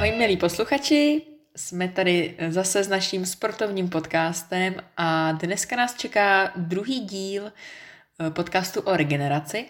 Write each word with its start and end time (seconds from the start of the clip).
Ahoj 0.00 0.12
milí 0.18 0.36
posluchači, 0.36 1.22
jsme 1.56 1.88
tady 1.88 2.36
zase 2.48 2.84
s 2.84 2.88
naším 2.88 3.26
sportovním 3.26 3.88
podcastem 3.88 4.74
a 4.96 5.32
dneska 5.32 5.76
nás 5.76 5.94
čeká 5.94 6.52
druhý 6.56 7.00
díl 7.00 7.46
eh, 7.46 8.30
podcastu 8.30 8.80
o 8.80 8.96
regeneraci. 8.96 9.66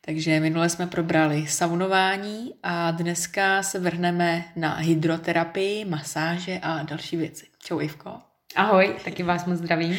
Takže 0.00 0.40
minule 0.40 0.68
jsme 0.68 0.86
probrali 0.86 1.46
saunování 1.46 2.54
a 2.62 2.90
dneska 2.90 3.62
se 3.62 3.78
vrhneme 3.78 4.44
na 4.56 4.74
hydroterapii, 4.74 5.84
masáže 5.84 6.58
a 6.62 6.82
další 6.82 7.16
věci. 7.16 7.46
Čau 7.58 7.80
Ivko. 7.80 8.20
Ahoj, 8.56 8.96
taky 9.04 9.22
vás 9.22 9.44
moc 9.44 9.58
zdravím. 9.58 9.96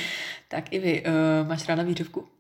Tak 0.48 0.74
i 0.74 0.80
vy, 0.80 1.04
uh, 1.04 1.48
máš 1.48 1.68
ráda 1.68 1.84
výřivku? 1.84 2.39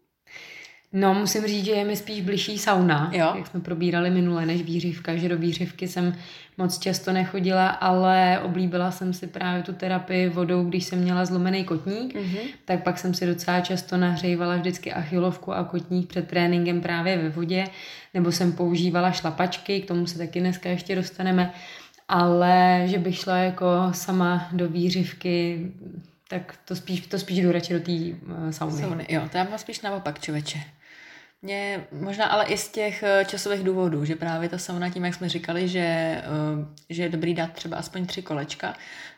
No, 0.93 1.13
musím 1.13 1.47
říct, 1.47 1.65
že 1.65 1.71
je 1.71 1.85
mi 1.85 1.95
spíš 1.95 2.21
bližší 2.21 2.57
sauna, 2.57 3.11
jo. 3.13 3.33
jak 3.35 3.47
jsme 3.47 3.59
probírali 3.59 4.09
minule, 4.09 4.45
než 4.45 4.61
výřivka, 4.61 5.15
že 5.15 5.29
do 5.29 5.37
výřivky 5.37 5.87
jsem 5.87 6.15
moc 6.57 6.79
často 6.79 7.13
nechodila, 7.13 7.67
ale 7.67 8.39
oblíbila 8.43 8.91
jsem 8.91 9.13
si 9.13 9.27
právě 9.27 9.63
tu 9.63 9.73
terapii 9.73 10.29
vodou, 10.29 10.63
když 10.63 10.83
jsem 10.83 10.99
měla 10.99 11.25
zlomený 11.25 11.63
kotník, 11.63 12.15
mm-hmm. 12.15 12.39
tak 12.65 12.83
pak 12.83 12.99
jsem 12.99 13.13
si 13.13 13.25
docela 13.25 13.61
často 13.61 13.97
nahřívala 13.97 14.55
vždycky 14.55 14.93
achilovku 14.93 15.53
a 15.53 15.63
kotník 15.63 16.09
před 16.09 16.27
tréninkem 16.27 16.81
právě 16.81 17.17
ve 17.17 17.29
vodě, 17.29 17.67
nebo 18.13 18.31
jsem 18.31 18.51
používala 18.51 19.11
šlapačky, 19.11 19.81
k 19.81 19.87
tomu 19.87 20.07
se 20.07 20.17
taky 20.17 20.39
dneska 20.39 20.69
ještě 20.69 20.95
dostaneme, 20.95 21.53
ale 22.07 22.83
že 22.85 22.97
bych 22.97 23.17
šla 23.17 23.37
jako 23.37 23.65
sama 23.91 24.49
do 24.51 24.67
výřivky, 24.67 25.67
tak 26.29 26.59
to 26.65 26.75
spíš, 26.75 27.07
to 27.07 27.19
spíš 27.19 27.39
jdu 27.39 27.51
radši 27.51 27.73
do 27.73 27.79
té 27.79 27.91
uh, 27.91 28.49
sauny. 28.49 28.81
sauny. 28.81 29.05
Jo, 29.09 29.21
mám 29.35 29.57
spíš 29.57 29.81
naopak, 29.81 30.19
čověče. 30.19 30.59
Mě 31.41 31.87
možná 31.91 32.25
ale 32.25 32.45
i 32.45 32.57
z 32.57 32.69
těch 32.69 33.03
eh, 33.03 33.25
časových 33.25 33.63
důvodů, 33.63 34.05
že 34.05 34.15
právě 34.15 34.49
ta 34.49 34.57
sauna 34.57 34.89
tím, 34.89 35.05
jak 35.05 35.13
jsme 35.13 35.29
říkali, 35.29 35.67
že, 35.67 35.79
eh, 35.79 36.23
že 36.89 37.03
je 37.03 37.09
dobrý 37.09 37.33
dát 37.33 37.53
třeba 37.53 37.77
aspoň 37.77 38.05
tři 38.05 38.21
kolečka, 38.21 38.75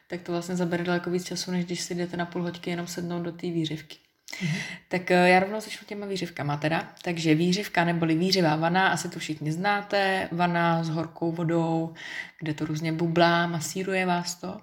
tak 0.07 0.21
to 0.21 0.31
vlastně 0.31 0.55
zabere 0.55 0.83
daleko 0.83 1.09
víc 1.09 1.25
času, 1.25 1.51
než 1.51 1.65
když 1.65 1.81
si 1.81 1.95
jdete 1.95 2.17
na 2.17 2.25
půl 2.25 2.43
hoďky 2.43 2.69
jenom 2.69 2.87
sednout 2.87 3.21
do 3.21 3.31
té 3.31 3.47
výřivky. 3.47 3.97
Mm-hmm. 4.31 4.61
Tak 4.87 5.11
eh, 5.11 5.29
já 5.29 5.39
rovnou 5.39 5.59
začnu 5.59 5.87
těma 5.87 6.05
výřivkama 6.05 6.57
teda. 6.57 6.93
Takže 7.01 7.35
výřivka 7.35 7.83
neboli 7.85 8.15
výřivá 8.15 8.55
vana, 8.55 8.87
asi 8.87 9.09
to 9.09 9.19
všichni 9.19 9.51
znáte, 9.51 10.29
vana 10.31 10.83
s 10.83 10.89
horkou 10.89 11.31
vodou, 11.31 11.93
kde 12.39 12.53
to 12.53 12.65
různě 12.65 12.91
bublá, 12.91 13.47
masíruje 13.47 14.05
vás 14.05 14.35
to. 14.35 14.61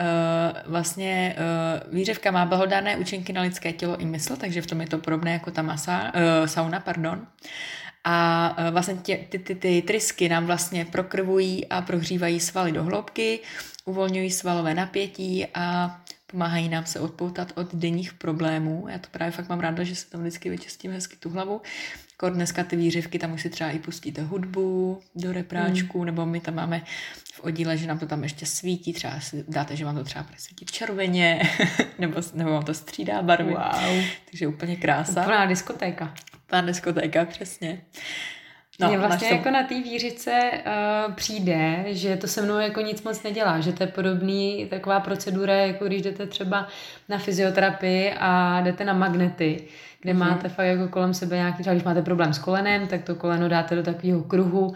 Uh, 0.00 0.72
vlastně 0.72 1.36
uh, 1.38 1.94
výřivka 1.94 2.30
má 2.30 2.44
blahodárné 2.44 2.96
účinky 2.96 3.32
na 3.32 3.42
lidské 3.42 3.72
tělo 3.72 3.96
i 3.96 4.04
mysl, 4.04 4.36
takže 4.36 4.62
v 4.62 4.66
tom 4.66 4.80
je 4.80 4.86
to 4.86 4.98
podobné 4.98 5.32
jako 5.32 5.50
ta 5.50 5.62
masa, 5.62 6.12
uh, 6.14 6.46
sauna, 6.46 6.80
pardon. 6.80 7.26
A 8.04 8.56
uh, 8.58 8.70
vlastně 8.70 8.94
tě, 8.94 9.16
ty, 9.16 9.38
ty, 9.38 9.54
ty 9.54 9.82
trysky 9.82 10.28
nám 10.28 10.46
vlastně 10.46 10.84
prokrvují 10.84 11.66
a 11.68 11.82
prohřívají 11.82 12.40
svaly 12.40 12.72
do 12.72 12.84
hloubky, 12.84 13.40
uvolňují 13.84 14.30
svalové 14.30 14.74
napětí 14.74 15.46
a 15.54 16.00
pomáhají 16.26 16.68
nám 16.68 16.86
se 16.86 17.00
odpoutat 17.00 17.52
od 17.54 17.74
denních 17.74 18.14
problémů. 18.14 18.86
Já 18.88 18.98
to 18.98 19.08
právě 19.10 19.32
fakt 19.32 19.48
mám 19.48 19.60
ráda, 19.60 19.84
že 19.84 19.96
se 19.96 20.10
tam 20.10 20.20
vždycky 20.20 20.50
vyčistím 20.50 20.92
hezky 20.92 21.16
tu 21.16 21.30
hlavu. 21.30 21.60
Kor 22.16 22.32
dneska 22.32 22.64
ty 22.64 22.76
výřivky, 22.76 23.18
tam 23.18 23.32
už 23.32 23.42
si 23.42 23.50
třeba 23.50 23.70
i 23.70 23.78
pustíte 23.78 24.22
hudbu 24.22 25.00
do 25.14 25.32
repráčku, 25.32 25.98
mm. 25.98 26.04
nebo 26.04 26.26
my 26.26 26.40
tam 26.40 26.54
máme 26.54 26.82
v 27.32 27.40
oddíle, 27.40 27.76
že 27.76 27.86
nám 27.86 27.98
to 27.98 28.06
tam 28.06 28.22
ještě 28.22 28.46
svítí, 28.46 28.92
třeba 28.92 29.20
si 29.20 29.44
dáte, 29.48 29.76
že 29.76 29.84
vám 29.84 29.96
to 29.96 30.04
třeba 30.04 30.22
bude 30.22 30.38
svítit 30.38 30.70
červeně, 30.70 31.42
nebo, 31.98 32.20
nebo 32.34 32.50
vám 32.50 32.64
to 32.64 32.74
střídá 32.74 33.22
barvy. 33.22 33.54
Wow. 33.54 34.04
Takže 34.30 34.46
úplně 34.46 34.76
krása. 34.76 35.22
Úplná 35.22 35.46
diskotéka. 35.46 36.14
Úplná 36.46 36.60
diskotéka, 36.60 37.24
přesně. 37.24 37.82
No, 38.80 38.88
Mně 38.88 38.98
vlastně 38.98 39.28
jako 39.28 39.50
na 39.50 39.62
té 39.62 39.74
výřice 39.74 40.50
uh, 40.56 41.14
přijde, 41.14 41.84
že 41.86 42.16
to 42.16 42.26
se 42.26 42.42
mnou 42.42 42.58
jako 42.58 42.80
nic 42.80 43.02
moc 43.02 43.22
nedělá, 43.22 43.60
že 43.60 43.72
to 43.72 43.82
je 43.82 43.86
podobný 43.86 44.66
taková 44.70 45.00
procedura, 45.00 45.54
jako 45.54 45.84
když 45.84 46.02
jdete 46.02 46.26
třeba 46.26 46.68
na 47.08 47.18
fyzioterapii 47.18 48.12
a 48.18 48.60
jdete 48.60 48.84
na 48.84 48.92
magnety, 48.92 49.64
kde 50.00 50.12
uh-huh. 50.12 50.16
máte 50.18 50.48
fakt 50.48 50.66
jako 50.66 50.88
kolem 50.88 51.14
sebe 51.14 51.36
nějaký, 51.36 51.62
třeba 51.62 51.74
když 51.74 51.84
máte 51.84 52.02
problém 52.02 52.32
s 52.32 52.38
kolenem, 52.38 52.86
tak 52.86 53.02
to 53.02 53.14
koleno 53.14 53.48
dáte 53.48 53.74
do 53.74 53.82
takového 53.82 54.22
kruhu 54.22 54.74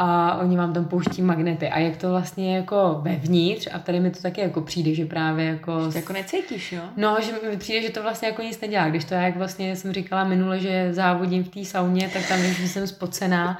a 0.00 0.38
oni 0.40 0.56
vám 0.56 0.72
tam 0.72 0.84
pouští 0.84 1.22
magnety. 1.22 1.68
A 1.68 1.78
jak 1.78 1.96
to 1.96 2.10
vlastně 2.10 2.52
je 2.52 2.56
jako 2.56 3.00
vevnitř, 3.02 3.68
a 3.72 3.78
tady 3.78 4.00
mi 4.00 4.10
to 4.10 4.22
taky 4.22 4.40
jako 4.40 4.60
přijde, 4.60 4.94
že 4.94 5.06
právě 5.06 5.46
jako... 5.46 5.90
Že 5.90 5.98
jako 5.98 6.12
necítíš, 6.12 6.72
jo? 6.72 6.82
No, 6.96 7.16
že 7.20 7.32
mi 7.50 7.56
přijde, 7.56 7.86
že 7.86 7.92
to 7.92 8.02
vlastně 8.02 8.28
jako 8.28 8.42
nic 8.42 8.60
nedělá. 8.60 8.88
Když 8.88 9.04
to 9.04 9.14
já, 9.14 9.22
jak 9.22 9.36
vlastně 9.36 9.76
jsem 9.76 9.92
říkala 9.92 10.24
minule, 10.24 10.60
že 10.60 10.94
závodím 10.94 11.44
v 11.44 11.48
té 11.48 11.64
sauně, 11.64 12.10
tak 12.12 12.28
tam 12.28 12.40
vím, 12.40 12.54
že 12.54 12.68
jsem 12.68 12.86
spocená. 12.86 13.58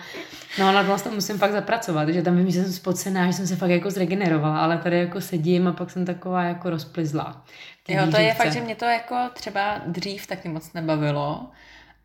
No, 0.59 0.73
na 0.73 0.83
vlastně 0.83 1.11
musím 1.11 1.39
fakt 1.39 1.53
zapracovat, 1.53 2.09
že 2.09 2.23
tam 2.23 2.37
vím, 2.37 2.51
že 2.51 2.63
jsem 2.63 2.73
spocená, 2.73 3.27
že 3.27 3.33
jsem 3.33 3.47
se 3.47 3.57
fakt 3.57 3.71
jako 3.71 3.91
zregenerovala, 3.91 4.59
ale 4.59 4.79
tady 4.79 4.99
jako 4.99 5.21
sedím 5.21 5.69
a 5.69 5.73
pak 5.73 5.91
jsem 5.91 6.05
taková 6.05 6.43
jako 6.43 6.71
rozplizla. 6.71 7.45
Jo, 7.89 8.03
to 8.11 8.21
je 8.21 8.35
fakt, 8.35 8.53
že 8.53 8.61
mě 8.61 8.75
to 8.75 8.85
jako 8.85 9.17
třeba 9.33 9.81
dřív 9.87 10.27
taky 10.27 10.49
moc 10.49 10.73
nebavilo, 10.73 11.47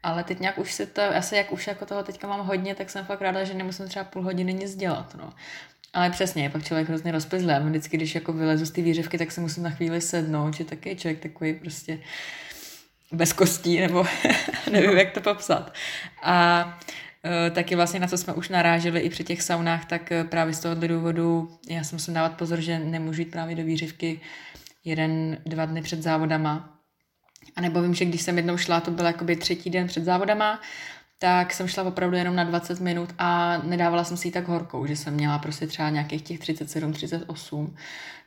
ale 0.04 0.24
teď 0.24 0.40
nějak 0.40 0.58
už 0.58 0.74
si 0.74 0.86
to, 0.86 1.02
asi 1.02 1.36
jak 1.36 1.52
už 1.52 1.68
jako 1.68 1.86
toho 1.86 2.04
teďka 2.04 2.28
mám 2.28 2.46
hodně, 2.48 2.76
tak 2.76 2.90
jsem 2.90 3.06
fakt 3.06 3.22
ráda, 3.22 3.44
že 3.44 3.54
nemusím 3.54 3.88
třeba 3.88 4.06
půl 4.06 4.24
hodiny 4.24 4.54
nic 4.54 4.76
dělat, 4.76 5.16
no. 5.16 5.34
Ale 5.94 6.10
přesně, 6.10 6.50
pak 6.50 6.64
člověk 6.64 6.88
hrozně 6.88 7.12
rozpizlý. 7.12 7.54
Vždycky, 7.60 7.98
když 7.98 8.16
jako 8.16 8.34
vylezu 8.34 8.66
z 8.66 8.72
té 8.72 8.82
výřivky, 8.82 9.18
tak 9.18 9.32
se 9.32 9.42
musím 9.42 9.64
na 9.64 9.70
chvíli 9.70 10.02
sednout, 10.02 10.54
že 10.54 10.66
taky 10.66 10.96
člověk 10.96 11.20
takový 11.20 11.54
prostě 11.54 12.00
bez 13.12 13.34
kostí, 13.34 13.80
nebo 13.80 14.06
nevím, 14.72 14.98
jak 14.98 15.12
to 15.12 15.22
popsat. 15.22 15.74
A 16.24 16.80
e, 17.48 17.52
taky 17.52 17.76
vlastně 17.76 18.00
na 18.00 18.08
co 18.08 18.18
jsme 18.18 18.34
už 18.34 18.50
naráželi 18.50 19.00
i 19.00 19.10
při 19.10 19.24
těch 19.24 19.42
saunách, 19.42 19.86
tak 19.86 20.12
e, 20.12 20.24
právě 20.24 20.54
z 20.54 20.60
tohohle 20.60 20.88
důvodu 20.88 21.58
já 21.70 21.84
si 21.84 21.96
musím 21.96 22.14
dávat 22.14 22.38
pozor, 22.38 22.62
že 22.62 22.80
nemůžu 22.80 23.22
jít 23.22 23.32
právě 23.32 23.56
do 23.56 23.64
výřivky 23.64 24.22
jeden, 24.86 25.38
dva 25.46 25.66
dny 25.66 25.82
před 25.82 26.04
závodama, 26.04 26.73
a 27.56 27.62
nebo 27.62 27.82
vím, 27.82 27.94
že 27.94 28.06
když 28.06 28.22
jsem 28.22 28.38
jednou 28.38 28.58
šla, 28.58 28.80
to 28.80 28.92
byl 28.92 29.06
jakoby 29.06 29.36
třetí 29.36 29.70
den 29.70 29.88
před 29.88 30.04
závodama, 30.04 30.62
tak 31.18 31.54
jsem 31.54 31.68
šla 31.68 31.84
opravdu 31.84 32.18
jenom 32.18 32.36
na 32.36 32.44
20 32.44 32.80
minut 32.80 33.14
a 33.18 33.58
nedávala 33.58 34.04
jsem 34.04 34.18
si 34.18 34.28
ji 34.28 34.32
tak 34.32 34.48
horkou, 34.48 34.86
že 34.86 34.96
jsem 34.96 35.14
měla 35.14 35.40
prostě 35.40 35.68
třeba 35.68 35.90
nějakých 35.90 36.22
těch 36.22 36.40
37, 36.40 36.94
38, 36.94 37.76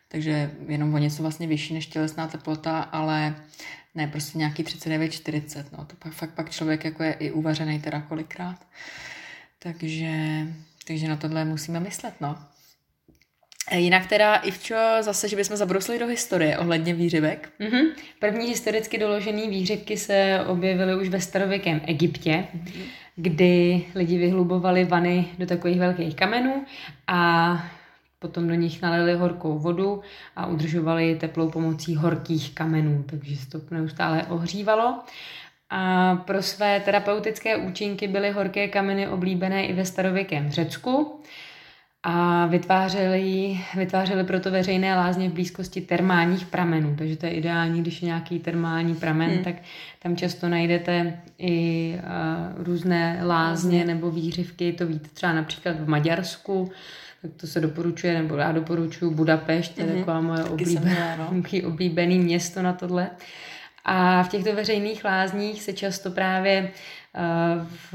takže 0.09 0.51
jenom 0.69 0.95
o 0.95 0.99
něco 0.99 1.23
vlastně 1.23 1.47
vyšší 1.47 1.75
než 1.75 1.87
tělesná 1.87 2.27
teplota, 2.27 2.81
ale 2.81 3.35
ne 3.95 4.07
prostě 4.07 4.39
nějaký 4.39 4.63
39, 4.63 5.11
40, 5.11 5.73
no 5.73 5.85
to 5.85 5.97
pak, 5.97 6.13
fakt 6.13 6.31
pak 6.31 6.51
člověk 6.51 6.85
jako 6.85 7.03
je 7.03 7.13
i 7.13 7.31
uvařený 7.31 7.81
teda 7.81 8.01
kolikrát. 8.01 8.67
Takže, 9.59 10.47
takže 10.87 11.09
na 11.09 11.17
tohle 11.17 11.45
musíme 11.45 11.81
myslet, 11.81 12.15
no. 12.21 12.39
Jinak 13.75 14.07
teda, 14.07 14.35
Ivčo, 14.37 14.75
zase, 15.01 15.29
že 15.29 15.37
bychom 15.37 15.57
zabrousili 15.57 15.99
do 15.99 16.07
historie 16.07 16.59
ohledně 16.59 16.95
výřivek. 16.95 17.49
Mm-hmm. 17.61 17.87
První 18.19 18.49
historicky 18.49 18.99
doložené 18.99 19.49
výřivky 19.49 19.97
se 19.97 20.41
objevily 20.47 20.97
už 20.97 21.09
ve 21.09 21.21
starověkém 21.21 21.81
Egyptě, 21.87 22.45
mm-hmm. 22.55 22.83
kdy 23.17 23.85
lidi 23.95 24.19
vyhlubovali 24.19 24.85
vany 24.85 25.29
do 25.39 25.47
takových 25.47 25.79
velkých 25.79 26.17
kamenů 26.17 26.65
a 27.07 27.53
potom 28.19 28.49
do 28.49 28.55
nich 28.55 28.83
nalili 28.83 29.15
horkou 29.15 29.59
vodu 29.59 30.03
a 30.37 30.47
udržovali 30.47 31.15
teplou 31.15 31.51
pomocí 31.51 31.95
horkých 31.95 32.55
kamenů, 32.55 33.05
takže 33.11 33.37
se 33.37 33.51
to 33.51 33.61
neustále 33.71 34.23
ohřívalo. 34.29 34.99
A 35.71 36.15
pro 36.17 36.43
své 36.43 36.81
terapeutické 36.81 37.57
účinky 37.57 38.09
byly 38.09 38.31
horké 38.31 38.69
kameny 38.69 39.09
oblíbené 39.09 39.67
i 39.67 39.73
ve 39.73 39.85
starověkém 39.85 40.51
Řecku 40.51 41.21
a 42.09 42.47
vytvářeli, 42.47 43.61
vytvářeli 43.77 44.25
proto 44.25 44.51
veřejné 44.51 44.95
lázně 44.95 45.29
v 45.29 45.33
blízkosti 45.33 45.81
termálních 45.81 46.47
pramenů. 46.47 46.95
Takže 46.99 47.17
to 47.17 47.27
je 47.27 47.33
ideální, 47.33 47.83
když 47.83 48.03
je 48.03 48.07
nějaký 48.07 48.39
termální 48.39 48.95
pramen, 48.95 49.31
hmm. 49.31 49.45
tak 49.45 49.55
tam 50.03 50.17
často 50.17 50.49
najdete 50.49 51.21
i 51.39 51.95
uh, 51.99 52.65
různé 52.65 53.21
lázně 53.23 53.79
hmm. 53.79 53.87
nebo 53.87 54.11
výřivky. 54.11 54.73
To 54.73 54.87
víte 54.87 55.09
třeba 55.15 55.33
například 55.33 55.81
v 55.81 55.89
Maďarsku, 55.89 56.71
tak 57.23 57.31
to 57.37 57.47
se 57.47 57.61
doporučuje, 57.61 58.23
nebo 58.23 58.37
já 58.37 58.53
doporučuji 58.53 59.11
Budapešť, 59.11 59.75
to 59.75 59.81
je 59.81 59.87
hmm. 59.87 59.99
taková 59.99 60.21
moje 60.21 60.45
oblíbené, 60.45 61.17
no. 61.19 61.43
oblíbené 61.69 62.15
město 62.15 62.63
na 62.63 62.73
tohle. 62.73 63.11
A 63.85 64.23
v 64.23 64.29
těchto 64.29 64.55
veřejných 64.55 65.05
lázních 65.05 65.63
se 65.63 65.73
často 65.73 66.11
právě 66.11 66.71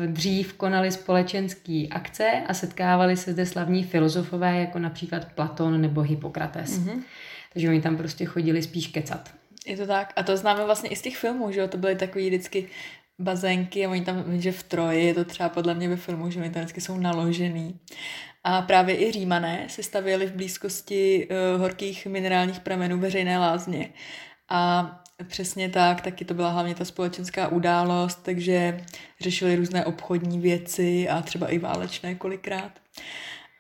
dřív 0.06 0.54
konali 0.54 0.92
společenské 0.92 1.88
akce 1.92 2.32
a 2.48 2.54
setkávali 2.54 3.18
se 3.18 3.32
zde 3.32 3.46
slavní 3.46 3.84
filozofové, 3.84 4.60
jako 4.60 4.80
například 4.80 5.26
Platon 5.34 5.82
nebo 5.82 6.02
Hippokrates. 6.02 6.80
Mm-hmm. 6.80 7.02
Takže 7.54 7.70
oni 7.70 7.82
tam 7.82 7.98
prostě 7.98 8.26
chodili 8.26 8.62
spíš 8.62 8.88
kecat. 8.88 9.34
Je 9.66 9.78
to 9.78 9.88
tak. 9.88 10.14
A 10.16 10.24
to 10.24 10.38
známe 10.38 10.66
vlastně 10.66 10.90
i 10.90 10.96
z 10.96 11.02
těch 11.02 11.18
filmů, 11.18 11.52
že 11.52 11.60
jo? 11.60 11.68
To 11.68 11.78
byly 11.78 11.96
takový 11.96 12.28
vždycky 12.28 12.68
bazénky 13.20 13.86
a 13.86 13.90
oni 13.90 14.02
tam, 14.02 14.24
že 14.40 14.52
v 14.52 14.64
Troji 14.64 15.06
je 15.06 15.14
to 15.14 15.26
třeba 15.26 15.50
podle 15.50 15.74
mě 15.74 15.90
ve 15.90 15.96
filmu, 15.96 16.30
že 16.30 16.40
oni 16.40 16.50
tam 16.50 16.62
vždycky 16.62 16.82
jsou 16.82 16.98
naložený. 16.98 17.80
A 18.44 18.62
právě 18.62 19.08
i 19.08 19.12
římané 19.12 19.66
se 19.68 19.84
stavěli 19.84 20.28
v 20.28 20.36
blízkosti 20.36 21.28
uh, 21.28 21.62
horkých 21.62 22.08
minerálních 22.08 22.60
pramenů 22.60 23.00
veřejné 23.00 23.40
lázně. 23.40 23.90
A 24.50 24.92
Přesně 25.28 25.70
tak, 25.70 26.02
taky 26.02 26.26
to 26.26 26.34
byla 26.34 26.50
hlavně 26.50 26.76
ta 26.76 26.86
společenská 26.86 27.48
událost, 27.48 28.20
takže 28.24 28.86
řešili 29.22 29.56
různé 29.56 29.86
obchodní 29.86 30.40
věci 30.40 31.10
a 31.10 31.22
třeba 31.22 31.48
i 31.48 31.60
válečné 31.60 32.16
kolikrát. 32.16 32.72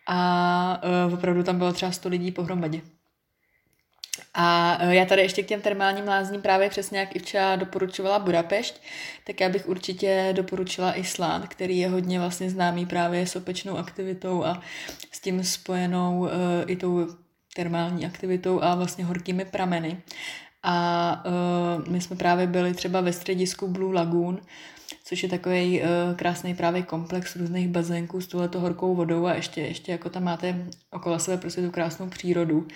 a 0.08 0.81
uh, 1.08 1.13
opravdu 1.13 1.44
tam 1.44 1.58
bylo 1.58 1.74
třeba 1.74 1.92
100 1.92 2.10
lidí 2.10 2.31
pohromadě. 2.31 2.81
A 4.34 4.78
uh, 4.84 4.90
já 4.90 5.06
tady 5.06 5.22
ještě 5.22 5.44
k 5.44 5.48
těm 5.48 5.62
termálním 5.62 6.08
lázním 6.08 6.42
právě 6.42 6.69
přesně 6.69 7.00
jak 7.00 7.16
Ivča 7.16 7.56
doporučovala 7.56 8.19
Budapešť, 8.19 8.81
tak 9.28 9.40
já 9.40 9.50
bych 9.50 9.68
určitě 9.68 10.34
doporučila 10.36 10.98
Island, 10.98 11.48
který 11.48 11.78
je 11.78 11.90
hodně 11.90 12.19
vlastně 12.19 12.50
známý 12.50 12.86
právě 12.86 13.28
sopečnou 13.28 13.78
aktivitou 13.78 14.46
a 14.46 14.62
s 15.12 15.19
tím 15.19 15.44
spojenou 15.44 16.19
uh, 16.19 16.30
i 16.68 16.75
tou 16.75 17.07
termální 17.56 18.06
aktivitou 18.06 18.64
a 18.64 18.75
vlastně 18.75 19.06
horkými 19.06 19.46
prameny. 19.46 20.02
A 20.63 21.24
uh, 21.25 21.88
my 21.88 22.02
jsme 22.02 22.16
právě 22.16 22.48
byli 22.48 22.74
třeba 22.74 23.02
ve 23.02 23.13
středisku 23.13 23.68
Blue 23.68 23.96
Lagoon, 23.96 24.40
což 25.06 25.24
je 25.24 25.30
takový 25.30 25.81
uh, 25.81 25.88
krásný 26.16 26.56
právě 26.56 26.81
komplex 26.81 27.36
různých 27.36 27.68
bazénků 27.68 28.22
s 28.22 28.28
touhleto 28.28 28.60
horkou 28.60 28.96
vodou 28.96 29.25
a 29.25 29.34
ještě, 29.34 29.62
ještě 29.62 29.92
jako 29.92 30.10
tam 30.10 30.24
máte 30.24 30.66
okolo 30.92 31.19
sebe 31.19 31.38
prostě 31.38 31.62
tu 31.62 31.72
krásnou 31.72 32.10
přírodu. 32.10 32.68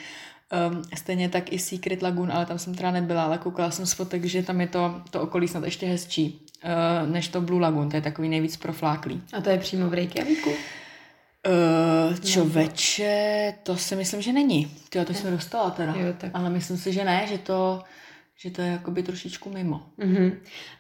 Um, 0.69 0.81
stejně 0.95 1.29
tak 1.29 1.53
i 1.53 1.59
Secret 1.59 2.01
Lagoon, 2.01 2.31
ale 2.31 2.45
tam 2.45 2.59
jsem 2.59 2.75
teda 2.75 2.91
nebyla, 2.91 3.23
ale 3.23 3.37
koukala 3.37 3.71
jsem 3.71 3.85
z 3.85 3.93
fotek, 3.93 4.25
že 4.25 4.43
tam 4.43 4.61
je 4.61 4.67
to, 4.67 5.01
to 5.09 5.21
okolí 5.21 5.47
snad 5.47 5.63
ještě 5.63 5.85
hezčí 5.85 6.45
uh, 6.65 7.09
než 7.09 7.27
to 7.27 7.41
Blue 7.41 7.61
Lagoon, 7.61 7.89
to 7.89 7.95
je 7.95 8.01
takový 8.01 8.29
nejvíc 8.29 8.57
profláklý. 8.57 9.21
A 9.33 9.41
to 9.41 9.49
je 9.49 9.57
přímo 9.57 9.89
v 9.89 9.93
Reykjavíku? 9.93 10.49
Uh, 11.45 12.15
čověče, 12.19 13.53
to 13.63 13.77
si 13.77 13.95
myslím, 13.95 14.21
že 14.21 14.33
není. 14.33 14.67
Ty 14.89 15.05
to 15.05 15.13
jsem 15.13 15.31
dostala 15.31 15.69
teda. 15.69 15.93
Jo, 15.97 16.13
tak. 16.17 16.31
Ale 16.33 16.49
myslím 16.49 16.77
si, 16.77 16.93
že 16.93 17.03
ne, 17.03 17.25
že 17.29 17.37
to, 17.37 17.83
že 18.37 18.51
to 18.51 18.61
je 18.61 18.67
jakoby 18.67 19.03
trošičku 19.03 19.49
mimo. 19.49 19.81
Mm-hmm. 19.99 20.31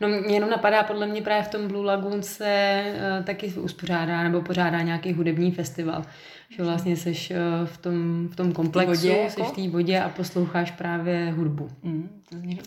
No 0.01 0.07
mě 0.07 0.35
jenom 0.35 0.49
napadá, 0.49 0.83
podle 0.83 1.07
mě 1.07 1.21
právě 1.21 1.43
v 1.43 1.47
tom 1.47 1.67
Blue 1.67 1.85
Lagoon 1.85 2.23
se 2.23 2.83
uh, 3.19 3.25
taky 3.25 3.47
uspořádá 3.47 4.23
nebo 4.23 4.41
pořádá 4.41 4.81
nějaký 4.81 5.13
hudební 5.13 5.51
festival. 5.51 6.05
Že 6.49 6.63
vlastně 6.63 6.97
jsi 6.97 7.11
uh, 7.11 7.67
v, 7.67 7.77
tom, 7.77 8.27
v 8.31 8.35
tom 8.35 8.51
komplexu, 8.51 9.01
jsi 9.01 9.07
jako? 9.07 9.43
v 9.43 9.55
té 9.55 9.69
vodě 9.69 10.01
a 10.01 10.09
posloucháš 10.09 10.71
právě 10.71 11.31
hudbu. 11.31 11.69
Mm, 11.83 12.21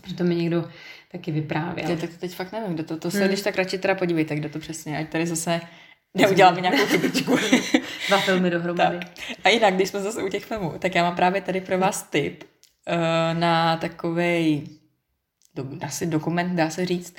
to, 0.09 0.15
to 0.15 0.25
mi 0.25 0.35
někdo 0.35 0.69
taky 1.13 1.33
vyprávěl. 1.33 1.91
Já 1.91 1.97
tak 1.97 2.11
to 2.11 2.17
teď 2.17 2.35
fakt 2.35 2.53
nevím, 2.53 2.75
kdo 2.75 2.85
to, 2.85 2.97
to 2.97 3.11
se, 3.11 3.21
mm. 3.21 3.29
když 3.29 3.41
tak 3.41 3.57
radši 3.57 3.79
teda 3.79 3.95
podívejte, 3.95 4.37
kdo 4.37 4.49
to 4.49 4.59
přesně, 4.59 4.99
ať 4.99 5.09
tady 5.09 5.27
zase 5.27 5.61
neuděláme 6.19 6.61
nějakou 6.61 6.87
chybičku. 6.87 7.39
Dva 8.09 8.19
filmy 8.19 8.51
dohromady. 8.51 8.99
Tak. 8.99 9.09
A 9.45 9.49
jinak, 9.49 9.75
když 9.75 9.89
jsme 9.89 10.01
zase 10.01 10.23
u 10.23 10.29
těch 10.29 10.45
filmů, 10.45 10.75
tak 10.79 10.95
já 10.95 11.03
mám 11.03 11.17
právě 11.17 11.41
tady 11.41 11.61
pro 11.61 11.79
vás 11.79 12.03
tip 12.03 12.45
uh, 12.45 13.39
na 13.39 13.77
takovej 13.77 14.63
asi 15.83 16.07
dokument, 16.07 16.57
dá 16.57 16.71
se 16.71 16.87
říct, 16.87 17.17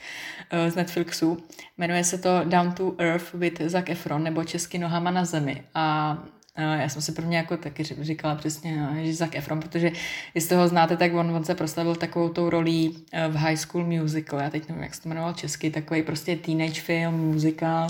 uh, 0.54 0.72
z 0.72 0.76
Netflixu. 0.76 1.38
Jmenuje 1.78 2.04
se 2.04 2.18
to 2.18 2.42
Down 2.44 2.72
to 2.72 2.96
Earth 2.98 3.34
with 3.34 3.62
Zac 3.62 3.86
Efron, 3.88 4.24
nebo 4.24 4.44
Česky 4.44 4.78
nohama 4.78 5.12
na 5.12 5.26
zemi. 5.26 5.64
A 5.76 6.18
uh, 6.58 6.82
já 6.82 6.90
jsem 6.90 7.02
si 7.02 7.12
prvně 7.12 7.38
jako 7.38 7.58
taky 7.58 7.84
říkala 7.84 8.36
přesně, 8.36 8.88
že 9.02 9.14
Zac 9.14 9.30
Efron, 9.34 9.60
protože 9.60 9.92
jestli 10.36 10.56
ho 10.56 10.68
znáte, 10.68 10.98
tak 10.98 11.14
on, 11.14 11.32
on 11.32 11.44
se 11.44 11.56
proslavil 11.56 11.96
takovou 11.96 12.30
tou 12.30 12.50
rolí 12.50 13.06
v 13.30 13.36
High 13.36 13.58
School 13.58 13.86
Musical. 13.86 14.40
Já 14.40 14.50
teď 14.50 14.70
nevím, 14.70 14.84
jak 14.84 14.96
se 14.96 15.02
to 15.02 15.10
jmenoval 15.10 15.34
česky, 15.34 15.70
takový 15.72 16.04
prostě 16.04 16.36
teenage 16.36 16.82
film, 16.82 17.14
muzikál 17.14 17.88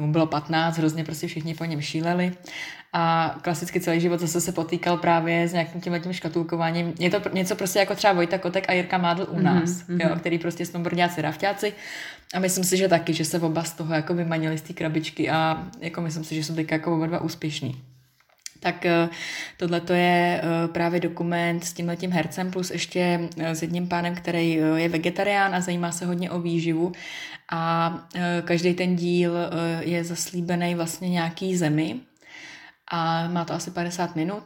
mu 0.00 0.12
bylo 0.12 0.26
15, 0.26 0.78
hrozně 0.78 1.04
prostě 1.04 1.26
všichni 1.26 1.54
po 1.54 1.64
něm 1.64 1.80
šíleli 1.80 2.32
a 2.92 3.34
klasicky 3.42 3.80
celý 3.80 4.00
život 4.00 4.20
zase 4.20 4.40
se 4.40 4.52
potýkal 4.52 4.96
právě 4.96 5.48
s 5.48 5.52
nějakým 5.52 5.80
tím 5.80 5.92
letím 5.92 6.12
škatulkováním. 6.12 6.94
Je 6.98 7.10
to 7.10 7.20
něco 7.32 7.56
prostě 7.56 7.78
jako 7.78 7.94
třeba 7.94 8.12
Vojta 8.12 8.38
Kotek 8.38 8.64
a 8.68 8.72
Jirka 8.72 8.98
Mádl 8.98 9.26
u 9.30 9.34
mhm, 9.34 9.44
nás, 9.44 9.70
mm-hmm. 9.70 10.08
jo, 10.08 10.16
který 10.16 10.38
prostě 10.38 10.66
snowboardiáci, 10.66 11.22
rafťáci 11.22 11.72
a 12.34 12.38
myslím 12.38 12.64
si, 12.64 12.76
že 12.76 12.88
taky, 12.88 13.14
že 13.14 13.24
se 13.24 13.40
oba 13.40 13.64
z 13.64 13.72
toho 13.72 13.94
jako 13.94 14.14
vymanili 14.14 14.58
z 14.58 14.62
té 14.62 14.72
krabičky 14.72 15.30
a 15.30 15.66
jako 15.80 16.00
myslím 16.00 16.24
si, 16.24 16.34
že 16.34 16.44
jsou 16.44 16.54
teď 16.54 16.72
jako 16.72 16.96
oba 16.96 17.06
dva 17.06 17.20
úspěšní. 17.20 17.82
Tak 18.60 18.86
eh, 18.86 19.08
tohle 19.56 19.80
to 19.80 19.92
je 19.92 20.40
eh, 20.42 20.68
právě 20.68 21.00
dokument 21.00 21.64
s 21.64 21.72
tímhletím 21.72 22.10
hercem 22.10 22.50
plus 22.50 22.70
ještě 22.70 23.28
eh, 23.38 23.54
s 23.54 23.62
jedním 23.62 23.88
pánem, 23.88 24.14
který 24.14 24.52
je 24.76 24.88
vegetarián 24.88 25.54
a 25.54 25.60
zajímá 25.60 25.92
se 25.92 26.06
hodně 26.06 26.30
o 26.30 26.40
výživu 26.40 26.92
a 27.50 27.94
každý 28.44 28.74
ten 28.74 28.96
díl 28.96 29.32
je 29.80 30.04
zaslíbený 30.04 30.74
vlastně 30.74 31.08
nějaký 31.08 31.56
zemi 31.56 32.00
a 32.90 33.28
má 33.28 33.44
to 33.44 33.54
asi 33.54 33.70
50 33.70 34.16
minut 34.16 34.42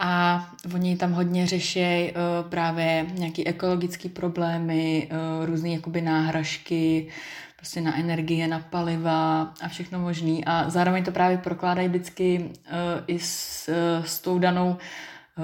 a 0.00 0.44
oni 0.74 0.96
tam 0.96 1.12
hodně 1.12 1.46
řeší 1.46 2.12
právě 2.48 3.06
nějaké 3.14 3.42
ekologické 3.46 4.08
problémy, 4.08 5.08
různé 5.44 5.68
jakoby 5.68 6.00
náhražky, 6.00 7.08
prostě 7.56 7.80
na 7.80 7.98
energie, 7.98 8.48
na 8.48 8.58
paliva 8.58 9.42
a 9.62 9.68
všechno 9.68 9.98
možný. 9.98 10.44
A 10.44 10.70
zároveň 10.70 11.04
to 11.04 11.12
právě 11.12 11.38
prokládají 11.38 11.88
vždycky 11.88 12.50
i 13.06 13.18
s, 13.18 13.68
s 14.04 14.20
tou 14.20 14.38
danou 14.38 14.76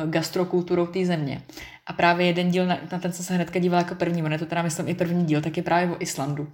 gastrokulturou 0.07 0.87
té 0.87 1.07
země. 1.07 1.43
A 1.87 1.93
právě 1.93 2.27
jeden 2.27 2.51
díl, 2.51 2.67
na, 2.67 2.79
na 2.93 2.99
ten 2.99 3.13
jsem 3.13 3.25
se 3.25 3.35
hnedka 3.35 3.59
dívala 3.59 3.83
jako 3.83 3.95
první, 3.95 4.23
on 4.23 4.33
je 4.33 4.39
to 4.39 4.47
teda 4.47 4.63
myslím 4.63 4.89
i 4.89 4.95
první 4.95 5.25
díl, 5.25 5.41
tak 5.41 5.57
je 5.57 5.63
právě 5.63 5.97
o 5.97 6.03
Islandu. 6.03 6.49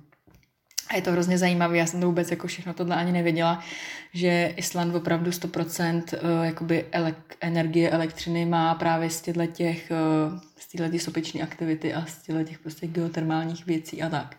A 0.88 0.96
je 0.96 1.02
to 1.02 1.12
hrozně 1.12 1.38
zajímavé, 1.38 1.76
já 1.76 1.86
jsem 1.86 2.00
to 2.00 2.06
vůbec 2.06 2.30
jako 2.30 2.46
všechno 2.46 2.74
tohle 2.74 2.96
ani 2.96 3.12
nevěděla, 3.12 3.64
že 4.12 4.52
Island 4.56 4.94
opravdu 4.94 5.30
100% 5.30 6.02
uh, 6.02 6.44
jakoby 6.44 6.86
elek, 6.92 7.36
energie, 7.40 7.90
elektřiny 7.90 8.46
má 8.46 8.74
právě 8.74 9.10
z 9.10 9.20
těchto 9.20 9.46
těch, 9.46 9.92
uh, 10.32 10.98
z 10.98 11.02
sopeční 11.02 11.42
aktivity 11.42 11.94
a 11.94 12.06
z 12.06 12.22
těchto 12.22 12.44
těch 12.44 12.58
prostě 12.58 12.86
geotermálních 12.86 13.66
věcí 13.66 14.02
a 14.02 14.08
tak 14.08 14.36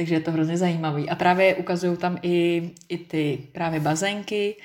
takže 0.00 0.14
je 0.14 0.20
to 0.20 0.32
hrozně 0.32 0.56
zajímavý. 0.56 1.10
A 1.10 1.14
právě 1.14 1.54
ukazují 1.54 1.96
tam 1.96 2.18
i, 2.22 2.70
i 2.88 2.98
ty 2.98 3.38
právě 3.52 3.80
bazénky 3.80 4.56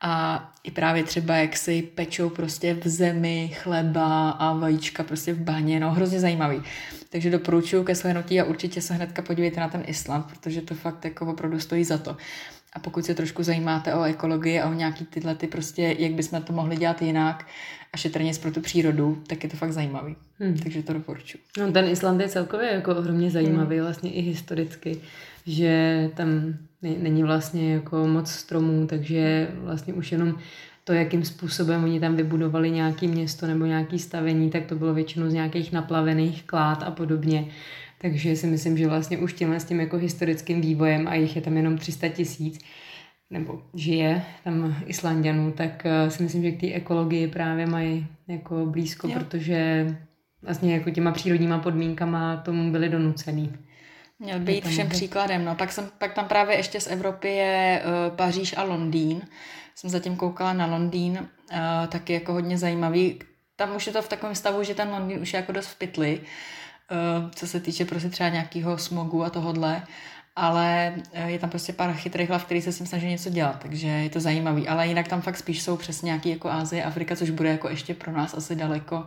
a 0.00 0.44
i 0.64 0.70
právě 0.70 1.04
třeba, 1.04 1.36
jak 1.36 1.56
si 1.56 1.82
pečou 1.82 2.30
prostě 2.30 2.74
v 2.74 2.88
zemi 2.88 3.50
chleba 3.54 4.30
a 4.30 4.52
vajíčka 4.52 5.02
prostě 5.02 5.32
v 5.32 5.40
baně, 5.40 5.80
no 5.80 5.90
hrozně 5.92 6.20
zajímavý. 6.20 6.62
Takže 7.10 7.30
doporučuji 7.30 7.84
ke 7.84 7.94
shlédnutí 7.94 8.40
a 8.40 8.44
určitě 8.44 8.82
se 8.82 8.94
hnedka 8.94 9.22
podívejte 9.22 9.60
na 9.60 9.68
ten 9.68 9.84
Island, 9.86 10.26
protože 10.26 10.62
to 10.62 10.74
fakt 10.74 11.04
jako 11.04 11.26
opravdu 11.26 11.60
stojí 11.60 11.84
za 11.84 11.98
to. 11.98 12.16
A 12.72 12.78
pokud 12.78 13.04
se 13.04 13.14
trošku 13.14 13.42
zajímáte 13.42 13.94
o 13.94 14.02
ekologii 14.02 14.60
a 14.60 14.68
o 14.68 14.74
nějaký 14.74 15.04
tyhle 15.04 15.34
ty 15.34 15.46
prostě, 15.46 15.96
jak 15.98 16.12
bychom 16.12 16.42
to 16.42 16.52
mohli 16.52 16.76
dělat 16.76 17.02
jinak 17.02 17.46
a 17.92 17.96
šetrně 17.96 18.32
pro 18.42 18.50
tu 18.50 18.60
přírodu, 18.60 19.22
tak 19.26 19.44
je 19.44 19.50
to 19.50 19.56
fakt 19.56 19.72
zajímavý. 19.72 20.16
Hmm. 20.38 20.58
Takže 20.58 20.82
to 20.82 20.92
doporučuji. 20.92 21.38
No, 21.58 21.72
ten 21.72 21.88
Island 21.88 22.20
je 22.20 22.28
celkově 22.28 22.72
jako 22.72 22.96
ohromně 22.96 23.30
zajímavý, 23.30 23.76
hmm. 23.76 23.84
vlastně 23.84 24.12
i 24.12 24.20
historicky, 24.20 25.00
že 25.46 26.10
tam 26.14 26.54
není 26.82 27.22
vlastně 27.22 27.74
jako 27.74 28.06
moc 28.06 28.30
stromů, 28.30 28.86
takže 28.86 29.48
vlastně 29.54 29.94
už 29.94 30.12
jenom 30.12 30.38
to, 30.90 30.94
jakým 30.94 31.24
způsobem 31.24 31.84
oni 31.84 32.00
tam 32.00 32.16
vybudovali 32.16 32.70
nějaké 32.70 33.06
město 33.06 33.46
nebo 33.46 33.66
nějaké 33.66 33.98
stavení, 33.98 34.50
tak 34.50 34.66
to 34.66 34.74
bylo 34.74 34.94
většinou 34.94 35.30
z 35.30 35.32
nějakých 35.32 35.72
naplavených 35.72 36.42
klád 36.42 36.82
a 36.82 36.90
podobně. 36.90 37.46
Takže 37.98 38.36
si 38.36 38.46
myslím, 38.46 38.78
že 38.78 38.88
vlastně 38.88 39.18
už 39.18 39.32
tímhle 39.32 39.60
s 39.60 39.64
tím 39.64 39.80
jako 39.80 39.96
historickým 39.96 40.60
vývojem 40.60 41.08
a 41.08 41.14
jich 41.14 41.36
je 41.36 41.42
tam 41.42 41.56
jenom 41.56 41.78
300 41.78 42.08
tisíc, 42.08 42.58
nebo 43.30 43.62
žije 43.74 44.22
tam 44.44 44.76
Islandianů, 44.86 45.52
tak 45.52 45.86
eh, 45.86 46.10
si 46.10 46.22
myslím, 46.22 46.42
že 46.42 46.50
k 46.50 46.60
té 46.60 46.72
ekologii 46.72 47.28
právě 47.28 47.66
mají 47.66 48.06
jako 48.28 48.66
blízko, 48.66 49.08
jo. 49.08 49.14
protože 49.14 49.86
vlastně 50.42 50.74
jako 50.74 50.90
těma 50.90 51.12
přírodníma 51.12 51.58
podmínkama 51.58 52.36
tomu 52.36 52.72
byli 52.72 52.88
donucený. 52.88 53.52
Měl 54.18 54.40
být 54.40 54.66
všem 54.66 54.86
může... 54.86 54.96
příkladem. 54.96 55.44
No. 55.44 55.54
Pak, 55.54 55.72
jsem, 55.72 55.90
pak 55.98 56.14
tam 56.14 56.28
právě 56.28 56.56
ještě 56.56 56.80
z 56.80 56.86
Evropy 56.86 57.28
je 57.28 57.82
uh, 57.84 58.16
Paříž 58.16 58.54
a 58.56 58.62
Londýn. 58.62 59.22
Jsem 59.80 59.90
zatím 59.90 60.16
koukala 60.16 60.52
na 60.52 60.66
Londýn, 60.66 61.28
uh, 61.52 61.58
taky 61.88 62.12
jako 62.12 62.32
hodně 62.32 62.58
zajímavý. 62.58 63.18
Tam 63.56 63.76
už 63.76 63.86
je 63.86 63.92
to 63.92 64.02
v 64.02 64.08
takovém 64.08 64.34
stavu, 64.34 64.62
že 64.62 64.74
ten 64.74 64.88
Londýn 64.88 65.18
už 65.20 65.32
je 65.32 65.36
jako 65.36 65.52
dost 65.52 65.66
v 65.66 65.78
pytli. 65.78 66.20
Eh, 66.90 67.30
co 67.34 67.46
se 67.46 67.60
týče 67.60 67.84
prostě 67.84 68.08
třeba 68.08 68.28
nějakého 68.28 68.78
smogu 68.78 69.24
a 69.24 69.30
tohodle, 69.30 69.82
ale 70.36 70.94
eh, 71.12 71.30
je 71.30 71.38
tam 71.38 71.50
prostě 71.50 71.72
pár 71.72 71.94
chytrých 71.94 72.28
hlav, 72.28 72.44
který 72.44 72.62
se 72.62 72.72
s 72.72 72.78
tím 72.78 72.86
snaží 72.86 73.06
něco 73.06 73.30
dělat, 73.30 73.58
takže 73.62 73.88
je 73.88 74.10
to 74.10 74.20
zajímavý. 74.20 74.68
Ale 74.68 74.86
jinak 74.86 75.08
tam 75.08 75.22
fakt 75.22 75.36
spíš 75.36 75.62
jsou 75.62 75.76
přesně 75.76 76.06
nějaký 76.06 76.30
jako 76.30 76.50
Ázie, 76.50 76.84
Afrika, 76.84 77.16
což 77.16 77.30
bude 77.30 77.48
jako 77.48 77.68
ještě 77.68 77.94
pro 77.94 78.12
nás 78.12 78.34
asi 78.34 78.56
daleko, 78.56 79.06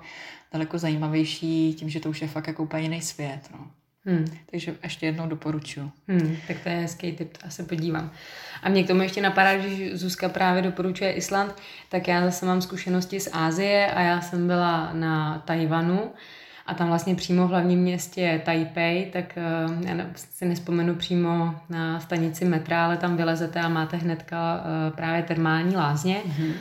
daleko 0.51 0.77
zajímavější, 0.77 1.73
tím, 1.73 1.89
že 1.89 1.99
to 1.99 2.09
už 2.09 2.21
je 2.21 2.27
fakt 2.27 2.47
jako 2.47 2.63
úplně 2.63 2.83
jiný 2.83 3.01
svět. 3.01 3.49
No. 3.51 3.71
Hmm. 4.05 4.25
Takže 4.51 4.75
ještě 4.83 5.05
jednou 5.05 5.27
doporučuji. 5.27 5.91
Hmm, 6.07 6.37
tak 6.47 6.59
to 6.59 6.69
je 6.69 6.75
hezký 6.75 7.11
tip, 7.11 7.37
a 7.45 7.49
se 7.49 7.63
podívám. 7.63 8.11
A 8.63 8.69
mě 8.69 8.83
k 8.83 8.87
tomu 8.87 9.01
ještě 9.01 9.21
napadá, 9.21 9.57
že 9.57 9.97
Zuzka 9.97 10.29
právě 10.29 10.61
doporučuje 10.61 11.11
Island, 11.11 11.53
tak 11.89 12.07
já 12.07 12.25
zase 12.25 12.45
mám 12.45 12.61
zkušenosti 12.61 13.19
z 13.19 13.29
Ázie 13.33 13.87
a 13.87 14.01
já 14.01 14.21
jsem 14.21 14.47
byla 14.47 14.93
na 14.93 15.39
Tajvanu 15.45 16.11
a 16.65 16.73
tam 16.73 16.87
vlastně 16.87 17.15
přímo 17.15 17.47
v 17.47 17.49
hlavním 17.49 17.79
městě 17.79 18.41
Taipei, 18.45 19.09
tak 19.13 19.37
uh, 19.67 19.87
já 19.87 20.05
si 20.15 20.45
nespomenu 20.45 20.95
přímo 20.95 21.55
na 21.69 21.99
stanici 21.99 22.45
metra, 22.45 22.85
ale 22.85 22.97
tam 22.97 23.17
vylezete 23.17 23.59
a 23.59 23.69
máte 23.69 23.97
hnedka 23.97 24.55
uh, 24.55 24.95
právě 24.95 25.23
termální 25.23 25.75
lázně. 25.75 26.21
Mm-hmm. 26.27 26.53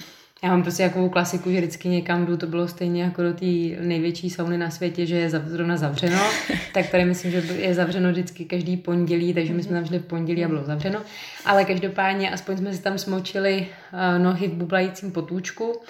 Já 0.44 0.50
mám 0.50 0.62
prostě 0.62 0.82
jakou 0.82 1.08
klasiku, 1.08 1.50
že 1.50 1.58
vždycky 1.58 1.88
někam 1.88 2.26
jdu, 2.26 2.36
to 2.36 2.46
bylo 2.46 2.68
stejně 2.68 3.02
jako 3.02 3.22
do 3.22 3.32
té 3.32 3.46
největší 3.80 4.30
sauny 4.30 4.58
na 4.58 4.70
světě, 4.70 5.06
že 5.06 5.16
je 5.16 5.30
zrovna 5.30 5.76
zavřeno, 5.76 6.18
tak 6.74 6.90
tady 6.90 7.04
myslím, 7.04 7.30
že 7.30 7.38
je 7.38 7.74
zavřeno 7.74 8.10
vždycky 8.10 8.44
každý 8.44 8.76
pondělí, 8.76 9.34
takže 9.34 9.52
my 9.52 9.62
jsme 9.62 9.76
tam 9.76 9.86
šli 9.86 9.98
v 9.98 10.04
pondělí 10.04 10.44
a 10.44 10.48
bylo 10.48 10.64
zavřeno. 10.64 11.00
Ale 11.44 11.64
každopádně 11.64 12.30
aspoň 12.30 12.56
jsme 12.56 12.74
si 12.74 12.82
tam 12.82 12.98
smočili 12.98 13.66
uh, 13.92 14.22
nohy 14.22 14.48
v 14.48 14.52
bublajícím 14.52 15.12
potůčku 15.12 15.80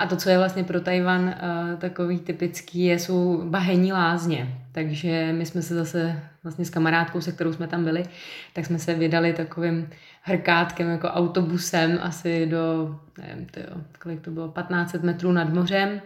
a 0.00 0.06
to, 0.06 0.16
co 0.16 0.30
je 0.30 0.38
vlastně 0.38 0.64
pro 0.64 0.80
Tajvan 0.80 1.22
uh, 1.24 1.78
takový 1.78 2.18
typický, 2.18 2.84
je, 2.84 2.98
jsou 2.98 3.42
bahenní 3.44 3.92
lázně. 3.92 4.58
Takže 4.72 5.32
my 5.32 5.46
jsme 5.46 5.62
se 5.62 5.74
zase 5.74 6.22
vlastně 6.42 6.64
s 6.64 6.70
kamarádkou, 6.70 7.20
se 7.20 7.32
kterou 7.32 7.52
jsme 7.52 7.66
tam 7.66 7.84
byli, 7.84 8.04
tak 8.52 8.66
jsme 8.66 8.78
se 8.78 8.94
vydali 8.94 9.32
takovým 9.32 9.90
hrkátkem, 10.22 10.88
jako 10.88 11.08
autobusem 11.08 11.98
asi 12.02 12.46
do, 12.46 12.96
nevím, 13.18 13.46
tyjo, 13.46 13.66
kolik 14.02 14.20
to 14.20 14.30
bylo, 14.30 14.48
1500 14.48 15.02
metrů 15.02 15.32
nad 15.32 15.48
mořem 15.48 16.00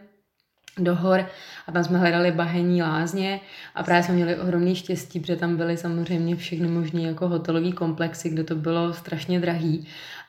do 0.79 0.95
hor. 0.95 1.27
A 1.67 1.73
tam 1.73 1.85
jsme 1.85 1.99
hledali 1.99 2.33
bahenní 2.33 2.83
lázně. 2.83 3.41
A 3.75 3.83
právě 3.83 4.03
jsme 4.03 4.15
měli 4.15 4.37
ohromný 4.37 4.75
štěstí, 4.75 5.21
protože 5.21 5.37
tam 5.37 5.57
byly 5.57 5.77
samozřejmě 5.77 6.37
všechny 6.37 6.69
možné 6.69 7.03
jako 7.03 7.29
hotelové 7.29 7.73
komplexy, 7.73 8.31
kde 8.31 8.45
to 8.45 8.55
bylo 8.55 8.93
strašně 8.93 9.41
drahý. 9.41 9.87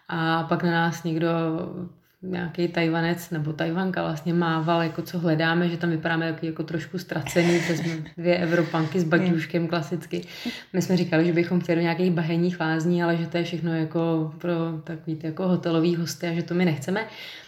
A 0.09 0.43
pak 0.43 0.63
na 0.63 0.71
nás 0.71 1.03
někdo 1.03 1.29
nějaký 2.25 2.67
Tajvanec 2.67 3.29
nebo 3.29 3.53
Tajvanka 3.53 4.01
vlastně 4.01 4.33
mával, 4.33 4.81
jako 4.81 5.01
co 5.01 5.19
hledáme, 5.19 5.69
že 5.69 5.77
tam 5.77 5.89
vypadáme 5.89 6.25
jako, 6.25 6.45
jako 6.45 6.63
trošku 6.63 6.97
ztracený, 6.97 7.59
protože 7.59 7.77
jsme 7.77 7.93
dvě 8.17 8.37
Evropanky 8.37 8.99
s 8.99 9.03
baťuškem 9.03 9.67
klasicky. 9.67 10.21
My 10.73 10.81
jsme 10.81 10.97
říkali, 10.97 11.25
že 11.25 11.33
bychom 11.33 11.59
chtěli 11.59 11.75
do 11.75 11.81
nějakých 11.81 12.11
bahenních 12.11 12.59
lázní, 12.59 13.03
ale 13.03 13.17
že 13.17 13.27
to 13.27 13.37
je 13.37 13.43
všechno 13.43 13.75
jako 13.75 14.33
pro 14.37 14.53
takový 14.83 15.19
jako 15.23 15.47
hotelový 15.47 15.95
hosty 15.95 16.27
a 16.27 16.33
že 16.33 16.43
to 16.43 16.53
my 16.53 16.65
nechceme. 16.65 17.07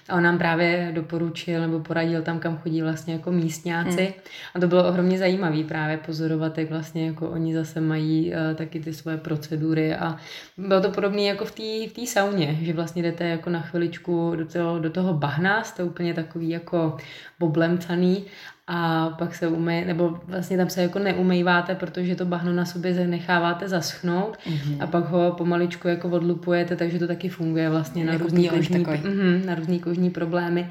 A 0.10 0.16
on 0.16 0.24
nám 0.24 0.38
právě 0.38 0.92
doporučil 0.94 1.62
nebo 1.62 1.80
poradil 1.80 2.22
tam, 2.22 2.40
kam 2.40 2.58
chodí 2.58 2.82
vlastně 2.82 3.14
jako 3.14 3.32
místňáci. 3.32 4.04
Hmm. 4.04 4.14
A 4.56 4.60
to 4.60 4.68
bylo 4.68 4.88
ohromně 4.88 5.18
zajímavé 5.18 5.64
právě 5.64 5.98
pozorovat, 5.98 6.58
jak 6.58 6.70
vlastně 6.70 7.06
jako 7.06 7.30
oni 7.30 7.54
zase 7.54 7.82
mají 7.82 8.32
uh, 8.32 8.56
taky 8.56 8.80
ty 8.80 8.94
svoje 8.94 9.18
procedury 9.18 9.96
a 9.96 10.18
bylo 10.58 10.82
to 10.82 10.90
podobné 10.90 11.22
jako 11.22 11.46
v 11.46 11.52
té 11.52 12.02
v 12.02 12.08
sauně, 12.08 12.58
že 12.62 12.74
vlastně 12.74 13.04
jdete 13.04 13.28
jako 13.28 13.50
na 13.50 13.62
chviličku 13.62 14.34
do 14.36 14.46
toho, 14.46 14.80
do 14.80 14.90
toho 14.90 15.14
bahna, 15.14 15.64
jste 15.64 15.84
úplně 15.84 16.14
takový 16.14 16.50
jako 16.50 16.98
boblemcaný 17.40 18.26
a 18.68 19.10
pak 19.10 19.36
se 19.36 19.48
umej, 19.48 19.86
nebo 19.86 20.20
vlastně 20.28 20.58
tam 20.58 20.70
se 20.70 20.82
jako 20.82 21.00
neumýváte, 21.00 21.76
protože 21.76 22.16
to 22.16 22.26
bahno 22.26 22.54
na 22.54 22.66
sobě 22.66 23.08
necháváte 23.08 23.68
zaschnout 23.68 24.38
mm-hmm. 24.38 24.84
a 24.84 24.88
pak 24.88 25.10
ho 25.10 25.32
pomaličku 25.32 25.88
jako 25.88 26.10
odlupujete, 26.10 26.76
takže 26.76 27.00
to 27.00 27.08
taky 27.08 27.30
funguje 27.30 27.70
vlastně 27.70 28.06
na 28.06 28.14
jako 28.14 28.24
různý, 28.24 28.50
kožní, 28.50 28.78
mm, 28.78 29.46
na 29.46 29.56
různý 29.56 29.80
kožní 29.80 30.10
problémy. 30.10 30.70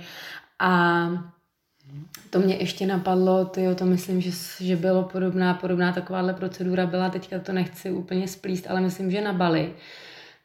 A 0.58 1.10
to 2.30 2.38
mě 2.38 2.54
ještě 2.54 2.86
napadlo, 2.86 3.44
tyjo, 3.44 3.74
to 3.74 3.84
myslím, 3.84 4.20
že, 4.20 4.30
že 4.60 4.76
bylo 4.76 5.02
podobná, 5.02 5.54
podobná 5.54 5.92
takováhle 5.92 6.34
procedura 6.34 6.86
byla, 6.86 7.10
teďka 7.10 7.38
to 7.38 7.52
nechci 7.52 7.90
úplně 7.90 8.28
splíst, 8.28 8.66
ale 8.70 8.80
myslím, 8.80 9.10
že 9.10 9.20
na 9.20 9.32
Bali 9.32 9.72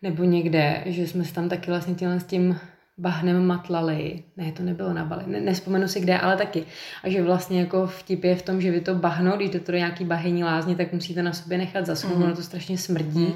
nebo 0.01 0.23
někde, 0.23 0.83
že 0.85 1.07
jsme 1.07 1.23
se 1.23 1.33
tam 1.33 1.49
taky 1.49 1.71
vlastně 1.71 1.95
těle 1.95 2.19
s 2.19 2.23
tím 2.23 2.59
bahnem 3.01 3.47
matlali. 3.47 4.23
Ne, 4.37 4.51
to 4.51 4.63
nebylo 4.63 4.93
na 4.93 5.05
Bali, 5.05 5.23
ne, 5.27 5.41
nespomenu 5.41 5.87
si 5.87 5.99
kde, 5.99 6.17
ale 6.17 6.37
taky. 6.37 6.65
A 7.03 7.09
že 7.09 7.23
vlastně 7.23 7.59
jako 7.59 7.87
vtip 7.87 8.23
je 8.23 8.35
v 8.35 8.41
tom, 8.41 8.61
že 8.61 8.71
vy 8.71 8.81
to 8.81 8.95
bahno, 8.95 9.37
když 9.37 9.49
jdete 9.49 9.71
do 9.71 9.77
nějaký 9.77 10.05
bahení 10.05 10.43
lázně, 10.43 10.75
tak 10.75 10.93
musíte 10.93 11.23
na 11.23 11.33
sobě 11.33 11.57
nechat 11.57 11.85
zaschnout, 11.85 12.17
mm-hmm. 12.17 12.35
to 12.35 12.43
strašně 12.43 12.77
smrdí. 12.77 13.19
Mm. 13.19 13.33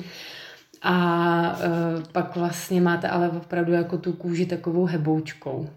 A 0.82 1.58
uh, 1.58 2.04
pak 2.12 2.36
vlastně 2.36 2.82
máte 2.82 3.10
ale 3.10 3.30
opravdu 3.30 3.74
jako 3.74 3.98
tu 3.98 4.14
kůži 4.14 4.46
takovou 4.46 4.86
heboučkou. 4.86 5.70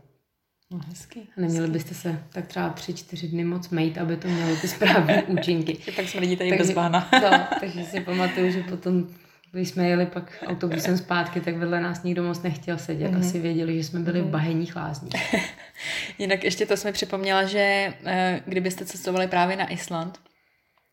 No, 0.73 0.81
hezky. 0.89 1.21
A 1.21 1.41
neměli 1.41 1.67
hezky. 1.67 1.73
byste 1.73 1.95
se 1.95 2.23
tak 2.33 2.47
třeba 2.47 2.69
tři, 2.69 2.95
čtyři 2.95 3.29
dny 3.29 3.45
moc 3.45 3.69
mejt, 3.69 3.99
aby 3.99 4.17
to 4.17 4.29
mělo 4.29 4.57
ty 4.57 4.69
správné 4.69 5.23
účinky. 5.27 5.79
tak 5.97 6.09
smrdí 6.09 6.37
tady 6.37 6.51
takže, 6.51 6.65
bez 6.65 6.75
bahna. 6.75 7.09
no, 7.23 7.47
takže 7.61 7.85
si 7.85 8.01
pamatuju, 8.01 8.51
že 8.51 8.63
potom 8.63 9.07
když 9.53 9.69
jsme 9.69 9.89
jeli 9.89 10.07
pak 10.07 10.45
autobusem 10.47 10.99
zpátky, 10.99 11.41
tak 11.41 11.57
vedle 11.57 11.81
nás 11.81 12.03
nikdo 12.03 12.23
moc 12.23 12.43
nechtěl 12.43 12.79
sedět. 12.79 13.13
Mm-hmm. 13.13 13.29
Asi 13.29 13.39
věděli, 13.39 13.77
že 13.77 13.85
jsme 13.85 14.01
byli 14.01 14.21
v 14.21 14.23
mhm. 14.23 14.33
bahenních 14.33 14.77
lázních. 14.77 15.35
Jinak 16.19 16.45
ještě 16.45 16.67
to 16.67 16.77
jsme 16.77 16.93
připomněla, 16.93 17.45
že 17.45 17.95
eh, 18.05 18.43
kdybyste 18.47 18.85
cestovali 18.85 19.29
právě 19.29 19.57
na 19.57 19.73
Island, 19.73 20.21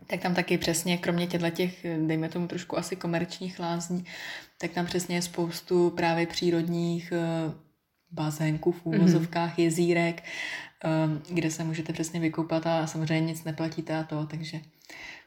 tak 0.07 0.19
tam 0.19 0.35
taky 0.35 0.57
přesně, 0.57 0.97
kromě 0.97 1.27
těchto 1.27 1.49
těch, 1.49 1.85
dejme 2.07 2.29
tomu 2.29 2.47
trošku 2.47 2.77
asi 2.77 2.95
komerčních 2.95 3.59
lázní, 3.59 4.05
tak 4.61 4.71
tam 4.71 4.85
přesně 4.85 5.15
je 5.15 5.21
spoustu 5.21 5.89
právě 5.89 6.27
přírodních 6.27 7.11
eh, 7.11 7.53
bazénků 8.11 8.71
v 8.71 8.85
mhm. 8.85 8.99
úvozovkách, 8.99 9.57
mm-hmm. 9.57 9.63
jezírek, 9.63 10.23
eh, 10.85 11.33
kde 11.33 11.51
se 11.51 11.63
můžete 11.63 11.93
přesně 11.93 12.19
vykoupat 12.19 12.67
a 12.67 12.87
samozřejmě 12.87 13.27
nic 13.27 13.43
neplatíte 13.43 13.97
a 13.97 14.03
to, 14.03 14.25
takže 14.25 14.59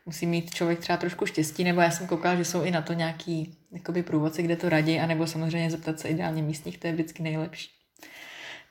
musí 0.08 0.26
mít 0.26 0.54
člověk 0.54 0.78
třeba 0.78 0.96
trošku 0.96 1.26
štěstí, 1.26 1.64
nebo 1.64 1.80
já 1.80 1.90
jsem 1.90 2.06
koukala, 2.06 2.34
že 2.34 2.44
jsou 2.44 2.62
i 2.62 2.70
na 2.70 2.82
to 2.82 2.92
nějaký 2.92 3.56
jakoby 3.72 4.02
průvodci, 4.02 4.42
kde 4.42 4.56
to 4.56 4.68
radí, 4.68 5.00
anebo 5.00 5.26
samozřejmě 5.26 5.70
zeptat 5.70 6.00
se 6.00 6.08
ideálně 6.08 6.42
místních, 6.42 6.78
to 6.78 6.86
je 6.86 6.92
vždycky 6.92 7.22
nejlepší. 7.22 7.70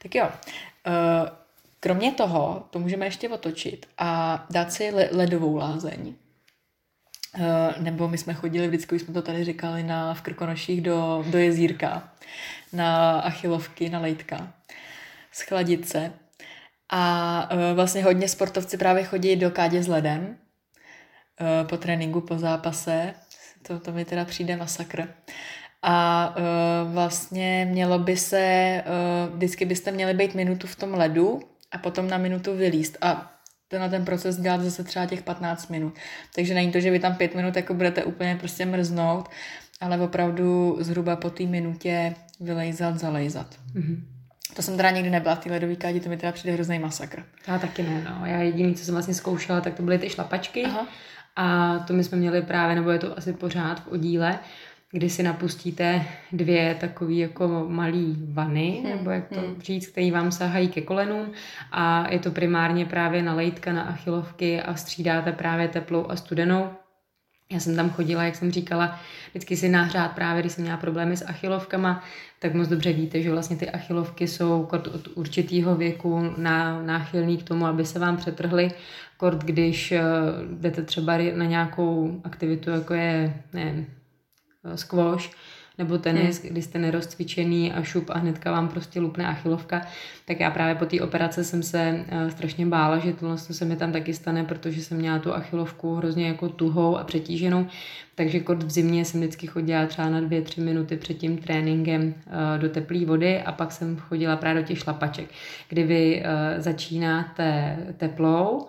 Tak 0.02 0.16
jo, 0.16 0.30
eh, 0.88 0.92
kromě 1.80 2.12
toho, 2.12 2.68
to 2.70 2.80
můžeme 2.80 3.06
ještě 3.06 3.30
otočit 3.30 3.86
a 3.98 4.46
dát 4.50 4.74
si 4.74 4.90
ledovou 5.12 5.56
lázeň. 5.56 6.16
Eh, 7.36 7.74
nebo 7.82 8.08
my 8.08 8.18
jsme 8.18 8.34
chodili 8.34 8.68
vždycky, 8.68 8.96
už 8.96 9.02
jsme 9.02 9.14
to 9.14 9.22
tady 9.22 9.44
říkali, 9.44 9.84
na, 9.84 10.14
v 10.14 10.22
Krkonoších 10.22 10.82
do, 10.82 11.26
do 11.30 11.38
jezírka, 11.38 12.10
na 12.74 13.20
achilovky, 13.20 13.90
na 13.90 14.00
lejtka, 14.00 14.54
schladit 15.32 15.90
se. 15.90 16.14
A 16.90 17.50
eh, 17.52 17.74
vlastně 17.74 18.04
hodně 18.04 18.28
sportovci 18.28 18.78
právě 18.78 19.04
chodí 19.04 19.36
do 19.36 19.52
kádě 19.52 19.84
s 19.84 19.88
ledem, 19.88 20.38
po 21.70 21.78
tréninku, 21.78 22.22
po 22.22 22.38
zápase. 22.38 23.14
To, 23.68 23.80
to 23.80 23.92
mi 23.92 24.06
teda 24.06 24.26
přijde 24.26 24.56
masakr. 24.56 25.08
A 25.82 26.36
uh, 26.38 26.94
vlastně 26.94 27.68
mělo 27.72 28.00
by 28.00 28.18
se, 28.18 28.84
uh, 28.86 29.36
vždycky 29.36 29.66
byste 29.66 29.92
měli 29.92 30.14
být 30.14 30.36
minutu 30.36 30.68
v 30.68 30.76
tom 30.76 30.94
ledu 30.94 31.40
a 31.72 31.78
potom 31.78 32.08
na 32.08 32.18
minutu 32.18 32.56
vylíst. 32.56 32.98
A 33.02 33.32
tenhle 33.68 33.90
ten 33.90 34.06
proces 34.06 34.38
dělat 34.38 34.62
zase 34.62 34.84
třeba 34.84 35.06
těch 35.06 35.22
15 35.22 35.68
minut. 35.68 35.94
Takže 36.36 36.54
není 36.54 36.72
to, 36.72 36.80
že 36.80 36.92
vy 36.92 37.00
tam 37.00 37.16
pět 37.16 37.36
minut 37.36 37.56
jako 37.56 37.74
budete 37.74 38.04
úplně 38.04 38.36
prostě 38.36 38.66
mrznout, 38.66 39.30
ale 39.82 40.00
opravdu 40.00 40.78
zhruba 40.80 41.16
po 41.16 41.30
té 41.30 41.44
minutě 41.44 42.16
vylejzat, 42.40 43.00
zalejzat. 43.00 43.56
Mm-hmm. 43.76 44.02
To 44.54 44.62
jsem 44.62 44.78
teda 44.78 44.90
nikdy 44.90 45.10
nebyla 45.10 45.36
v 45.36 45.40
té 45.40 45.52
ledové 45.52 45.76
kádi, 45.76 46.00
to 46.00 46.10
mi 46.10 46.18
teda 46.18 46.32
přijde 46.32 46.54
hrozný 46.54 46.80
masakr. 46.80 47.24
Já 47.48 47.60
taky 47.60 47.84
ne, 47.84 48.04
no. 48.10 48.26
Já 48.26 48.38
jediný, 48.38 48.76
co 48.76 48.86
jsem 48.86 48.94
vlastně 48.94 49.14
zkoušela, 49.14 49.62
tak 49.62 49.74
to 49.74 49.84
byly 49.84 50.00
ty 50.00 50.10
šlapačky. 50.10 50.66
Aha. 50.66 50.88
A 51.38 51.80
to 51.88 51.94
my 51.94 52.04
jsme 52.04 52.18
měli 52.18 52.42
právě, 52.42 52.76
nebo 52.76 52.90
je 52.90 53.00
to 53.00 53.18
asi 53.18 53.34
pořád 53.34 53.80
v 53.84 53.88
oddíle, 53.88 54.40
kdy 54.92 55.10
si 55.10 55.24
napustíte 55.24 56.06
dvě 56.32 56.76
takové 56.80 57.14
jako 57.14 57.66
malý 57.70 58.18
vany, 58.32 58.82
hmm, 58.84 58.98
nebo 58.98 59.10
jak 59.10 59.28
to 59.28 59.40
hmm. 59.40 59.62
říct, 59.62 59.88
které 59.88 60.12
vám 60.12 60.32
sahají 60.32 60.68
ke 60.68 60.82
kolenům 60.82 61.32
a 61.72 62.12
je 62.12 62.20
to 62.20 62.32
primárně 62.32 62.86
právě 62.86 63.24
na 63.24 63.34
lejtka, 63.34 63.74
na 63.74 63.82
achilovky 63.82 64.62
a 64.62 64.76
střídáte 64.76 65.32
právě 65.32 65.68
teplou 65.68 66.06
a 66.10 66.16
studenou. 66.16 66.70
Já 67.52 67.60
jsem 67.60 67.76
tam 67.76 67.90
chodila, 67.90 68.24
jak 68.24 68.36
jsem 68.36 68.52
říkala, 68.52 69.00
vždycky 69.30 69.58
si 69.58 69.70
nahřát 69.70 70.12
právě, 70.12 70.42
když 70.42 70.54
jsem 70.54 70.64
měla 70.64 70.78
problémy 70.78 71.18
s 71.18 71.26
achilovkama, 71.26 72.04
tak 72.40 72.54
moc 72.54 72.68
dobře 72.68 72.94
víte, 72.94 73.22
že 73.22 73.32
vlastně 73.32 73.58
ty 73.58 73.70
achilovky 73.70 74.28
jsou 74.28 74.68
od 74.72 75.08
určitého 75.16 75.76
věku 75.76 76.34
náchylný 76.86 77.38
k 77.38 77.44
tomu, 77.44 77.66
aby 77.66 77.86
se 77.86 78.00
vám 78.00 78.18
přetrhly. 78.18 78.72
Kort, 79.18 79.44
když 79.44 79.92
eh, 79.92 80.02
jdete 80.52 80.82
třeba 80.82 81.18
na 81.36 81.46
nějakou 81.46 82.22
aktivitu, 82.24 82.70
jako 82.70 82.94
je 82.94 83.44
ne, 83.54 83.86
squash, 84.76 85.30
nebo 85.78 85.98
tenis, 85.98 86.42
hmm. 86.42 86.52
kdy 86.52 86.62
jste 86.62 86.80
nerozcvičený 86.80 87.74
a 87.74 87.84
šup 87.84 88.10
a 88.10 88.18
hnedka 88.18 88.52
vám 88.52 88.68
prostě 88.68 89.00
lupne 89.00 89.28
achilovka, 89.28 89.82
tak 90.26 90.40
já 90.40 90.52
právě 90.52 90.76
po 90.76 90.86
té 90.86 91.02
operace 91.02 91.44
jsem 91.44 91.64
se 91.64 92.06
uh, 92.12 92.30
strašně 92.30 92.66
bála, 92.66 92.98
že 92.98 93.14
tohle 93.14 93.38
se 93.38 93.66
mi 93.66 93.76
tam 93.76 93.92
taky 93.92 94.14
stane, 94.14 94.44
protože 94.44 94.82
jsem 94.82 94.98
měla 94.98 95.20
tu 95.20 95.34
achilovku 95.34 95.96
hrozně 95.96 96.28
jako 96.28 96.50
tuhou 96.50 96.98
a 96.98 97.04
přetíženou, 97.04 97.68
takže 98.16 98.40
kort 98.40 98.64
v 98.64 98.72
zimě 98.72 99.06
jsem 99.06 99.22
vždycky 99.22 99.48
chodila 99.48 99.86
třeba 99.86 100.10
na 100.10 100.22
dvě, 100.22 100.42
tři 100.42 100.62
minuty 100.62 100.98
před 100.98 101.14
tím 101.14 101.38
tréninkem 101.38 102.02
uh, 102.04 102.62
do 102.62 102.70
teplé 102.70 103.06
vody 103.06 103.42
a 103.42 103.52
pak 103.52 103.72
jsem 103.72 103.98
chodila 103.98 104.36
právě 104.36 104.62
do 104.62 104.68
těch 104.68 104.80
šlapaček, 104.80 105.30
kdy 105.70 105.84
vy 105.84 106.24
uh, 106.24 106.62
začínáte 106.62 107.78
teplou, 107.98 108.68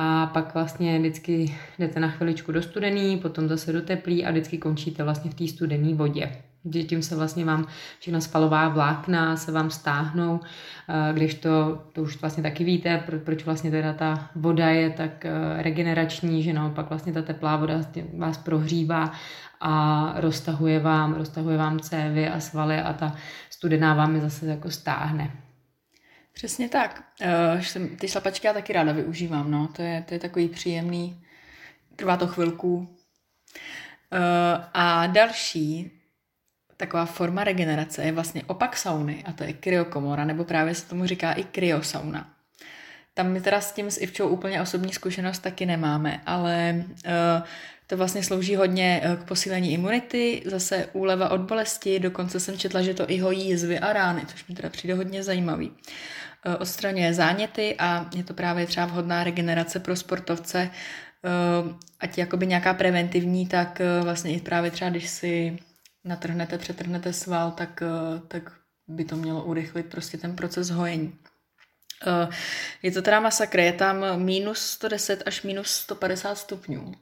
a 0.00 0.26
pak 0.26 0.54
vlastně 0.54 0.98
vždycky 0.98 1.54
jdete 1.78 2.00
na 2.00 2.08
chviličku 2.08 2.52
do 2.52 2.62
studený, 2.62 3.16
potom 3.16 3.48
zase 3.48 3.72
do 3.72 3.82
teplý 3.82 4.26
a 4.26 4.30
vždycky 4.30 4.58
končíte 4.58 5.04
vlastně 5.04 5.30
v 5.30 5.34
té 5.34 5.46
studené 5.46 5.94
vodě. 5.94 6.32
Tím 6.86 7.02
se 7.02 7.16
vlastně 7.16 7.44
vám 7.44 7.66
všechna 7.98 8.20
spalová 8.20 8.68
vlákna 8.68 9.36
se 9.36 9.52
vám 9.52 9.70
stáhnou, 9.70 10.40
eh, 10.88 11.12
když 11.12 11.34
to, 11.34 11.82
to 11.92 12.02
už 12.02 12.20
vlastně 12.20 12.42
taky 12.42 12.64
víte, 12.64 13.02
proč 13.24 13.44
vlastně 13.44 13.70
teda 13.70 13.92
ta 13.92 14.30
voda 14.34 14.68
je 14.68 14.90
tak 14.90 15.24
eh, 15.24 15.62
regenerační, 15.62 16.42
že 16.42 16.52
naopak 16.52 16.88
vlastně 16.88 17.12
ta 17.12 17.22
teplá 17.22 17.56
voda 17.56 17.74
vás 18.18 18.38
prohřívá 18.38 19.12
a 19.60 20.14
roztahuje 20.16 20.80
vám, 20.80 21.14
roztahuje 21.14 21.56
vám 21.56 21.80
cévy 21.80 22.28
a 22.28 22.40
svaly 22.40 22.78
a 22.78 22.92
ta 22.92 23.14
studená 23.50 23.94
vám 23.94 24.14
je 24.14 24.20
zase 24.20 24.46
jako 24.46 24.70
stáhne. 24.70 25.47
Přesně 26.38 26.68
tak. 26.68 27.02
Uh, 27.80 27.96
ty 27.96 28.08
šlapačky 28.08 28.46
já 28.46 28.52
taky 28.52 28.72
ráda 28.72 28.92
využívám, 28.92 29.50
no. 29.50 29.68
To 29.76 29.82
je, 29.82 30.04
to 30.08 30.14
je 30.14 30.20
takový 30.20 30.48
příjemný, 30.48 31.24
trvá 31.96 32.16
to 32.16 32.26
chvilku. 32.26 32.76
Uh, 32.76 32.88
a 34.74 35.06
další 35.06 35.90
taková 36.76 37.06
forma 37.06 37.44
regenerace 37.44 38.04
je 38.04 38.12
vlastně 38.12 38.42
opak 38.46 38.76
sauny 38.76 39.24
a 39.26 39.32
to 39.32 39.44
je 39.44 39.52
kryokomora, 39.52 40.24
nebo 40.24 40.44
právě 40.44 40.74
se 40.74 40.86
tomu 40.86 41.06
říká 41.06 41.32
i 41.32 41.44
kryosauna. 41.44 42.30
Tam 43.14 43.32
my 43.32 43.40
teda 43.40 43.60
s 43.60 43.72
tím 43.72 43.90
s 43.90 44.00
Ivčou 44.00 44.28
úplně 44.28 44.62
osobní 44.62 44.92
zkušenost 44.92 45.38
taky 45.38 45.66
nemáme, 45.66 46.20
ale 46.26 46.84
uh, 46.86 47.46
to 47.86 47.96
vlastně 47.96 48.22
slouží 48.22 48.56
hodně 48.56 49.02
k 49.22 49.28
posílení 49.28 49.72
imunity, 49.72 50.42
zase 50.46 50.88
úleva 50.92 51.28
od 51.28 51.40
bolesti, 51.40 52.00
dokonce 52.00 52.40
jsem 52.40 52.58
četla, 52.58 52.82
že 52.82 52.94
to 52.94 53.10
i 53.10 53.18
hojí 53.18 53.48
jizvy 53.48 53.78
a 53.78 53.92
rány, 53.92 54.26
což 54.26 54.46
mi 54.46 54.54
teda 54.54 54.68
přijde 54.68 54.94
hodně 54.94 55.22
zajímavý. 55.22 55.72
Eh, 56.46 56.56
odstraňuje 56.56 57.14
záněty 57.14 57.76
a 57.78 58.10
je 58.16 58.24
to 58.24 58.34
právě 58.34 58.66
třeba 58.66 58.86
vhodná 58.86 59.24
regenerace 59.24 59.80
pro 59.80 59.96
sportovce, 59.96 60.70
eh, 60.70 61.74
ať 62.00 62.18
jakoby 62.18 62.46
nějaká 62.46 62.74
preventivní, 62.74 63.46
tak 63.46 63.80
eh, 63.80 64.00
vlastně 64.02 64.34
i 64.34 64.40
právě 64.40 64.70
třeba, 64.70 64.90
když 64.90 65.08
si 65.08 65.58
natrhnete, 66.04 66.58
přetrhnete 66.58 67.12
sval, 67.12 67.50
tak, 67.50 67.82
tak 68.28 68.52
by 68.86 69.04
to 69.04 69.16
mělo 69.16 69.44
urychlit 69.44 69.86
prostě 69.86 70.18
ten 70.18 70.36
proces 70.36 70.70
hojení. 70.70 71.14
Je 72.82 72.90
to 72.90 73.02
teda 73.02 73.20
masakr, 73.20 73.60
je 73.60 73.72
tam 73.72 74.04
minus 74.16 74.58
110 74.58 75.22
až 75.26 75.42
minus 75.42 75.70
150 75.70 76.38
stupňů. 76.38 76.94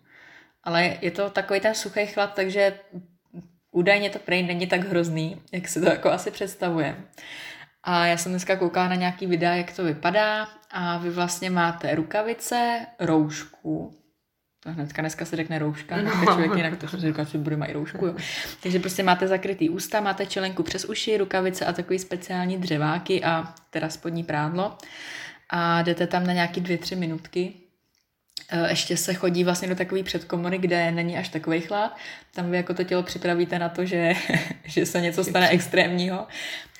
Ale 0.63 0.99
je 1.01 1.11
to 1.11 1.31
takový 1.31 1.61
ten 1.61 1.75
suchý 1.75 2.07
chlad, 2.07 2.35
takže 2.35 2.79
údajně 3.71 4.11
to 4.11 4.19
prej 4.19 4.43
není 4.43 4.67
tak 4.67 4.81
hrozný, 4.81 5.43
jak 5.53 5.69
si 5.69 5.81
to 5.81 5.89
jako 5.89 6.11
asi 6.11 6.31
představuje. 6.31 6.97
A 7.89 8.07
já 8.07 8.17
jsem 8.17 8.33
dneska 8.33 8.57
koukala 8.57 8.89
na 8.89 8.95
nějaký 8.95 9.27
videa, 9.27 9.55
jak 9.55 9.77
to 9.77 9.85
vypadá 9.85 10.49
a 10.71 10.99
vy 10.99 11.11
vlastně 11.11 11.51
máte 11.51 11.95
rukavice, 11.95 12.87
roušku, 13.01 13.99
to 14.61 14.73
hnedka 14.73 15.03
dneska 15.03 15.25
se 15.25 15.37
řekne 15.37 15.59
rouška, 15.59 15.97
no. 15.97 16.11
člověk 16.11 16.55
jinak 16.57 16.77
to 16.77 16.89
se 16.89 16.97
říká, 16.97 17.25
že 17.25 17.39
bude 17.39 17.57
mají 17.57 17.73
roušku. 17.73 18.07
Jo. 18.07 18.15
Takže 18.63 18.79
prostě 18.79 19.03
máte 19.03 19.29
zakrytý 19.29 19.71
ústa, 19.71 20.01
máte 20.01 20.27
čelenku 20.27 20.63
přes 20.63 20.85
uši, 20.85 21.17
rukavice 21.17 21.67
a 21.67 21.73
takový 21.73 21.99
speciální 21.99 22.59
dřeváky 22.59 23.25
a 23.25 23.55
teda 23.71 23.89
spodní 23.89 24.25
prádlo. 24.25 24.79
A 25.51 25.83
jdete 25.83 26.07
tam 26.07 26.27
na 26.27 26.33
nějaký 26.33 26.61
dvě, 26.61 26.79
tři 26.79 26.97
minutky 26.97 27.55
ještě 28.69 28.97
se 28.97 29.15
chodí 29.15 29.45
vlastně 29.45 29.69
do 29.69 29.75
takové 29.75 30.03
předkomory, 30.03 30.59
kde 30.59 30.91
není 30.91 31.19
až 31.19 31.29
takový 31.29 31.61
chlad. 31.61 31.97
Tam 32.35 32.51
vy 32.51 32.57
jako 32.57 32.75
to 32.75 32.85
tělo 32.85 33.03
připravíte 33.03 33.59
na 33.59 33.69
to, 33.69 33.85
že, 33.85 34.13
že 34.65 34.87
se 34.87 35.01
něco 35.01 35.25
stane 35.25 35.49
extrémního 35.49 36.27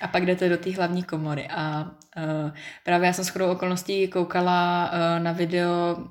a 0.01 0.09
pak 0.09 0.27
jdete 0.27 0.49
do 0.49 0.57
té 0.57 0.71
hlavní 0.71 1.03
komory. 1.03 1.49
A 1.51 1.91
uh, 2.17 2.51
právě 2.85 3.07
já 3.07 3.13
jsem 3.13 3.25
s 3.25 3.29
chodou 3.29 3.51
okolností 3.51 4.09
koukala 4.09 4.91
uh, 4.93 5.25
na 5.25 5.33
video 5.33 5.97
uh, 5.97 6.05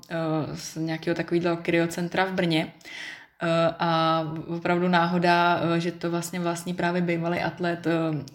z 0.54 0.76
nějakého 0.76 1.14
takového 1.14 1.56
kryocentra 1.56 2.24
v 2.24 2.32
Brně, 2.32 2.72
a 3.78 4.22
opravdu 4.46 4.88
náhoda, 4.88 5.60
že 5.78 5.92
to 5.92 6.10
vlastně 6.10 6.40
vlastní 6.40 6.74
právě 6.74 7.02
bývalý 7.02 7.40
atlet 7.40 7.86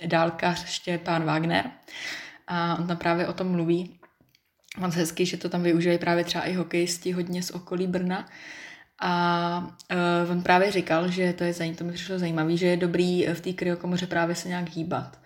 dálkař 0.06 0.66
Štěpán 0.66 1.24
Wagner. 1.24 1.66
A 2.48 2.76
on 2.80 2.88
tam 2.88 2.98
právě 2.98 3.28
o 3.28 3.34
tom 3.34 3.48
mluví, 3.48 4.00
moc 4.78 4.96
hezky, 4.96 5.26
že 5.26 5.38
to 5.38 5.50
tam 5.50 5.64
využívají 5.64 6.00
právě 6.00 6.24
třeba 6.24 6.44
i 6.44 6.54
hokejisti 6.54 7.12
hodně 7.12 7.44
z 7.44 7.52
okolí 7.52 7.88
Brna. 7.88 8.30
A 9.00 9.76
uh, 10.26 10.32
on 10.32 10.42
právě 10.42 10.72
říkal, 10.72 11.12
že 11.12 11.34
to 11.34 11.44
je 11.44 11.54
to 11.54 11.84
mi 11.84 11.92
přišlo 11.92 12.20
zajímavé, 12.20 12.58
že 12.58 12.68
je 12.68 12.78
dobrý 12.78 13.28
v 13.34 13.42
té 13.42 13.54
kryokomoře 13.54 14.08
právě 14.08 14.36
se 14.36 14.50
nějak 14.50 14.70
hýbat. 14.70 15.20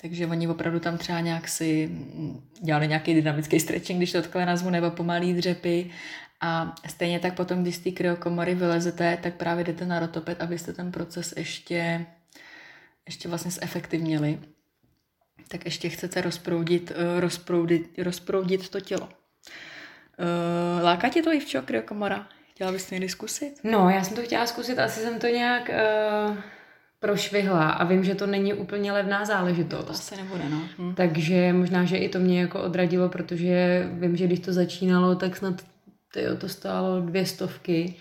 Takže 0.00 0.26
oni 0.26 0.48
opravdu 0.48 0.80
tam 0.80 0.98
třeba 0.98 1.20
nějak 1.20 1.48
si 1.48 1.90
dělali 2.60 2.88
nějaký 2.88 3.14
dynamický 3.14 3.60
stretching, 3.60 3.98
když 3.98 4.12
to 4.12 4.22
takhle 4.22 4.46
nazvu, 4.46 4.70
nebo 4.70 4.90
pomalý 4.90 5.34
dřepy. 5.34 5.90
A 6.40 6.74
stejně 6.88 7.18
tak 7.18 7.34
potom, 7.34 7.62
když 7.62 7.76
z 7.76 7.78
té 7.78 7.90
kryokomory 7.90 8.54
vylezete, 8.54 9.18
tak 9.22 9.34
právě 9.34 9.64
jdete 9.64 9.86
na 9.86 9.98
rotopet, 9.98 10.42
abyste 10.42 10.72
ten 10.72 10.92
proces 10.92 11.34
ještě, 11.36 12.06
ještě 13.06 13.28
vlastně 13.28 13.50
zefektivnili 13.50 14.38
tak 15.54 15.64
ještě 15.64 15.88
chcete 15.88 16.20
rozproudit, 16.20 16.90
uh, 16.90 17.20
rozproudit, 17.20 17.90
rozproudit 17.98 18.68
to 18.68 18.80
tělo. 18.80 19.08
Uh, 19.08 20.82
láká 20.82 21.08
tě 21.08 21.22
to 21.22 21.32
i 21.32 21.40
v 21.40 21.60
kryokomora? 21.64 22.26
Chtěla 22.50 22.72
bys 22.72 22.88
to 22.88 22.94
někdy 22.94 23.08
zkusit? 23.08 23.54
No, 23.64 23.90
já 23.90 24.04
jsem 24.04 24.16
to 24.16 24.22
chtěla 24.22 24.46
zkusit, 24.46 24.78
asi 24.78 25.00
jsem 25.00 25.18
to 25.18 25.26
nějak 25.26 25.68
uh, 25.68 26.36
prošvihla 27.00 27.70
a 27.70 27.84
vím, 27.84 28.04
že 28.04 28.14
to 28.14 28.26
není 28.26 28.54
úplně 28.54 28.92
levná 28.92 29.24
záležitost. 29.24 29.84
To 29.84 29.90
asi 29.90 30.16
nebude, 30.16 30.44
no. 30.50 30.60
Hm. 30.78 30.94
Takže 30.94 31.52
možná, 31.52 31.84
že 31.84 31.96
i 31.96 32.08
to 32.08 32.18
mě 32.18 32.40
jako 32.40 32.62
odradilo, 32.62 33.08
protože 33.08 33.86
vím, 33.92 34.16
že 34.16 34.26
když 34.26 34.40
to 34.40 34.52
začínalo, 34.52 35.14
tak 35.14 35.36
snad 35.36 35.54
tyjo, 36.12 36.36
to 36.36 36.48
stálo 36.48 37.00
dvě 37.00 37.26
stovky 37.26 37.94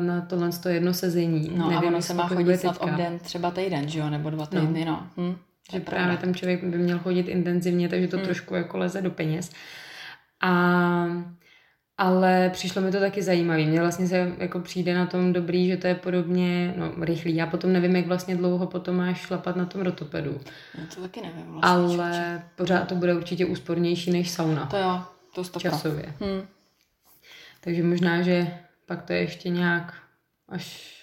na 0.00 0.20
tohle 0.20 0.50
jedno 0.68 0.94
sezení. 0.94 1.50
No 1.56 1.70
Nevím, 1.70 1.88
a 1.88 1.92
ono 1.92 2.02
se 2.02 2.14
má 2.14 2.28
chodit 2.28 2.58
snad 2.58 2.76
obden 2.80 3.18
třeba 3.18 3.50
týden, 3.50 3.88
že 3.88 3.98
jo, 3.98 4.10
nebo 4.10 4.30
dva 4.30 4.48
no. 4.52 4.60
týdny, 4.60 4.84
no. 4.84 5.08
no. 5.16 5.24
Hm. 5.24 5.36
Že 5.72 5.80
právě 5.80 6.06
pravda. 6.06 6.16
tam 6.16 6.34
člověk 6.34 6.64
by 6.64 6.78
měl 6.78 6.98
chodit 6.98 7.28
intenzivně, 7.28 7.88
takže 7.88 8.08
to 8.08 8.16
hmm. 8.16 8.26
trošku 8.26 8.54
jako 8.54 8.78
leze 8.78 9.02
do 9.02 9.10
peněz. 9.10 9.52
A 10.40 11.06
ale 11.98 12.50
přišlo 12.50 12.82
mi 12.82 12.92
to 12.92 13.00
taky 13.00 13.22
zajímavé. 13.22 13.64
Mně 13.64 13.80
vlastně 13.80 14.06
se 14.06 14.32
jako 14.38 14.60
přijde 14.60 14.94
na 14.94 15.06
tom 15.06 15.32
dobrý, 15.32 15.68
že 15.68 15.76
to 15.76 15.86
je 15.86 15.94
podobně 15.94 16.74
no, 16.76 17.04
rychlý. 17.04 17.36
Já 17.36 17.46
potom 17.46 17.72
nevím, 17.72 17.96
jak 17.96 18.06
vlastně 18.06 18.36
dlouho 18.36 18.66
potom 18.66 18.96
máš 18.96 19.20
šlapat 19.20 19.56
na 19.56 19.66
tom 19.66 19.80
rotopedu. 19.80 20.40
No, 20.78 20.86
to 20.94 21.00
taky 21.00 21.20
nevím 21.20 21.46
vlastně. 21.46 21.70
Ale 21.70 22.36
čuči. 22.36 22.44
pořád 22.56 22.88
to 22.88 22.94
bude 22.94 23.14
určitě 23.14 23.46
úspornější 23.46 24.10
než 24.10 24.30
sauna. 24.30 24.66
To 24.66 24.76
jo, 24.76 25.02
to 25.34 25.44
stopka. 25.44 25.70
Časově. 25.70 26.14
Hmm. 26.20 26.42
Takže 27.60 27.82
možná, 27.82 28.22
že 28.22 28.46
pak 28.86 29.02
to 29.02 29.12
ještě 29.12 29.48
nějak 29.48 29.94
až 30.48 30.97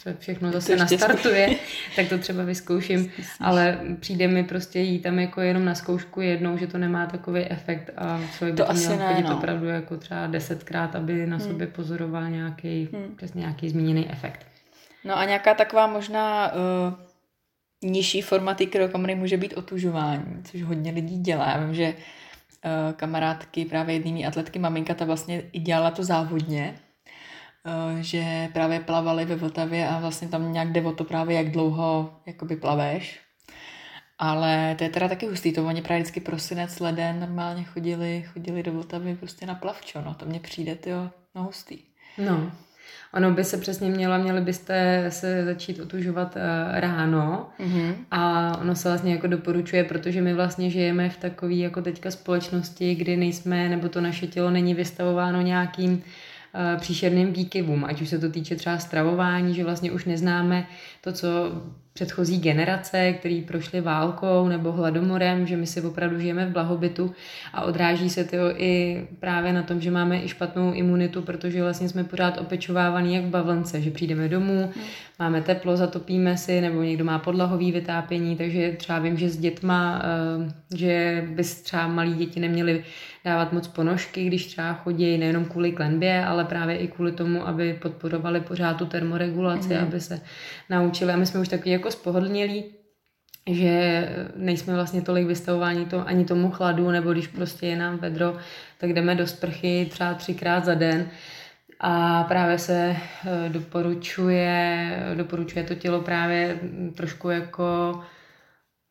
se 0.00 0.16
všechno 0.18 0.52
zase 0.52 0.76
nastartuje, 0.76 1.48
tak 1.96 2.08
to 2.08 2.18
třeba 2.18 2.44
vyzkouším, 2.44 3.12
ale 3.40 3.78
přijde 4.00 4.28
mi 4.28 4.44
prostě 4.44 4.80
jít 4.80 5.00
tam 5.00 5.18
jako 5.18 5.40
jenom 5.40 5.64
na 5.64 5.74
zkoušku 5.74 6.20
jednou, 6.20 6.56
že 6.56 6.66
to 6.66 6.78
nemá 6.78 7.06
takový 7.06 7.40
efekt 7.40 7.90
a 7.96 8.20
člověk 8.36 8.54
by 8.54 8.62
to, 8.62 8.66
to 8.66 8.72
měl 8.72 8.96
ne, 8.96 9.14
chodit 9.14 9.28
no. 9.28 9.36
opravdu 9.36 9.66
jako 9.66 9.96
třeba 9.96 10.26
desetkrát, 10.26 10.96
aby 10.96 11.26
na 11.26 11.36
hmm. 11.36 11.46
sobě 11.46 11.66
pozoroval 11.66 12.30
nějaký, 12.30 12.88
hmm. 12.92 13.14
přesně 13.16 13.40
nějaký 13.40 13.68
zmíněný 13.68 14.10
efekt. 14.10 14.46
No 15.04 15.18
a 15.18 15.24
nějaká 15.24 15.54
taková 15.54 15.86
možná 15.86 16.52
uh, 16.52 17.90
nižší 17.90 18.22
forma 18.22 18.54
té 18.54 18.66
kryokomory 18.66 19.14
může 19.14 19.36
být 19.36 19.54
otužování, 19.54 20.42
což 20.44 20.62
hodně 20.62 20.92
lidí 20.92 21.18
dělá. 21.18 21.48
Já 21.50 21.64
vím, 21.64 21.74
že 21.74 21.94
uh, 21.94 22.92
kamarádky, 22.92 23.64
právě 23.64 23.94
jednými 23.94 24.26
atletky, 24.26 24.58
maminka 24.58 24.94
ta 24.94 25.04
vlastně 25.04 25.42
i 25.52 25.60
dělala 25.60 25.90
to 25.90 26.04
závodně, 26.04 26.74
že 28.00 28.48
právě 28.52 28.80
plavali 28.80 29.24
ve 29.24 29.36
Vltavě 29.36 29.88
a 29.88 30.00
vlastně 30.00 30.28
tam 30.28 30.52
nějak 30.52 30.72
jde 30.72 30.82
o 30.82 30.92
to 30.92 31.04
právě, 31.04 31.36
jak 31.36 31.50
dlouho 31.50 32.20
jakoby 32.26 32.56
plaveš. 32.56 33.20
Ale 34.18 34.74
to 34.78 34.84
je 34.84 34.90
teda 34.90 35.08
taky 35.08 35.26
hustý, 35.26 35.52
to 35.52 35.66
oni 35.66 35.82
právě 35.82 36.02
vždycky 36.02 36.20
prosinec, 36.20 36.80
leden 36.80 37.20
normálně 37.20 37.64
chodili, 37.64 38.24
chodili 38.32 38.62
do 38.62 38.72
Vltavy 38.72 39.14
prostě 39.14 39.46
na 39.46 39.54
plavčo, 39.54 40.00
no 40.00 40.14
to 40.14 40.26
mně 40.26 40.40
přijde, 40.40 40.74
tyjo, 40.74 41.10
no 41.34 41.42
hustý. 41.42 41.78
No, 42.18 42.52
Ono 43.14 43.30
by 43.30 43.44
se 43.44 43.58
přesně 43.58 43.90
mělo, 43.90 44.18
měli 44.18 44.40
byste 44.40 45.06
se 45.08 45.44
začít 45.44 45.80
otužovat 45.80 46.36
uh, 46.36 46.42
ráno 46.80 47.48
mm-hmm. 47.60 47.94
a 48.10 48.52
ono 48.60 48.74
se 48.74 48.88
vlastně 48.88 49.12
jako 49.12 49.26
doporučuje, 49.26 49.84
protože 49.84 50.22
my 50.22 50.34
vlastně 50.34 50.70
žijeme 50.70 51.10
v 51.10 51.16
takové 51.16 51.54
jako 51.54 51.82
teďka 51.82 52.10
společnosti, 52.10 52.94
kdy 52.94 53.16
nejsme, 53.16 53.68
nebo 53.68 53.88
to 53.88 54.00
naše 54.00 54.26
tělo 54.26 54.50
není 54.50 54.74
vystavováno 54.74 55.40
nějakým 55.40 56.02
Eh, 56.02 56.27
příšerným 56.76 57.32
výkyvům, 57.32 57.84
ať 57.84 58.02
už 58.02 58.08
se 58.08 58.18
to 58.18 58.30
týče 58.30 58.56
třeba 58.56 58.78
stravování, 58.78 59.54
že 59.54 59.64
vlastně 59.64 59.92
už 59.92 60.04
neznáme 60.04 60.66
to, 61.00 61.12
co 61.12 61.28
předchozí 61.98 62.40
generace, 62.40 63.12
který 63.12 63.42
prošly 63.42 63.80
válkou 63.80 64.48
nebo 64.48 64.72
hladomorem, 64.72 65.46
že 65.46 65.56
my 65.56 65.66
si 65.66 65.82
opravdu 65.82 66.20
žijeme 66.20 66.46
v 66.46 66.52
blahobytu 66.52 67.14
a 67.52 67.62
odráží 67.62 68.10
se 68.10 68.24
to 68.24 68.36
i 68.56 69.06
právě 69.20 69.52
na 69.52 69.62
tom, 69.62 69.80
že 69.80 69.90
máme 69.90 70.22
i 70.22 70.28
špatnou 70.28 70.72
imunitu, 70.72 71.22
protože 71.22 71.62
vlastně 71.62 71.88
jsme 71.88 72.04
pořád 72.04 72.40
opečovávaný 72.40 73.14
jak 73.14 73.24
v 73.24 73.28
bavlnce, 73.28 73.80
že 73.80 73.90
přijdeme 73.90 74.28
domů, 74.28 74.70
hmm. 74.74 74.84
máme 75.18 75.42
teplo, 75.42 75.76
zatopíme 75.76 76.36
si, 76.36 76.60
nebo 76.60 76.82
někdo 76.82 77.04
má 77.04 77.18
podlahový 77.18 77.72
vytápění, 77.72 78.36
takže 78.36 78.72
třeba 78.76 78.98
vím, 78.98 79.16
že 79.16 79.28
s 79.28 79.36
dětma, 79.36 80.02
eh, 80.04 80.76
že 80.76 81.24
bys 81.34 81.62
třeba 81.62 81.86
malí 81.86 82.14
děti 82.14 82.40
neměli 82.40 82.84
dávat 83.24 83.52
moc 83.52 83.68
ponožky, 83.68 84.24
když 84.24 84.46
třeba 84.46 84.72
chodí 84.72 85.18
nejenom 85.18 85.44
kvůli 85.44 85.72
klenbě, 85.72 86.24
ale 86.24 86.44
právě 86.44 86.76
i 86.76 86.88
kvůli 86.88 87.12
tomu, 87.12 87.48
aby 87.48 87.78
podporovali 87.82 88.40
pořád 88.40 88.74
tu 88.74 88.86
termoregulaci, 88.86 89.74
mm. 89.74 89.82
aby 89.82 90.00
se 90.00 90.20
naučili. 90.70 91.12
A 91.12 91.16
my 91.16 91.26
jsme 91.26 91.40
už 91.40 91.48
takový 91.48 91.70
jako 91.70 91.87
spohodlnělí, 91.90 92.64
že 93.50 94.08
nejsme 94.36 94.74
vlastně 94.74 95.02
tolik 95.02 95.26
vystavováni 95.26 95.86
to, 95.86 96.08
ani 96.08 96.24
tomu 96.24 96.50
chladu, 96.50 96.90
nebo 96.90 97.12
když 97.12 97.26
prostě 97.26 97.66
je 97.66 97.76
nám 97.76 97.98
vedro, 97.98 98.36
tak 98.78 98.92
jdeme 98.92 99.14
do 99.14 99.26
sprchy 99.26 99.86
třeba 99.90 100.14
třikrát 100.14 100.64
za 100.64 100.74
den. 100.74 101.08
A 101.80 102.24
právě 102.24 102.58
se 102.58 102.96
eh, 102.96 103.48
doporučuje, 103.48 104.90
doporučuje 105.14 105.64
to 105.64 105.74
tělo 105.74 106.00
právě 106.00 106.58
trošku 106.96 107.30
jako 107.30 108.00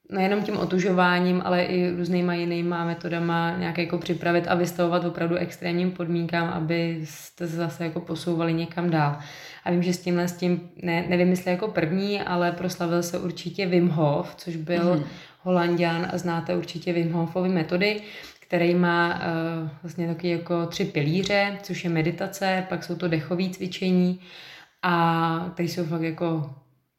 nejenom 0.10 0.44
tím 0.44 0.58
otužováním, 0.58 1.42
ale 1.46 1.64
i 1.64 1.92
různýma 1.92 2.34
jinýma 2.34 2.86
metodama 2.86 3.56
nějak 3.58 3.78
jako 3.78 3.98
připravit 3.98 4.46
a 4.48 4.56
vystavovat 4.56 5.06
opravdu 5.06 5.36
extrémním 5.36 5.92
podmínkám, 5.92 6.50
aby 6.50 7.00
jste 7.04 7.48
se 7.48 7.56
zase 7.56 7.84
jako 7.84 8.00
posouvali 8.00 8.54
někam 8.54 8.90
dál. 8.90 9.18
A 9.66 9.72
vím, 9.72 9.84
že 9.84 9.94
s 9.94 10.00
tímhle 10.00 10.28
s 10.28 10.34
tím, 10.34 10.70
ne, 10.84 11.06
nevím 11.10 11.30
jestli 11.30 11.52
jako 11.52 11.68
první, 11.68 12.22
ale 12.22 12.52
proslavil 12.52 13.04
se 13.04 13.20
určitě 13.20 13.66
Wim 13.66 13.90
Hof, 13.90 14.36
což 14.36 14.56
byl 14.56 14.96
mm-hmm. 14.96 15.04
holandian 15.42 16.08
a 16.14 16.18
znáte 16.18 16.56
určitě 16.56 16.94
Wim 16.94 17.12
Hofovy 17.12 17.50
metody, 17.50 18.02
který 18.40 18.76
má 18.76 19.16
uh, 19.16 19.70
vlastně 19.84 20.08
taky 20.08 20.30
jako 20.30 20.66
tři 20.66 20.86
pilíře, 20.86 21.58
což 21.64 21.84
je 21.84 21.90
meditace, 21.90 22.66
pak 22.70 22.84
jsou 22.84 22.96
to 22.96 23.08
dechové 23.08 23.50
cvičení 23.50 24.20
a 24.84 25.50
které 25.54 25.70
jsou 25.70 25.86
fakt 25.86 26.02
jako 26.02 26.56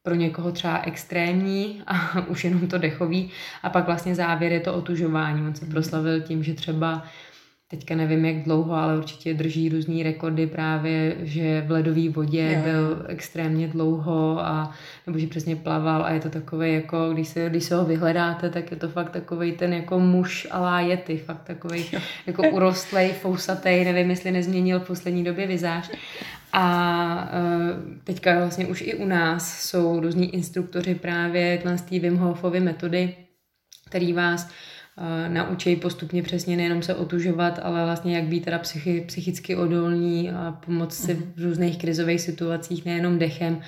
pro 0.09 0.15
někoho 0.15 0.53
třeba 0.53 0.79
extrémní 0.79 1.83
a 1.87 2.21
už 2.29 2.45
jenom 2.45 2.67
to 2.67 2.79
dechový 2.79 3.31
a 3.63 3.71
pak 3.71 3.87
vlastně 3.87 4.15
závěr 4.15 4.53
je 4.53 4.61
to 4.61 4.75
otužování. 4.75 5.47
On 5.47 5.55
se 5.55 5.65
mhm. 5.65 5.73
proslavil 5.73 6.21
tím, 6.21 6.43
že 6.43 6.55
třeba 6.55 7.05
teďka 7.71 7.95
nevím 7.95 8.25
jak 8.25 8.45
dlouho, 8.45 8.75
ale 8.75 8.99
určitě 8.99 9.35
drží 9.35 9.69
různý 9.69 10.03
rekordy 10.03 10.47
právě, 10.47 11.17
že 11.23 11.65
v 11.67 11.71
ledové 11.71 12.09
vodě 12.09 12.53
jo. 12.57 12.63
byl 12.63 13.07
extrémně 13.09 13.69
dlouho 13.69 14.41
a 14.41 14.73
nebo 15.07 15.19
že 15.19 15.27
přesně 15.27 15.57
plaval 15.57 16.05
a 16.05 16.11
je 16.11 16.21
to 16.21 16.31
takový 16.31 16.75
jako, 16.75 17.11
když 17.13 17.29
se, 17.29 17.51
když 17.51 17.65
se 17.65 17.77
ho 17.77 17.85
vyhledáte, 17.85 18.51
tak 18.51 18.71
je 18.71 18.77
to 18.77 18.89
fakt 18.89 19.11
takový 19.11 19.53
ten 19.53 19.73
jako 19.73 19.99
muž 19.99 20.49
a 20.51 20.61
lájety, 20.61 21.17
fakt 21.17 21.43
takový 21.43 21.85
jako 22.27 22.43
urostlej, 22.51 23.13
fousatej, 23.13 23.85
nevím, 23.85 24.11
jestli 24.11 24.31
nezměnil 24.31 24.81
v 24.81 24.87
poslední 24.87 25.25
době 25.25 25.47
vizáž. 25.47 25.91
A 26.53 27.31
uh, 27.33 27.99
teďka 28.05 28.39
vlastně 28.39 28.67
už 28.67 28.81
i 28.81 28.95
u 28.95 29.05
nás 29.05 29.61
jsou 29.61 30.01
různí 30.01 30.35
instruktoři 30.35 30.95
právě 30.95 31.63
z 31.77 31.83
té 31.83 31.99
Wim 31.99 32.17
Hofovy 32.17 32.61
metody, 32.61 33.15
který 33.87 34.13
vás 34.13 34.45
uh, 34.47 35.35
naučí 35.35 35.77
postupně 35.77 36.23
přesně 36.23 36.57
nejenom 36.57 36.83
se 36.83 36.95
otužovat, 36.95 37.61
ale 37.63 37.85
vlastně 37.85 38.17
jak 38.17 38.25
být 38.25 38.45
teda 38.45 38.59
psychi, 38.59 39.05
psychicky 39.07 39.57
odolní 39.57 40.31
a 40.31 40.59
pomoct 40.67 41.05
si 41.05 41.15
v 41.15 41.21
mhm. 41.21 41.33
různých 41.45 41.79
krizových 41.79 42.21
situacích 42.21 42.85
nejenom 42.85 43.19
dechem, 43.19 43.61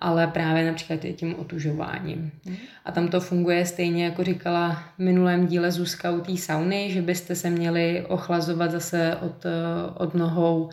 ale 0.00 0.26
právě 0.26 0.66
například 0.66 1.04
i 1.04 1.12
tím 1.12 1.34
otužováním. 1.38 2.30
Mm. 2.44 2.56
A 2.84 2.92
tam 2.92 3.08
to 3.08 3.20
funguje 3.20 3.66
stejně, 3.66 4.04
jako 4.04 4.24
říkala 4.24 4.72
v 4.72 4.98
minulém 4.98 5.46
díle 5.46 5.70
Zuzka 5.70 6.10
u 6.10 6.20
té 6.20 6.36
sauny, 6.36 6.90
že 6.92 7.02
byste 7.02 7.34
se 7.34 7.50
měli 7.50 8.04
ochlazovat 8.08 8.70
zase 8.70 9.16
od, 9.20 9.46
eh, 9.46 9.50
od 9.94 10.14
nohou 10.14 10.70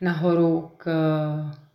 nahoru 0.00 0.70
k, 0.76 0.84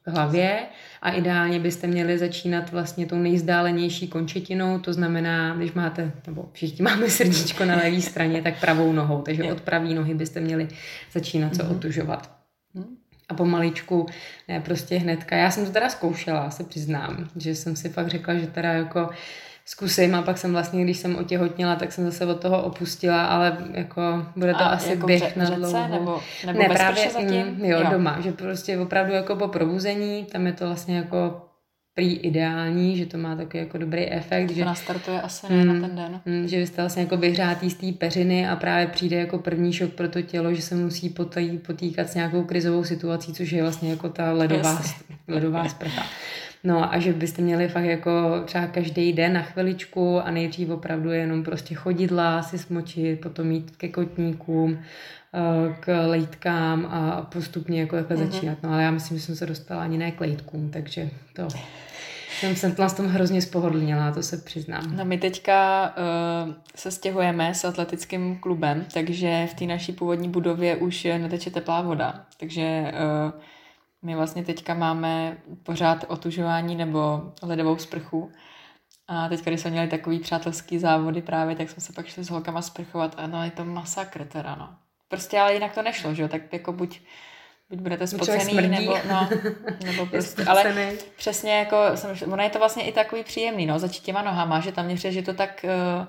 k 0.03 0.07
hlavě 0.07 0.59
a 1.01 1.11
ideálně 1.11 1.59
byste 1.59 1.87
měli 1.87 2.17
začínat 2.17 2.71
vlastně 2.71 3.05
tou 3.05 3.15
nejzdálenější 3.15 4.07
končetinou, 4.07 4.79
to 4.79 4.93
znamená, 4.93 5.55
když 5.55 5.73
máte, 5.73 6.11
nebo 6.27 6.49
všichni 6.53 6.83
máme 6.83 7.09
srdíčko 7.09 7.65
na 7.65 7.75
levé 7.75 8.01
straně, 8.01 8.41
tak 8.41 8.59
pravou 8.59 8.93
nohou, 8.93 9.21
takže 9.21 9.43
od 9.43 9.61
pravé 9.61 9.93
nohy 9.93 10.13
byste 10.13 10.39
měli 10.39 10.67
začínat 11.13 11.55
se 11.55 11.63
mm-hmm. 11.63 11.71
otužovat. 11.71 12.31
Mm. 12.73 12.97
A 13.29 13.33
pomaličku, 13.33 14.05
ne 14.47 14.59
prostě 14.59 14.97
hnedka. 14.97 15.35
Já 15.35 15.51
jsem 15.51 15.65
to 15.65 15.71
teda 15.71 15.89
zkoušela, 15.89 16.49
se 16.49 16.63
přiznám, 16.63 17.29
že 17.35 17.55
jsem 17.55 17.75
si 17.75 17.89
fakt 17.89 18.07
řekla, 18.07 18.33
že 18.33 18.47
teda 18.47 18.73
jako 18.73 19.09
zkusím 19.65 20.15
a 20.15 20.21
pak 20.21 20.37
jsem 20.37 20.51
vlastně, 20.51 20.83
když 20.83 20.97
jsem 20.97 21.15
otěhotněla, 21.15 21.75
tak 21.75 21.91
jsem 21.91 22.05
zase 22.05 22.25
od 22.25 22.39
toho 22.39 22.63
opustila, 22.63 23.25
ale 23.25 23.57
jako 23.71 24.01
bude 24.35 24.53
to 24.53 24.61
a 24.61 24.67
asi 24.67 24.89
jako 24.89 25.07
běh 25.07 25.35
na 25.35 25.49
dlouho. 25.49 25.87
Nebo, 25.87 26.21
nebo 26.45 26.59
ne, 26.59 26.69
právě 26.69 27.09
zatím? 27.09 27.45
Mm, 27.45 27.65
jo, 27.65 27.79
jo, 27.79 27.87
doma, 27.91 28.21
že 28.21 28.31
prostě 28.31 28.77
opravdu 28.77 29.13
jako 29.13 29.35
po 29.35 29.47
probuzení, 29.47 30.25
tam 30.25 30.47
je 30.47 30.53
to 30.53 30.65
vlastně 30.65 30.97
jako 30.97 31.41
prý 31.95 32.13
ideální, 32.13 32.97
že 32.97 33.05
to 33.05 33.17
má 33.17 33.35
takový 33.35 33.63
jako 33.63 33.77
dobrý 33.77 34.11
efekt. 34.11 34.47
To 34.47 34.53
že 34.53 34.65
nastartuje 34.65 35.21
asi 35.21 35.53
mm, 35.53 35.67
na 35.67 35.87
ten 35.87 35.95
den. 35.95 36.21
Mm, 36.25 36.47
že 36.47 36.57
vy 36.59 36.67
jste 36.67 36.81
vlastně 36.81 37.03
jako 37.03 37.17
vyhřátý 37.17 37.69
z 37.69 37.75
té 37.75 37.91
peřiny 37.91 38.49
a 38.49 38.55
právě 38.55 38.87
přijde 38.87 39.17
jako 39.17 39.37
první 39.37 39.73
šok 39.73 39.93
pro 39.93 40.09
to 40.09 40.21
tělo, 40.21 40.53
že 40.53 40.61
se 40.61 40.75
musí 40.75 41.09
potý, 41.09 41.57
potýkat 41.57 42.09
s 42.09 42.15
nějakou 42.15 42.43
krizovou 42.43 42.83
situací, 42.83 43.33
což 43.33 43.51
je 43.51 43.61
vlastně 43.61 43.89
jako 43.89 44.09
ta 44.09 44.31
ledová, 44.31 44.81
ledová 45.27 45.69
sprcha. 45.69 46.03
No 46.63 46.93
a 46.93 46.99
že 46.99 47.13
byste 47.13 47.41
měli 47.41 47.67
fakt 47.67 47.83
jako 47.83 48.41
třeba 48.45 48.67
každý 48.67 49.13
den 49.13 49.33
na 49.33 49.41
chviličku 49.41 50.19
a 50.19 50.31
nejdřív 50.31 50.69
opravdu 50.69 51.11
jenom 51.11 51.43
prostě 51.43 51.75
chodidla 51.75 52.43
si 52.43 52.57
smočit, 52.57 53.21
potom 53.21 53.51
jít 53.51 53.71
ke 53.77 53.87
kotníkům, 53.87 54.79
eh, 55.33 55.75
k 55.79 56.07
lejtkám 56.07 56.85
a 56.85 57.21
postupně 57.21 57.81
jako 57.81 57.95
takhle 57.95 58.17
mm-hmm. 58.17 58.31
začínat. 58.31 58.57
No 58.63 58.73
ale 58.73 58.83
já 58.83 58.91
myslím, 58.91 59.17
že 59.17 59.23
jsem 59.23 59.35
se 59.35 59.45
dostala 59.45 59.83
ani 59.83 59.97
ne 59.97 60.11
k 60.11 60.21
lejtkům, 60.21 60.69
takže 60.69 61.09
to... 61.33 61.47
Jsem 62.39 62.55
se 62.55 62.75
na 62.79 62.89
tom 62.89 63.07
hrozně 63.07 63.41
spohodlněla, 63.41 64.11
to 64.11 64.23
se 64.23 64.37
přiznám. 64.37 64.97
No 64.97 65.05
my 65.05 65.17
teďka 65.17 65.93
uh, 66.47 66.53
se 66.75 66.91
stěhujeme 66.91 67.53
s 67.53 67.65
atletickým 67.65 68.37
klubem, 68.39 68.85
takže 68.93 69.47
v 69.51 69.53
té 69.53 69.65
naší 69.65 69.91
původní 69.91 70.29
budově 70.29 70.75
už 70.75 71.03
neteče 71.03 71.49
teplá 71.49 71.81
voda. 71.81 72.25
Takže 72.37 72.91
uh, 73.25 73.41
my 74.03 74.15
vlastně 74.15 74.43
teďka 74.43 74.73
máme 74.73 75.37
pořád 75.63 76.05
otužování 76.07 76.75
nebo 76.75 77.31
ledovou 77.41 77.77
sprchu. 77.77 78.31
A 79.07 79.29
teď, 79.29 79.41
když 79.41 79.61
jsme 79.61 79.71
měli 79.71 79.87
takový 79.87 80.19
přátelský 80.19 80.79
závody 80.79 81.21
právě, 81.21 81.55
tak 81.55 81.69
jsme 81.69 81.81
se 81.81 81.93
pak 81.93 82.07
šli 82.07 82.23
s 82.23 82.29
holkama 82.29 82.61
sprchovat 82.61 83.15
a 83.17 83.27
no 83.27 83.43
je 83.43 83.51
to 83.51 83.65
masakr 83.65 84.25
teda, 84.25 84.55
no. 84.55 84.69
Prostě 85.07 85.39
ale 85.39 85.53
jinak 85.53 85.73
to 85.73 85.81
nešlo, 85.81 86.13
že 86.13 86.21
jo, 86.21 86.27
tak 86.27 86.53
jako 86.53 86.73
buď, 86.73 86.99
buď 87.69 87.79
budete 87.79 88.07
spocený, 88.07 88.67
nebo, 88.67 88.97
no, 89.09 89.29
nebo 89.85 90.05
prostě, 90.05 90.43
ale 90.43 90.91
přesně 91.15 91.51
jako, 91.51 91.77
jsem, 91.95 92.33
ono 92.33 92.43
je 92.43 92.49
to 92.49 92.59
vlastně 92.59 92.83
i 92.83 92.91
takový 92.91 93.23
příjemný, 93.23 93.65
no, 93.65 93.79
začít 93.79 94.03
těma 94.03 94.21
nohama, 94.21 94.59
že 94.59 94.71
tam 94.71 94.85
mě 94.85 94.97
že 94.97 95.21
to 95.21 95.33
tak, 95.33 95.65
uh, 95.99 96.07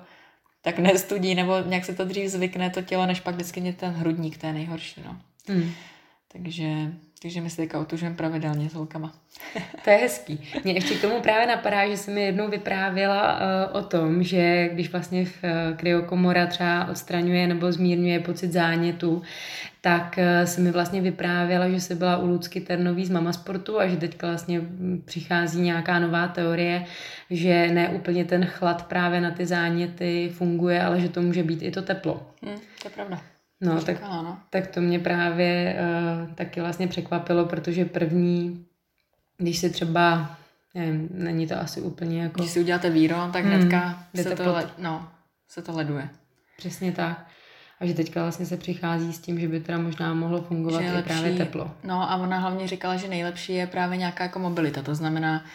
tak 0.61 0.79
nestudí, 0.79 1.35
nebo 1.35 1.59
nějak 1.65 1.85
se 1.85 1.95
to 1.95 2.05
dřív 2.05 2.29
zvykne 2.29 2.69
to 2.69 2.81
tělo, 2.81 3.05
než 3.05 3.19
pak 3.19 3.35
vždycky 3.35 3.61
mě 3.61 3.73
ten 3.73 3.91
hrudník, 3.93 4.37
to 4.37 4.47
je 4.47 4.53
nejhorší, 4.53 5.03
no. 5.05 5.17
Hmm. 5.47 5.71
Takže 6.31 6.91
takže 7.21 7.41
my 7.41 7.49
se 7.49 7.57
teďka 7.57 7.79
otužujeme 7.79 8.15
pravidelně 8.15 8.69
s 8.69 8.73
holkama. 8.73 9.13
to 9.83 9.89
je 9.89 9.97
hezký. 9.97 10.49
Mě 10.63 10.73
ještě 10.73 10.95
k 10.95 11.01
tomu 11.01 11.21
právě 11.21 11.47
napadá, 11.47 11.87
že 11.87 11.97
jsem 11.97 12.13
mi 12.13 12.21
jednou 12.21 12.47
vyprávěla 12.47 13.39
uh, 13.39 13.77
o 13.77 13.83
tom, 13.83 14.23
že 14.23 14.69
když 14.73 14.91
vlastně 14.91 15.25
v 15.25 15.43
uh, 15.43 15.77
kryokomora 15.77 16.45
třeba 16.45 16.87
odstraňuje 16.87 17.47
nebo 17.47 17.71
zmírňuje 17.71 18.19
pocit 18.19 18.51
zánětu, 18.51 19.21
tak 19.81 20.15
uh, 20.17 20.45
se 20.45 20.61
mi 20.61 20.71
vlastně 20.71 21.01
vyprávěla, 21.01 21.69
že 21.69 21.81
se 21.81 21.95
byla 21.95 22.17
u 22.17 22.27
Lucky 22.27 22.61
Ternový 22.61 23.05
z 23.05 23.09
Mama 23.09 23.33
Sportu 23.33 23.79
a 23.79 23.87
že 23.87 23.97
teďka 23.97 24.27
vlastně 24.27 24.61
přichází 25.05 25.61
nějaká 25.61 25.99
nová 25.99 26.27
teorie, 26.27 26.85
že 27.29 27.67
ne 27.67 27.89
úplně 27.89 28.25
ten 28.25 28.45
chlad 28.45 28.87
právě 28.87 29.21
na 29.21 29.31
ty 29.31 29.45
záněty 29.45 30.31
funguje, 30.33 30.83
ale 30.83 31.01
že 31.01 31.09
to 31.09 31.21
může 31.21 31.43
být 31.43 31.61
i 31.61 31.71
to 31.71 31.81
teplo. 31.81 32.27
Hmm, 32.43 32.57
to 32.81 32.87
je 32.87 32.91
pravda. 32.91 33.34
No, 33.61 33.81
tak, 33.81 34.01
no. 34.01 34.39
tak 34.49 34.67
to 34.67 34.81
mě 34.81 34.99
právě 34.99 35.75
uh, 35.79 36.33
taky 36.33 36.61
vlastně 36.61 36.87
překvapilo, 36.87 37.45
protože 37.45 37.85
první, 37.85 38.65
když 39.37 39.57
si 39.57 39.69
třeba, 39.69 40.35
nevím, 40.73 41.09
není 41.11 41.47
to 41.47 41.59
asi 41.59 41.81
úplně 41.81 42.21
jako... 42.21 42.41
Když 42.41 42.51
si 42.51 42.59
uděláte 42.59 42.89
víro, 42.89 43.29
tak 43.33 43.45
hmm, 43.45 43.53
hnedka 43.53 43.77
hmm, 43.77 44.23
se, 44.23 44.29
to, 44.29 44.43
pod... 44.43 44.51
le, 44.51 44.69
no, 44.77 45.09
se 45.47 45.61
to 45.61 45.71
leduje. 45.71 46.09
Přesně 46.57 46.91
tak. 46.91 47.27
A 47.79 47.85
že 47.85 47.93
teďka 47.93 48.21
vlastně 48.21 48.45
se 48.45 48.57
přichází 48.57 49.13
s 49.13 49.19
tím, 49.19 49.39
že 49.39 49.47
by 49.47 49.59
teda 49.59 49.77
možná 49.77 50.13
mohlo 50.13 50.41
fungovat 50.41 50.81
i 50.81 50.91
lepší, 50.91 51.07
právě 51.07 51.33
teplo. 51.33 51.71
No 51.83 52.11
a 52.11 52.15
ona 52.15 52.39
hlavně 52.39 52.67
říkala, 52.67 52.95
že 52.95 53.07
nejlepší 53.07 53.53
je 53.53 53.67
právě 53.67 53.97
nějaká 53.97 54.23
jako 54.23 54.39
mobilita. 54.39 54.81
To 54.81 54.95
znamená, 54.95 55.45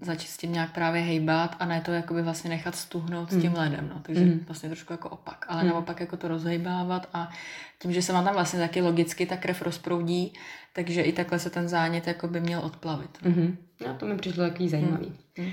začít 0.00 0.28
s 0.28 0.36
tím 0.36 0.52
nějak 0.52 0.72
právě 0.72 1.02
hejbat 1.02 1.56
a 1.58 1.64
ne 1.64 1.80
to 1.80 1.92
jakoby 1.92 2.22
vlastně 2.22 2.50
nechat 2.50 2.76
stuhnout 2.76 3.32
mm. 3.32 3.38
s 3.38 3.42
tím 3.42 3.50
hmm. 3.50 3.60
ledem, 3.60 3.88
no. 3.88 4.00
Takže 4.02 4.24
mm. 4.24 4.44
vlastně 4.46 4.68
trošku 4.68 4.92
jako 4.92 5.08
opak. 5.08 5.46
Ale 5.48 5.62
mm. 5.62 5.68
naopak 5.68 6.00
jako 6.00 6.16
to 6.16 6.28
rozhejbávat 6.28 7.08
a 7.12 7.30
tím, 7.78 7.92
že 7.92 8.02
se 8.02 8.12
vám 8.12 8.24
tam 8.24 8.34
vlastně 8.34 8.58
taky 8.60 8.80
logicky 8.80 9.26
ta 9.26 9.36
krev 9.36 9.62
rozproudí, 9.62 10.32
takže 10.72 11.02
i 11.02 11.12
takhle 11.12 11.38
se 11.38 11.50
ten 11.50 11.68
zánět 11.68 12.06
jako 12.06 12.28
by 12.28 12.40
měl 12.40 12.60
odplavit. 12.60 13.18
No. 13.22 13.30
Mm-hmm. 13.30 13.56
No 13.86 13.94
to 13.94 14.06
mi 14.06 14.16
přišlo 14.16 14.44
takový 14.44 14.68
zajímavý. 14.68 15.12
Mm. 15.38 15.46
Uh, 15.46 15.52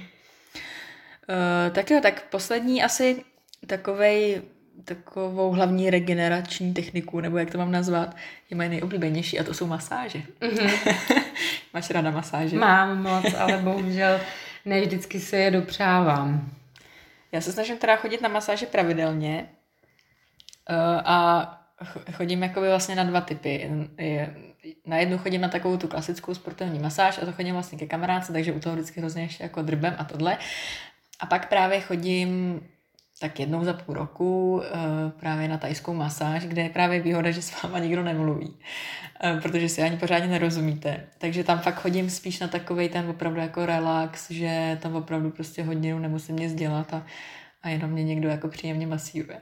tak 1.72 1.92
jo, 1.92 2.00
tak 2.02 2.30
poslední 2.30 2.84
asi 2.84 3.24
takovej 3.68 4.42
takovou 4.86 5.52
hlavní 5.52 5.90
regenerační 5.90 6.74
techniku, 6.74 7.20
nebo 7.20 7.38
jak 7.38 7.52
to 7.52 7.58
mám 7.58 7.72
nazvat, 7.72 8.16
je 8.50 8.58
moje 8.58 8.70
nejoblíbenější 8.70 9.40
a 9.40 9.44
to 9.44 9.54
jsou 9.54 9.68
masáže. 9.68 10.22
Mm-hmm. 10.42 11.24
Máš 11.74 11.90
ráda 11.90 12.12
masáže? 12.12 12.58
Mám 12.58 13.04
moc, 13.04 13.34
ale 13.34 13.58
bohužel 13.58 14.20
ne 14.66 14.82
vždycky 14.82 15.20
se 15.20 15.38
je 15.38 15.52
dopřávám. 15.52 16.52
Já 17.32 17.42
se 17.42 17.52
snažím 17.52 17.78
teda 17.78 17.96
chodit 17.96 18.22
na 18.22 18.30
masáže 18.30 18.66
pravidelně 18.66 19.50
uh, 20.70 21.02
a 21.06 21.58
chodím 22.14 22.44
jakoby 22.44 22.68
vlastně 22.68 22.96
na 22.96 23.04
dva 23.04 23.22
typy. 23.22 23.72
Na 24.86 24.98
jednu 24.98 25.18
chodím 25.18 25.42
na 25.42 25.48
takovou 25.48 25.78
tu 25.78 25.88
klasickou 25.88 26.34
sportovní 26.34 26.80
masáž 26.80 27.18
a 27.22 27.26
to 27.26 27.34
chodím 27.34 27.54
vlastně 27.54 27.78
ke 27.78 27.86
kamarádce, 27.86 28.34
takže 28.34 28.54
u 28.54 28.60
toho 28.60 28.76
vždycky 28.76 29.00
hrozně 29.00 29.22
ještě 29.22 29.44
jako 29.44 29.62
drbem 29.62 29.96
a 29.98 30.04
tohle. 30.04 30.38
A 31.20 31.26
pak 31.26 31.50
právě 31.50 31.82
chodím 31.82 32.62
tak 33.22 33.40
jednou 33.40 33.64
za 33.64 33.74
půl 33.74 33.96
roku 33.96 34.54
uh, 34.56 34.64
právě 35.20 35.48
na 35.48 35.58
tajskou 35.58 35.94
masáž, 35.94 36.46
kde 36.46 36.62
je 36.62 36.70
právě 36.70 37.00
výhoda, 37.02 37.32
že 37.32 37.42
s 37.42 37.64
váma 37.64 37.80
nikdo 37.80 38.04
nemluví, 38.04 38.48
uh, 39.34 39.40
protože 39.42 39.70
si 39.70 39.82
ani 39.82 39.98
pořádně 39.98 40.28
nerozumíte. 40.28 41.04
Takže 41.18 41.44
tam 41.44 41.60
fakt 41.60 41.82
chodím 41.82 42.10
spíš 42.10 42.40
na 42.40 42.48
takový 42.48 42.90
ten 42.90 43.10
opravdu 43.10 43.40
jako 43.40 43.66
relax, 43.66 44.32
že 44.32 44.78
tam 44.82 44.96
opravdu 44.96 45.30
prostě 45.32 45.64
hodinu 45.64 46.00
nemusím 46.00 46.36
nic 46.36 46.54
dělat 46.54 46.94
a, 46.94 47.04
a 47.64 47.70
jenom 47.70 47.92
mě 47.92 48.04
někdo 48.04 48.30
jako 48.30 48.48
příjemně 48.48 48.88
masíruje. 48.88 49.42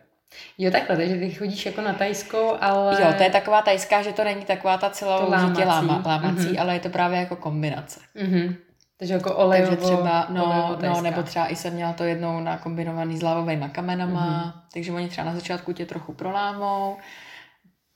Jo, 0.57 0.71
takhle, 0.71 0.97
takže 0.97 1.15
ty 1.15 1.31
chodíš 1.31 1.65
jako 1.65 1.81
na 1.81 1.93
tajskou, 1.93 2.55
ale... 2.61 3.01
Jo, 3.01 3.13
to 3.17 3.23
je 3.23 3.29
taková 3.29 3.61
tajská, 3.61 4.01
že 4.01 4.13
to 4.13 4.23
není 4.23 4.45
taková 4.45 4.77
ta 4.77 4.89
celou 4.89 5.25
To 5.25 5.31
lámací. 5.31 5.63
lámací, 5.63 6.07
lámací 6.07 6.47
Mhm. 6.47 6.55
ale 6.59 6.73
je 6.73 6.79
to 6.79 6.89
právě 6.89 7.19
jako 7.19 7.35
kombinace. 7.35 7.99
Mhm. 8.21 8.55
Takže 8.99 9.13
jako 9.13 9.35
olejovo, 9.35 9.75
Takže 9.75 9.85
třeba, 9.85 10.25
no, 10.29 10.45
olejovo 10.45 10.95
no, 10.95 11.01
nebo 11.01 11.23
třeba 11.23 11.47
i 11.47 11.55
jsem 11.55 11.73
měla 11.73 11.93
to 11.93 12.03
jednou 12.03 12.39
nakombinovaný 12.39 13.17
s 13.17 13.21
lávovými 13.21 13.65
kamenama, 13.71 14.25
Mhm. 14.45 14.51
takže 14.73 14.91
oni 14.91 15.09
třeba 15.09 15.27
na 15.27 15.33
začátku 15.35 15.73
tě 15.73 15.85
trochu 15.85 16.13
prolámou, 16.13 16.97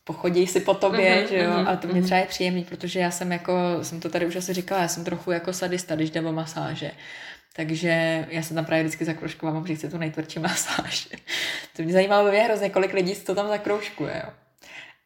pochodí 0.03 0.47
si 0.47 0.59
po 0.59 0.73
tobě, 0.73 1.15
Mhm, 1.19 1.27
že 1.27 1.37
jo, 1.37 1.51
mhm, 1.51 1.67
a 1.67 1.75
to 1.75 1.87
mě 1.87 1.95
mhm. 1.95 2.03
třeba 2.03 2.19
je 2.19 2.25
příjemný, 2.25 2.63
protože 2.63 2.99
já 2.99 3.11
jsem 3.11 3.31
jako, 3.31 3.53
jsem 3.81 3.99
to 3.99 4.09
tady 4.09 4.25
už 4.25 4.35
asi 4.35 4.53
říkala, 4.53 4.81
já 4.81 4.87
jsem 4.87 5.03
trochu 5.03 5.31
jako 5.31 5.53
sadista, 5.53 5.95
když 5.95 6.11
jde 6.11 6.21
o 6.21 6.31
masáže. 6.31 6.91
Takže 7.55 8.25
já 8.29 8.41
se 8.43 8.53
tam 8.53 8.65
právě 8.65 8.83
vždycky 8.83 9.05
zakroužkovám, 9.05 9.61
protože 9.61 9.75
chci 9.75 9.89
tu 9.89 9.97
nejtvrdší 9.97 10.39
masáž. 10.49 11.07
To 11.75 11.83
mě 11.83 11.93
zajímalo 11.93 12.25
by 12.25 12.31
mě 12.31 12.39
hrozně, 12.43 12.69
kolik 12.69 12.93
lidí 12.93 13.15
to 13.15 13.35
tam 13.35 13.47
zakroužkuje, 13.47 14.21
jo. 14.25 14.33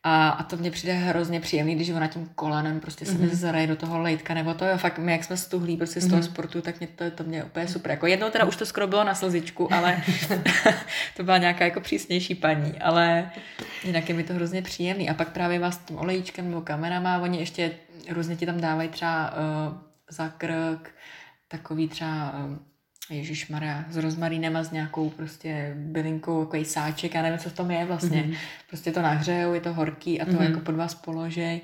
A, 0.10 0.30
a 0.30 0.44
to 0.44 0.58
mě 0.58 0.72
přijde 0.72 0.94
hrozně 0.94 1.40
příjemný, 1.40 1.76
když 1.76 1.90
ona 1.90 2.08
tím 2.08 2.30
kolanem 2.36 2.80
prostě 2.80 3.06
se 3.06 3.12
mi 3.14 3.26
Mhm. 3.28 3.36
zaraje 3.36 3.68
do 3.68 3.76
toho 3.76 4.00
lejtka, 4.02 4.34
nebo 4.34 4.54
to 4.54 4.66
jo, 4.66 4.78
fakt 4.78 4.98
my, 5.00 5.12
jak 5.12 5.24
jsme 5.24 5.38
stuhlí 5.38 5.78
prostě 5.78 6.02
z 6.02 6.08
toho 6.08 6.16
Mhm. 6.18 6.24
sportu, 6.24 6.62
tak 6.62 6.80
mě 6.80 6.88
to, 6.88 7.12
to 7.12 7.24
mě 7.24 7.44
úplně 7.44 7.68
super. 7.68 7.92
Jako 7.92 8.08
jednou 8.08 8.30
teda 8.30 8.46
už 8.46 8.56
to 8.56 8.66
skoro 8.66 8.88
bylo 8.88 9.04
na 9.04 9.16
slzičku, 9.16 9.74
ale 9.74 9.98
to 11.18 11.24
byla 11.24 11.38
nějaká 11.38 11.66
jako 11.66 11.82
přísnější 11.82 12.36
paní, 12.36 12.80
ale 12.80 13.32
jinak 13.84 14.10
je 14.10 14.16
mi 14.16 14.24
to 14.24 14.34
hrozně 14.34 14.62
příjemný. 14.62 15.10
A 15.10 15.14
pak 15.14 15.30
právě 15.32 15.60
vás 15.60 15.76
s 15.76 15.78
tím 15.78 15.98
olejíčkem 15.98 16.50
nebo 16.50 16.62
kamerama, 16.62 17.18
oni 17.20 17.40
ještě 17.40 17.72
různě 18.10 18.36
ti 18.36 18.46
tam 18.46 18.62
dávají 18.62 18.90
třeba 18.90 19.32
uh, 19.34 19.78
za 20.10 20.30
krk, 20.30 20.90
takový 21.48 21.88
třeba 21.88 22.34
uh, 22.34 22.58
Ježíš 23.10 23.48
Maria, 23.50 23.86
s 23.90 23.98
rozmarínem 23.98 24.56
a 24.58 24.64
s 24.64 24.72
nějakou 24.72 25.10
prostě 25.10 25.74
bylinkou, 25.78 26.46
takový 26.46 26.66
sáček, 26.66 27.16
já 27.16 27.22
nevím, 27.22 27.40
co 27.40 27.50
v 27.50 27.54
tom 27.54 27.72
je 27.72 27.86
vlastně. 27.86 28.22
Mhm. 28.22 28.32
Mm-hmm. 28.32 28.38
Prostě 28.68 28.92
to 28.92 29.02
nahřejou, 29.02 29.54
je 29.54 29.62
to 29.62 29.74
horký 29.74 30.22
a 30.22 30.26
to 30.26 30.32
Mhm. 30.32 30.40
mm-hmm. 30.40 30.44
jako 30.50 30.60
pod 30.60 30.76
vás 30.76 30.96
položej. 30.96 31.62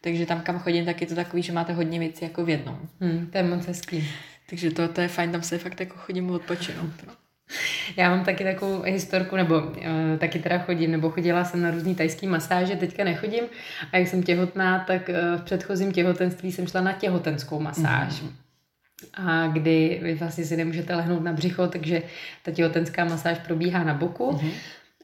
Takže 0.00 0.26
tam, 0.26 0.40
kam 0.40 0.58
chodím, 0.58 0.84
tak 0.84 1.00
je 1.00 1.06
to 1.06 1.14
takový, 1.14 1.42
že 1.42 1.52
máte 1.52 1.72
hodně 1.72 1.98
věcí 1.98 2.24
jako 2.24 2.44
v 2.44 2.48
jednom. 2.48 2.78
Hm, 3.00 3.28
to 3.32 3.38
je 3.38 3.44
moc 3.44 3.66
hezký. 3.66 4.08
Takže 4.50 4.70
to, 4.70 4.88
to 4.88 5.00
je 5.00 5.08
fajn, 5.08 5.32
tam 5.32 5.42
se 5.42 5.58
fakt 5.58 5.80
jako 5.80 5.94
chodím 5.98 6.30
odpočinout. 6.30 6.90
No. 7.06 7.12
Já 7.96 8.10
mám 8.10 8.24
taky 8.24 8.44
takovou 8.44 8.82
historku, 8.82 9.36
nebo 9.36 9.60
uh, 9.62 9.72
taky 10.18 10.38
teda 10.38 10.58
chodím, 10.58 10.90
nebo 10.90 11.10
chodila 11.10 11.44
jsem 11.44 11.62
na 11.62 11.70
různý 11.70 11.94
tajský 11.94 12.26
masáže, 12.26 12.76
teďka 12.76 13.04
nechodím. 13.04 13.44
A 13.92 13.96
jak 13.96 14.08
jsem 14.08 14.22
těhotná, 14.22 14.78
tak 14.86 15.08
uh, 15.08 15.40
v 15.40 15.44
předchozím 15.44 15.92
těhotenství 15.92 16.52
jsem 16.52 16.66
šla 16.66 16.80
na 16.80 16.92
těhotenskou 16.92 17.60
masáž. 17.60 18.20
Mm. 18.22 18.30
A 19.14 19.46
kdy 19.46 20.00
vy 20.02 20.14
vlastně 20.14 20.44
si 20.44 20.56
nemůžete 20.56 20.94
lehnout 20.94 21.22
na 21.22 21.32
břicho, 21.32 21.66
takže 21.66 22.02
ta 22.42 22.50
těhotenská 22.50 23.04
masáž 23.04 23.38
probíhá 23.38 23.84
na 23.84 23.94
boku. 23.94 24.32
Mhm. 24.32 24.50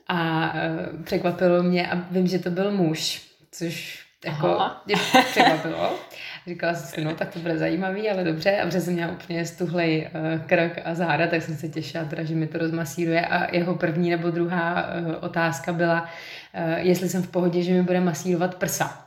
A 0.08 0.52
uh, 0.54 1.02
překvapilo 1.02 1.62
mě, 1.62 1.90
a 1.90 1.96
vím, 2.10 2.26
že 2.26 2.38
to 2.38 2.50
byl 2.50 2.72
muž, 2.72 3.22
což 3.52 4.04
jako 4.24 4.46
Aha. 4.46 4.82
mě 4.86 4.94
překvapilo. 5.30 5.98
Říkala 6.46 6.74
jsem 6.74 6.86
si, 6.86 7.04
no 7.04 7.14
tak 7.14 7.32
to 7.32 7.38
bude 7.38 7.58
zajímavý, 7.58 8.10
ale 8.10 8.24
dobře. 8.24 8.60
A 8.60 8.66
protože 8.66 8.80
jsem 8.80 8.94
měla 8.94 9.12
úplně 9.12 9.46
stuhlej 9.46 10.10
uh, 10.14 10.46
krk 10.46 10.80
a 10.84 10.94
záda, 10.94 11.26
tak 11.26 11.42
jsem 11.42 11.56
se 11.56 11.68
těšila, 11.68 12.04
teda, 12.04 12.24
že 12.24 12.34
mi 12.34 12.46
to 12.46 12.58
rozmasíruje. 12.58 13.26
A 13.26 13.54
jeho 13.56 13.74
první 13.74 14.10
nebo 14.10 14.30
druhá 14.30 14.86
uh, 14.86 15.14
otázka 15.20 15.72
byla, 15.72 16.02
uh, 16.02 16.72
jestli 16.78 17.08
jsem 17.08 17.22
v 17.22 17.30
pohodě, 17.30 17.62
že 17.62 17.72
mi 17.72 17.82
bude 17.82 18.00
masírovat 18.00 18.54
prsa. 18.54 19.06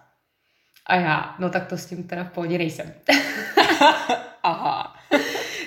A 0.85 0.95
já, 0.95 1.35
no 1.39 1.49
tak 1.49 1.67
to 1.67 1.77
s 1.77 1.85
tím 1.85 2.03
teda 2.03 2.23
v 2.23 2.31
pohodě 2.31 2.57
nejsem. 2.57 2.93
Aha. 4.43 4.93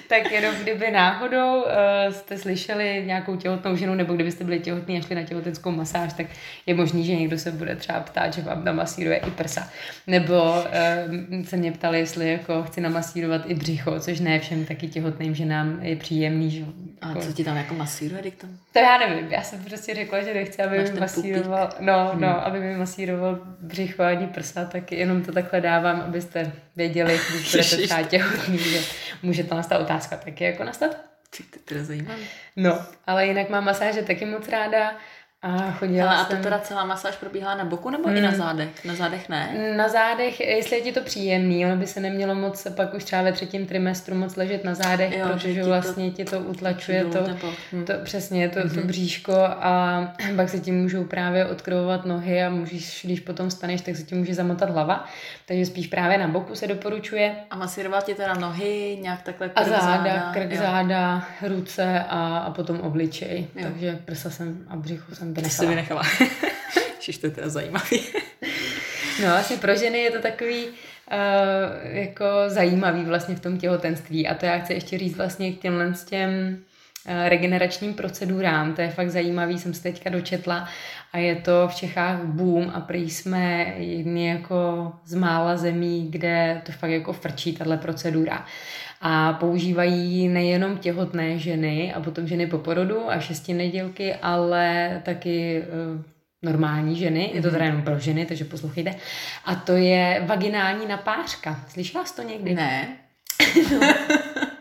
Tak 0.08 0.32
jenom 0.32 0.54
kdyby 0.54 0.90
náhodou 0.90 1.62
uh, 1.62 1.70
jste 2.10 2.38
slyšeli 2.38 3.02
nějakou 3.06 3.36
těhotnou 3.36 3.76
ženu, 3.76 3.94
nebo 3.94 4.14
kdybyste 4.14 4.44
byli 4.44 4.60
těhotní 4.60 4.98
a 4.98 5.00
šli 5.00 5.14
na 5.14 5.22
těhotenskou 5.22 5.70
masáž, 5.70 6.12
tak 6.12 6.26
je 6.66 6.74
možný, 6.74 7.04
že 7.06 7.16
někdo 7.16 7.38
se 7.38 7.50
bude 7.52 7.76
třeba 7.76 8.00
ptát, 8.00 8.34
že 8.34 8.42
vám 8.42 8.64
namasíruje 8.64 9.16
i 9.16 9.30
prsa. 9.30 9.70
Nebo 10.06 10.34
uh, 10.52 11.44
se 11.44 11.56
mě 11.56 11.72
ptali, 11.72 11.98
jestli 11.98 12.32
jako 12.32 12.62
chci 12.62 12.80
namasírovat 12.80 13.42
i 13.46 13.54
břicho, 13.54 14.00
což 14.00 14.20
ne 14.20 14.38
všem 14.40 14.64
taky 14.64 14.88
těhotným 14.88 15.34
ženám 15.34 15.78
je 15.82 15.96
příjemný. 15.96 16.50
Že, 16.50 16.64
A 17.00 17.08
jako, 17.08 17.20
co 17.20 17.32
ti 17.32 17.44
tam 17.44 17.56
jako 17.56 17.74
masíruje, 17.74 18.20
když 18.20 18.34
tam? 18.34 18.50
to 18.72 18.78
já 18.78 18.98
nevím, 18.98 19.26
já 19.30 19.42
jsem 19.42 19.64
prostě 19.64 19.94
řekla, 19.94 20.22
že 20.22 20.34
nechci, 20.34 20.62
aby 20.62 20.78
Máš 20.78 20.90
mi 20.90 21.00
masíroval, 21.00 21.70
no, 21.80 22.10
Hmm. 22.12 22.20
no, 22.20 22.46
aby 22.46 22.60
mi 22.60 22.76
masíroval 22.76 23.38
břicho 23.60 24.02
ani 24.02 24.26
prsa, 24.26 24.64
tak 24.64 24.92
jenom 24.92 25.22
to 25.22 25.32
takhle 25.32 25.60
dávám, 25.60 26.00
abyste 26.00 26.52
věděli, 26.76 27.20
když 27.30 27.50
budete 27.50 27.76
třeba 27.76 28.02
těhotný, 28.02 28.58
že 28.58 28.78
může 29.22 29.44
to 29.44 29.54
nastat 29.54 29.80
otázka 29.80 29.95
taky 30.00 30.44
jako 30.44 30.64
nastat. 30.64 30.96
Ty, 31.30 31.42
ty, 31.42 31.58
ty, 31.58 31.58
to 31.58 31.74
je 31.74 31.84
zajímavý. 31.84 32.28
No, 32.56 32.86
ale 33.06 33.26
jinak 33.26 33.48
mám 33.48 33.64
masáže 33.64 34.02
taky 34.02 34.24
moc 34.24 34.48
ráda 34.48 34.96
a 35.42 35.70
chodila 35.70 36.08
Ale 36.10 36.20
a 36.20 36.24
to 36.24 36.30
jsem... 36.32 36.42
teda 36.42 36.58
celá 36.58 36.84
masáž 36.84 37.16
probíhala 37.16 37.54
na 37.54 37.64
boku 37.64 37.90
nebo 37.90 38.08
i 38.08 38.20
na 38.20 38.30
Mm. 38.30 38.36
zádech? 38.36 38.84
Na 38.84 38.94
zádech 38.94 39.28
ne? 39.28 39.72
Na 39.76 39.88
zádech, 39.88 40.40
jestli 40.40 40.76
je 40.76 40.82
ti 40.82 40.92
to 40.92 41.00
příjemný, 41.00 41.66
ono 41.66 41.76
by 41.76 41.86
se 41.86 42.00
nemělo 42.00 42.34
moc 42.34 42.66
pak 42.76 42.94
už 42.94 43.04
třeba 43.04 43.22
ve 43.22 43.32
třetím 43.32 43.66
trimestru 43.66 44.14
moc 44.14 44.36
ležet 44.36 44.64
na 44.64 44.74
zádech, 44.74 45.12
Jo, 45.18 45.26
že 45.26 45.32
protože 45.32 45.54
ti 45.54 45.60
to 45.60 45.66
vlastně 45.66 46.10
ti 46.10 46.24
to 46.24 46.40
utlačuje 46.40 47.04
to, 47.04 47.26
nebo- 47.26 47.48
hm. 47.72 47.84
to 47.84 47.92
přesně, 48.04 48.48
to, 48.48 48.60
to 48.62 48.74
Mhm. 48.74 48.86
bříško 48.86 49.34
a 49.44 50.02
pak 50.36 50.48
se 50.48 50.60
ti 50.60 50.72
můžou 50.72 51.04
právě 51.04 51.46
odkrovovat 51.46 52.04
nohy 52.04 52.42
a 52.42 52.50
můžeš, 52.50 53.00
když 53.04 53.20
potom 53.20 53.50
staneš, 53.50 53.80
tak 53.80 53.96
se 53.96 54.02
ti 54.02 54.14
může 54.14 54.34
zamotat 54.34 54.70
hlava, 54.70 55.04
takže 55.46 55.66
spíš 55.66 55.86
právě 55.86 56.18
na 56.18 56.28
boku 56.28 56.54
se 56.54 56.66
doporučuje 56.66 57.36
A 57.50 57.56
masíroval 57.56 58.02
ti 58.02 58.14
teda 58.14 58.34
nohy, 58.34 58.98
nějak 59.02 59.22
takhle 59.22 59.50
a 59.54 59.62
krk, 59.64 59.68
záda, 59.72 60.30
krk, 60.32 60.50
jo. 60.50 60.56
záda, 60.62 61.24
ruce 61.46 62.04
a, 62.08 62.38
a 62.38 62.50
potom 62.50 62.80
obličej, 62.80 63.46
Jo. 63.54 63.62
takže 63.68 63.98
prsa 64.04 64.30
jsem 64.30 64.64
a 64.68 64.76
břicho 64.76 65.14
jsem 65.14 65.25
To 65.34 65.50
si 65.50 65.66
vynechala. 65.66 66.02
vynechala. 66.02 66.02
Ježiš, 66.96 67.18
to 67.18 67.26
je 67.26 67.30
teda 67.30 67.48
zajímavý. 67.48 68.00
No, 69.22 69.28
vlastně 69.28 69.56
pro 69.56 69.76
ženy 69.76 69.98
je 69.98 70.10
to 70.10 70.22
takový 70.22 70.64
uh, 70.66 70.72
jako 71.84 72.24
zajímavý 72.46 73.04
vlastně 73.04 73.36
v 73.36 73.40
tom 73.40 73.58
těhotenství 73.58 74.28
a 74.28 74.34
to 74.34 74.46
já 74.46 74.58
chci 74.58 74.72
ještě 74.72 74.98
říct 74.98 75.16
vlastně 75.16 75.52
k 75.52 75.60
těmhle 75.60 75.94
s 75.94 76.04
těm 76.04 76.30
uh, 77.08 77.28
regeneračním 77.28 77.94
procedurám, 77.94 78.74
to 78.74 78.82
je 78.82 78.88
fakt 78.88 79.10
zajímavý, 79.10 79.58
jsem 79.58 79.74
se 79.74 79.82
teďka 79.82 80.10
dočetla 80.10 80.68
a 81.12 81.18
je 81.18 81.36
to 81.36 81.68
v 81.68 81.74
Čechách 81.74 82.24
boom 82.24 82.72
a 82.74 82.80
prý 82.80 83.10
jsme 83.10 83.74
jedni 83.78 84.28
jako 84.28 84.92
z 85.04 85.14
mála 85.14 85.56
zemí, 85.56 86.08
kde 86.10 86.62
to 86.66 86.72
fakt 86.72 86.90
jako 86.90 87.12
frčí 87.12 87.52
tahle 87.52 87.76
procedura. 87.76 88.46
A 89.00 89.32
používají 89.32 90.28
nejenom 90.28 90.78
těhotné 90.78 91.38
ženy 91.38 91.94
a 91.94 92.00
potom 92.00 92.26
ženy 92.26 92.46
po 92.46 92.58
porodu 92.58 93.10
a 93.10 93.20
šestinedělky, 93.20 94.14
ale 94.14 95.00
taky 95.04 95.62
uh, 95.62 96.02
normální 96.42 96.96
ženy, 96.96 97.30
je 97.34 97.42
to 97.42 97.50
teda 97.50 97.64
jenom 97.64 97.82
pro 97.82 97.98
ženy, 97.98 98.26
takže 98.26 98.44
poslouchejte. 98.44 98.94
A 99.44 99.54
to 99.54 99.72
je 99.72 100.22
vaginální 100.26 100.86
napářka. 100.86 101.64
Slyšela 101.68 102.04
jsi 102.04 102.16
to 102.16 102.22
někdy? 102.22 102.54
Ne. 102.54 102.96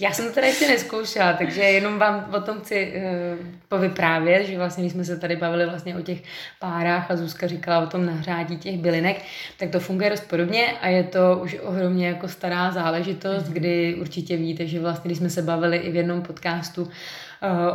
Já 0.00 0.12
jsem 0.12 0.26
to 0.28 0.32
teda 0.32 0.46
ještě 0.46 0.68
neskoušela, 0.68 1.32
takže 1.32 1.62
jenom 1.62 1.98
vám 1.98 2.26
o 2.36 2.40
tom 2.40 2.60
chci 2.60 2.92
uh, 2.96 3.46
povyprávět, 3.68 4.46
že 4.46 4.58
vlastně, 4.58 4.82
když 4.82 4.92
jsme 4.92 5.04
se 5.04 5.16
tady 5.16 5.36
bavili 5.36 5.66
vlastně 5.66 5.96
o 5.96 6.02
těch 6.02 6.22
párách 6.60 7.10
a 7.10 7.16
Zuzka 7.16 7.46
říkala 7.46 7.84
o 7.84 7.86
tom 7.86 8.06
nahřátí 8.06 8.56
těch 8.56 8.78
bylinek, 8.78 9.22
tak 9.58 9.70
to 9.70 9.80
funguje 9.80 10.10
dost 10.10 10.28
podobně 10.28 10.66
a 10.80 10.88
je 10.88 11.04
to 11.04 11.40
už 11.42 11.56
ohromně 11.62 12.08
jako 12.08 12.28
stará 12.28 12.70
záležitost, 12.70 13.44
mm-hmm. 13.44 13.52
kdy 13.52 13.94
určitě 13.94 14.36
víte, 14.36 14.66
že 14.66 14.80
vlastně, 14.80 15.08
když 15.08 15.18
jsme 15.18 15.30
se 15.30 15.42
bavili 15.42 15.76
i 15.76 15.90
v 15.90 15.96
jednom 15.96 16.22
podcastu 16.22 16.82
uh, 16.82 16.90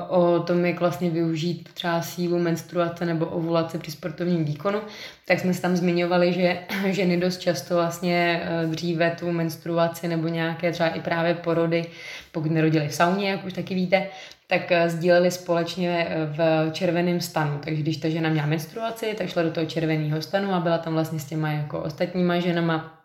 o 0.07 0.39
tom, 0.39 0.65
jak 0.65 0.79
vlastně 0.79 1.09
využít 1.09 1.69
třeba 1.73 2.01
sílu 2.01 2.39
menstruace 2.39 3.05
nebo 3.05 3.25
ovulace 3.25 3.77
při 3.77 3.91
sportovním 3.91 4.45
výkonu, 4.45 4.79
tak 5.25 5.39
jsme 5.39 5.53
se 5.53 5.61
tam 5.61 5.75
zmiňovali, 5.75 6.33
že 6.33 6.59
ženy 6.89 7.17
dost 7.17 7.37
často 7.37 7.75
vlastně 7.75 8.41
eh, 8.43 8.67
dříve 8.67 9.15
tu 9.19 9.31
menstruaci 9.31 10.07
nebo 10.07 10.27
nějaké 10.27 10.71
třeba 10.71 10.89
i 10.89 11.01
právě 11.01 11.33
porody, 11.33 11.85
pokud 12.31 12.51
nerodily 12.51 12.87
v 12.87 12.93
sauně, 12.93 13.29
jak 13.29 13.45
už 13.45 13.53
taky 13.53 13.75
víte, 13.75 14.07
tak 14.47 14.71
eh, 14.71 14.89
sdíleli 14.89 15.31
společně 15.31 16.07
eh, 16.09 16.25
v 16.25 16.71
červeném 16.71 17.21
stanu. 17.21 17.59
Takže 17.63 17.81
když 17.81 17.97
ta 17.97 18.09
žena 18.09 18.29
měla 18.29 18.47
menstruaci, 18.47 19.15
tak 19.17 19.29
šla 19.29 19.43
do 19.43 19.51
toho 19.51 19.65
červeného 19.65 20.21
stanu 20.21 20.53
a 20.53 20.59
byla 20.59 20.77
tam 20.77 20.93
vlastně 20.93 21.19
s 21.19 21.25
těma 21.25 21.51
jako 21.51 21.79
ostatníma 21.79 22.39
ženama 22.39 22.99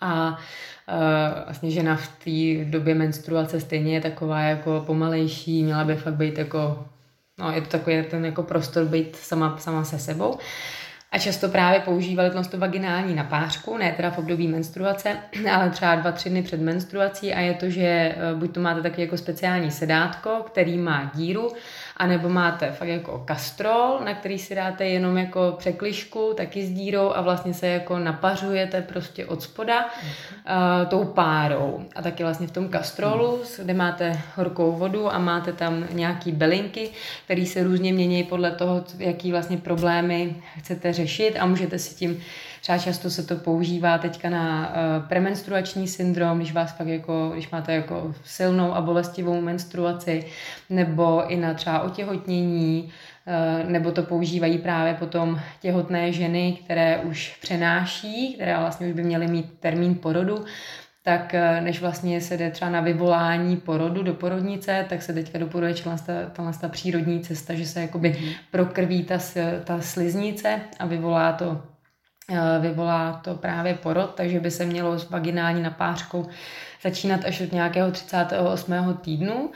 a 0.00 0.38
uh, 0.88 1.44
vlastně 1.44 1.70
žena 1.70 1.96
v 1.96 2.08
té 2.08 2.64
době 2.70 2.94
menstruace 2.94 3.60
stejně 3.60 3.94
je 3.94 4.00
taková 4.00 4.40
jako 4.40 4.82
pomalejší, 4.86 5.62
měla 5.62 5.84
by 5.84 5.96
fakt 5.96 6.14
být 6.14 6.38
jako, 6.38 6.86
no 7.38 7.52
je 7.52 7.60
to 7.60 7.68
takový 7.68 8.02
ten 8.10 8.24
jako 8.24 8.42
prostor 8.42 8.84
být 8.84 9.16
sama, 9.16 9.56
sama 9.58 9.84
se 9.84 9.98
sebou. 9.98 10.38
A 11.12 11.18
často 11.18 11.48
právě 11.48 11.80
používali 11.80 12.30
tu 12.50 12.58
vaginální 12.58 13.14
napářku, 13.14 13.76
ne 13.76 13.92
teda 13.92 14.10
v 14.10 14.18
období 14.18 14.48
menstruace, 14.48 15.16
ale 15.52 15.70
třeba 15.70 15.94
dva, 15.94 16.12
tři 16.12 16.30
dny 16.30 16.42
před 16.42 16.60
menstruací. 16.60 17.34
A 17.34 17.40
je 17.40 17.54
to, 17.54 17.70
že 17.70 17.82
eh, 17.82 18.14
buď 18.34 18.54
to 18.54 18.60
máte 18.60 18.82
taky 18.82 19.00
jako 19.00 19.16
speciální 19.16 19.70
sedátko, 19.70 20.30
který 20.46 20.78
má 20.78 21.10
díru 21.14 21.52
A 21.98 22.06
nebo 22.06 22.28
máte 22.28 22.70
fakt 22.70 22.88
jako 22.88 23.22
kastrol, 23.24 24.00
na 24.04 24.14
který 24.14 24.38
si 24.38 24.54
dáte 24.54 24.86
jenom 24.86 25.18
jako 25.18 25.54
překlišku, 25.58 26.34
taky 26.36 26.66
s 26.66 26.70
dírou 26.70 27.12
a 27.14 27.20
vlastně 27.20 27.54
se 27.54 27.66
jako 27.66 27.98
napařujete 27.98 28.82
prostě 28.82 29.26
od 29.26 29.42
spoda 29.42 29.84
uh, 29.84 30.88
tou 30.88 31.04
párou. 31.04 31.84
A 31.94 32.02
taky 32.02 32.22
vlastně 32.22 32.46
v 32.46 32.50
tom 32.50 32.68
kastrolu, 32.68 33.42
kde 33.58 33.74
máte 33.74 34.20
horkou 34.36 34.72
vodu 34.72 35.14
a 35.14 35.18
máte 35.18 35.52
tam 35.52 35.84
nějaký 35.92 36.32
belinky, 36.32 36.90
které 37.24 37.46
se 37.46 37.62
různě 37.62 37.92
mění 37.92 38.24
podle 38.24 38.50
toho, 38.50 38.84
jaký 38.98 39.30
vlastně 39.30 39.56
problémy 39.56 40.36
chcete 40.58 40.92
řešit 40.92 41.36
a 41.38 41.46
můžete 41.46 41.78
si 41.78 41.94
tím 41.94 42.22
Třeba 42.60 42.78
často 42.78 43.10
se 43.10 43.22
to 43.22 43.36
používá 43.36 43.98
teďka 43.98 44.30
na 44.30 44.68
uh, 44.68 45.08
premenstruační 45.08 45.88
syndrom, 45.88 46.38
když 46.38 46.52
vás 46.52 46.72
pak 46.72 46.86
jako, 46.86 47.30
když 47.32 47.50
máte 47.50 47.74
jako 47.74 48.14
silnou 48.24 48.74
a 48.74 48.80
bolestivou 48.80 49.40
menstruaci, 49.40 50.24
nebo 50.70 51.26
i 51.28 51.36
na 51.36 51.54
třeba 51.54 51.80
otěhotnění, 51.80 52.92
uh, 53.62 53.70
nebo 53.70 53.92
to 53.92 54.02
používají 54.02 54.58
právě 54.58 54.94
potom 54.94 55.40
těhotné 55.60 56.12
ženy, 56.12 56.58
které 56.64 56.98
už 56.98 57.38
přenáší, 57.42 58.34
které 58.34 58.58
vlastně 58.58 58.86
už 58.86 58.92
by 58.92 59.02
měly 59.02 59.26
mít 59.26 59.58
termín 59.60 59.94
porodu, 59.94 60.44
tak 61.02 61.34
eh, 61.34 61.60
než 61.60 61.80
vlastně 61.80 62.20
se 62.20 62.36
jde 62.36 62.50
třeba 62.50 62.70
na 62.70 62.80
vyvolání 62.80 63.56
porodu 63.56 64.02
do 64.02 64.14
porodnice, 64.14 64.86
tak 64.88 65.02
se 65.02 65.12
teďka 65.12 65.38
doporučuje 65.38 65.96
ta, 66.06 66.52
ta 66.60 66.68
přírodní 66.68 67.20
cesta, 67.20 67.54
že 67.54 67.66
se 67.66 67.80
jakoby 67.80 68.16
mhm. 68.20 68.30
prokrví 68.50 69.04
ta, 69.04 69.18
ta 69.64 69.80
sliznice 69.80 70.60
a 70.78 70.86
vyvolá 70.86 71.32
to 71.32 71.62
Eh, 71.62 71.77
vyvolá 72.60 73.20
to 73.24 73.34
právě 73.34 73.74
porod, 73.74 74.14
takže 74.14 74.40
by 74.40 74.50
se 74.50 74.64
mělo 74.64 74.98
s 74.98 75.10
vaginální 75.10 75.62
napářkou 75.62 76.28
začínat 76.82 77.24
až 77.24 77.40
od 77.40 77.52
nějakého 77.52 77.90
38. 77.90 78.98
týdnu. 79.00 79.50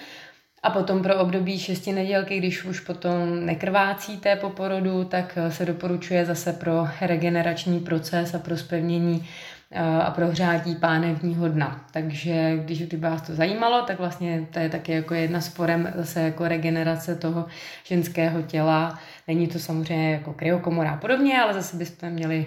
A 0.62 0.70
potom 0.70 1.02
pro 1.02 1.18
období 1.18 1.58
6 1.58 1.86
nedělky, 1.86 2.38
když 2.38 2.64
už 2.64 2.80
potom 2.80 3.46
nekrvácíte 3.46 4.36
po 4.36 4.50
porodu, 4.50 5.04
tak 5.04 5.32
eh, 5.36 5.50
se 5.50 5.66
doporučuje 5.66 6.24
zase 6.24 6.52
pro 6.52 6.88
regenerační 7.00 7.80
proces 7.80 8.34
a 8.34 8.38
pro 8.38 8.56
spevnění 8.56 9.28
eh, 9.70 9.80
a 9.80 10.10
pro 10.10 10.26
hřátí 10.26 10.74
pánevního 10.74 11.48
dna. 11.48 11.86
Takže 11.92 12.56
když 12.56 12.82
by 12.82 12.96
vás 12.96 13.22
to 13.22 13.34
zajímalo, 13.34 13.82
tak 13.82 13.98
vlastně 13.98 14.46
to 14.50 14.58
je 14.58 14.68
taky 14.68 14.92
jako 14.92 15.14
jedna 15.14 15.40
z 15.40 15.48
forem 15.48 15.92
zase 15.96 16.20
jako 16.20 16.48
regenerace 16.48 17.14
toho 17.14 17.46
ženského 17.84 18.42
těla. 18.42 18.98
Není 19.28 19.48
to 19.48 19.58
samozřejmě 19.58 20.12
jako 20.12 20.32
kryokomora 20.32 20.90
a 20.90 20.96
podobně, 20.96 21.42
ale 21.42 21.54
zase 21.54 21.76
byste 21.76 22.10
měli 22.10 22.46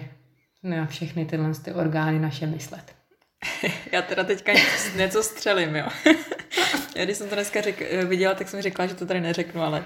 na 0.70 0.86
všechny 0.86 1.24
tyhle 1.24 1.54
ty 1.64 1.72
orgány 1.72 2.18
naše 2.18 2.46
myslet. 2.46 2.96
Já 3.92 4.02
teda 4.02 4.24
teďka 4.24 4.52
něco, 4.52 4.96
něco 4.96 5.22
střelím, 5.22 5.76
jo. 5.76 5.88
Já 6.94 7.04
když 7.04 7.16
jsem 7.16 7.28
to 7.28 7.34
dneska 7.34 7.60
řek, 7.60 7.92
viděla, 8.04 8.34
tak 8.34 8.48
jsem 8.48 8.62
řekla, 8.62 8.86
že 8.86 8.94
to 8.94 9.06
tady 9.06 9.20
neřeknu, 9.20 9.62
ale... 9.62 9.84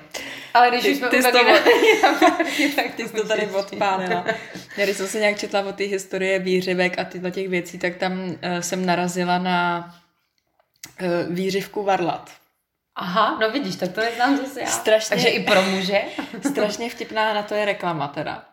Ale 0.54 0.70
když 0.70 0.82
ty, 0.82 0.92
už 0.92 0.98
jsme 0.98 1.08
ty, 1.08 1.22
jsi 1.22 1.32
to, 1.32 1.38
tak 2.76 2.94
ty 2.94 3.08
jsi 3.08 3.14
to 3.14 3.28
tady 3.28 3.46
odpálila. 3.46 4.24
Já 4.76 4.84
když 4.84 4.96
jsem 4.96 5.06
se 5.06 5.18
nějak 5.18 5.38
četla 5.38 5.60
o 5.60 5.72
té 5.72 5.84
historie 5.84 6.38
výřivek 6.38 6.98
a 6.98 7.04
tyhle 7.04 7.30
těch 7.30 7.48
věcí, 7.48 7.78
tak 7.78 7.96
tam 7.96 8.20
uh, 8.22 8.36
jsem 8.60 8.86
narazila 8.86 9.38
na 9.38 9.90
uh, 11.02 11.34
výřivku 11.34 11.82
varlat. 11.82 12.30
Aha, 12.96 13.38
no 13.40 13.50
vidíš, 13.50 13.76
tak 13.76 13.92
to 13.92 14.00
neznám 14.00 14.36
zase 14.36 14.60
já. 14.60 14.66
Strašně, 14.66 15.08
Takže 15.08 15.28
i 15.28 15.44
pro 15.44 15.62
muže. 15.62 16.02
strašně 16.50 16.90
vtipná 16.90 17.34
na 17.34 17.42
to 17.42 17.54
je 17.54 17.64
reklama 17.64 18.08
teda 18.08 18.49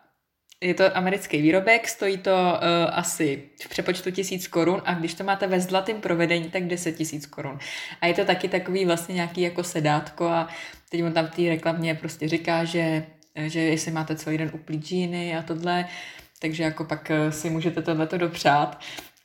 je 0.60 0.74
to 0.74 0.96
americký 0.96 1.42
výrobek, 1.42 1.88
stojí 1.88 2.18
to 2.18 2.30
uh, 2.30 2.90
asi 2.92 3.42
v 3.62 3.68
přepočtu 3.68 4.10
tisíc 4.10 4.48
korun 4.48 4.82
a 4.84 4.94
když 4.94 5.14
to 5.14 5.24
máte 5.24 5.46
ve 5.46 5.60
zlatém 5.60 6.00
provedení, 6.00 6.50
tak 6.50 6.66
10 6.66 6.92
tisíc 6.92 7.26
korun. 7.26 7.58
A 8.00 8.06
je 8.06 8.14
to 8.14 8.24
taky 8.24 8.48
takový 8.48 8.84
vlastně 8.84 9.14
nějaký 9.14 9.40
jako 9.40 9.64
sedátko 9.64 10.28
a 10.28 10.48
teď 10.88 11.02
on 11.02 11.12
tam 11.12 11.26
v 11.26 11.30
té 11.30 11.42
reklamě 11.42 11.94
prostě 11.94 12.28
říká, 12.28 12.64
že, 12.64 13.06
že 13.36 13.60
jestli 13.60 13.92
máte 13.92 14.16
celý 14.16 14.38
den 14.38 14.50
uplý 14.54 14.78
džíny 14.78 15.36
a 15.36 15.42
tohle, 15.42 15.88
takže 16.38 16.62
jako 16.62 16.84
pak 16.84 17.10
eh, 17.10 17.32
si 17.32 17.50
můžete 17.50 17.82
tohleto 17.82 18.18
dopřát. 18.18 18.80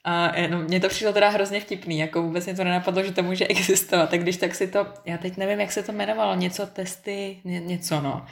A 0.06 0.32
no, 0.50 0.60
mně 0.60 0.80
to 0.80 0.90
přišlo 0.90 1.14
teda 1.14 1.30
hrozně 1.30 1.60
vtipný, 1.60 2.00
jako 2.00 2.22
vůbec 2.22 2.46
mě 2.46 2.56
to 2.56 2.64
nenapadlo, 2.64 3.04
že 3.04 3.12
to 3.12 3.24
může 3.24 3.48
existovat. 3.48 4.10
Tak 4.10 4.22
když 4.22 4.38
tak 4.38 4.56
si 4.56 4.68
to, 4.68 4.88
já 5.06 5.18
teď 5.18 5.38
nevím, 5.38 5.60
jak 5.60 5.72
se 5.72 5.84
to 5.84 5.92
jmenovalo, 5.92 6.36
něco 6.36 6.68
testy, 6.68 7.38
ně, 7.44 7.60
něco 7.60 8.02
no. 8.02 8.26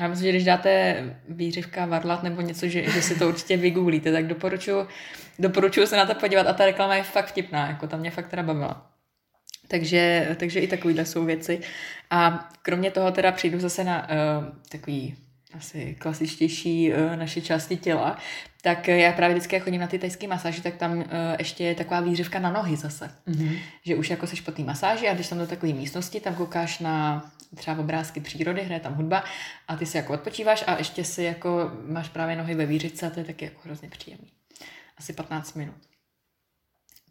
Já 0.00 0.08
myslím, 0.08 0.26
že 0.26 0.32
když 0.32 0.44
dáte 0.44 1.02
výřivka 1.28 1.86
varlat 1.86 2.22
nebo 2.22 2.40
něco, 2.40 2.68
že, 2.68 2.90
že 2.90 3.02
si 3.02 3.18
to 3.18 3.28
určitě 3.28 3.56
vygooglíte, 3.56 4.12
tak 4.12 4.26
doporučuji, 4.26 4.86
doporučuji 5.38 5.86
se 5.86 5.96
na 5.96 6.06
to 6.06 6.14
podívat 6.14 6.46
a 6.46 6.52
ta 6.52 6.64
reklama 6.64 6.94
je 6.94 7.02
fakt 7.02 7.26
vtipná, 7.26 7.68
jako 7.68 7.86
tam 7.86 8.00
mě 8.00 8.10
fakt 8.10 8.28
teda 8.28 8.42
bavila. 8.42 8.90
Takže, 9.68 10.28
takže 10.38 10.60
i 10.60 10.66
takovýhle 10.66 11.04
jsou 11.04 11.24
věci. 11.24 11.60
A 12.10 12.48
kromě 12.62 12.90
toho 12.90 13.10
teda 13.10 13.32
přijdu 13.32 13.60
zase 13.60 13.84
na 13.84 14.08
uh, 14.08 14.44
takový 14.68 15.16
asi 15.54 15.96
klasičtější 15.98 16.92
uh, 16.92 17.16
naše 17.16 17.40
části 17.40 17.76
těla, 17.76 18.18
tak 18.62 18.88
já 18.88 19.12
právě 19.12 19.36
vždycky, 19.36 19.60
chodím 19.60 19.80
na 19.80 19.86
ty 19.86 19.98
tajské 19.98 20.28
masáže, 20.28 20.62
tak 20.62 20.76
tam 20.76 20.98
uh, 20.98 21.04
ještě 21.38 21.64
je 21.64 21.74
taková 21.74 22.00
výřivka 22.00 22.38
na 22.38 22.52
nohy 22.52 22.76
zase. 22.76 23.10
Mm-hmm. 23.28 23.58
Že 23.84 23.96
už 23.96 24.10
jako 24.10 24.26
seš 24.26 24.40
po 24.40 24.52
té 24.52 24.62
masáži 24.62 25.08
a 25.08 25.14
když 25.14 25.28
tam 25.28 25.38
do 25.38 25.46
takové 25.46 25.72
místnosti, 25.72 26.20
tam 26.20 26.34
koukáš 26.34 26.78
na 26.78 27.24
třeba 27.54 27.78
obrázky 27.78 28.20
přírody, 28.20 28.62
hraje 28.62 28.80
tam 28.80 28.94
hudba 28.94 29.24
a 29.68 29.76
ty 29.76 29.86
si 29.86 29.96
jako 29.96 30.12
odpočíváš 30.12 30.64
a 30.66 30.78
ještě 30.78 31.04
si 31.04 31.22
jako 31.22 31.70
máš 31.88 32.08
právě 32.08 32.36
nohy 32.36 32.54
ve 32.54 32.66
výřice 32.66 33.06
a 33.06 33.10
to 33.10 33.20
je 33.20 33.24
taky 33.24 33.44
jako 33.44 33.60
hrozně 33.64 33.88
příjemný. 33.88 34.28
Asi 34.98 35.12
15 35.12 35.54
minut. 35.54 35.76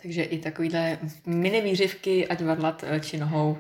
Takže 0.01 0.23
i 0.23 0.39
takovýhle 0.39 0.97
mini 1.25 1.61
výřivky, 1.61 2.27
ať 2.27 2.41
vadlat 2.41 2.83
eh, 2.87 2.99
či 2.99 3.17
nohou, 3.17 3.57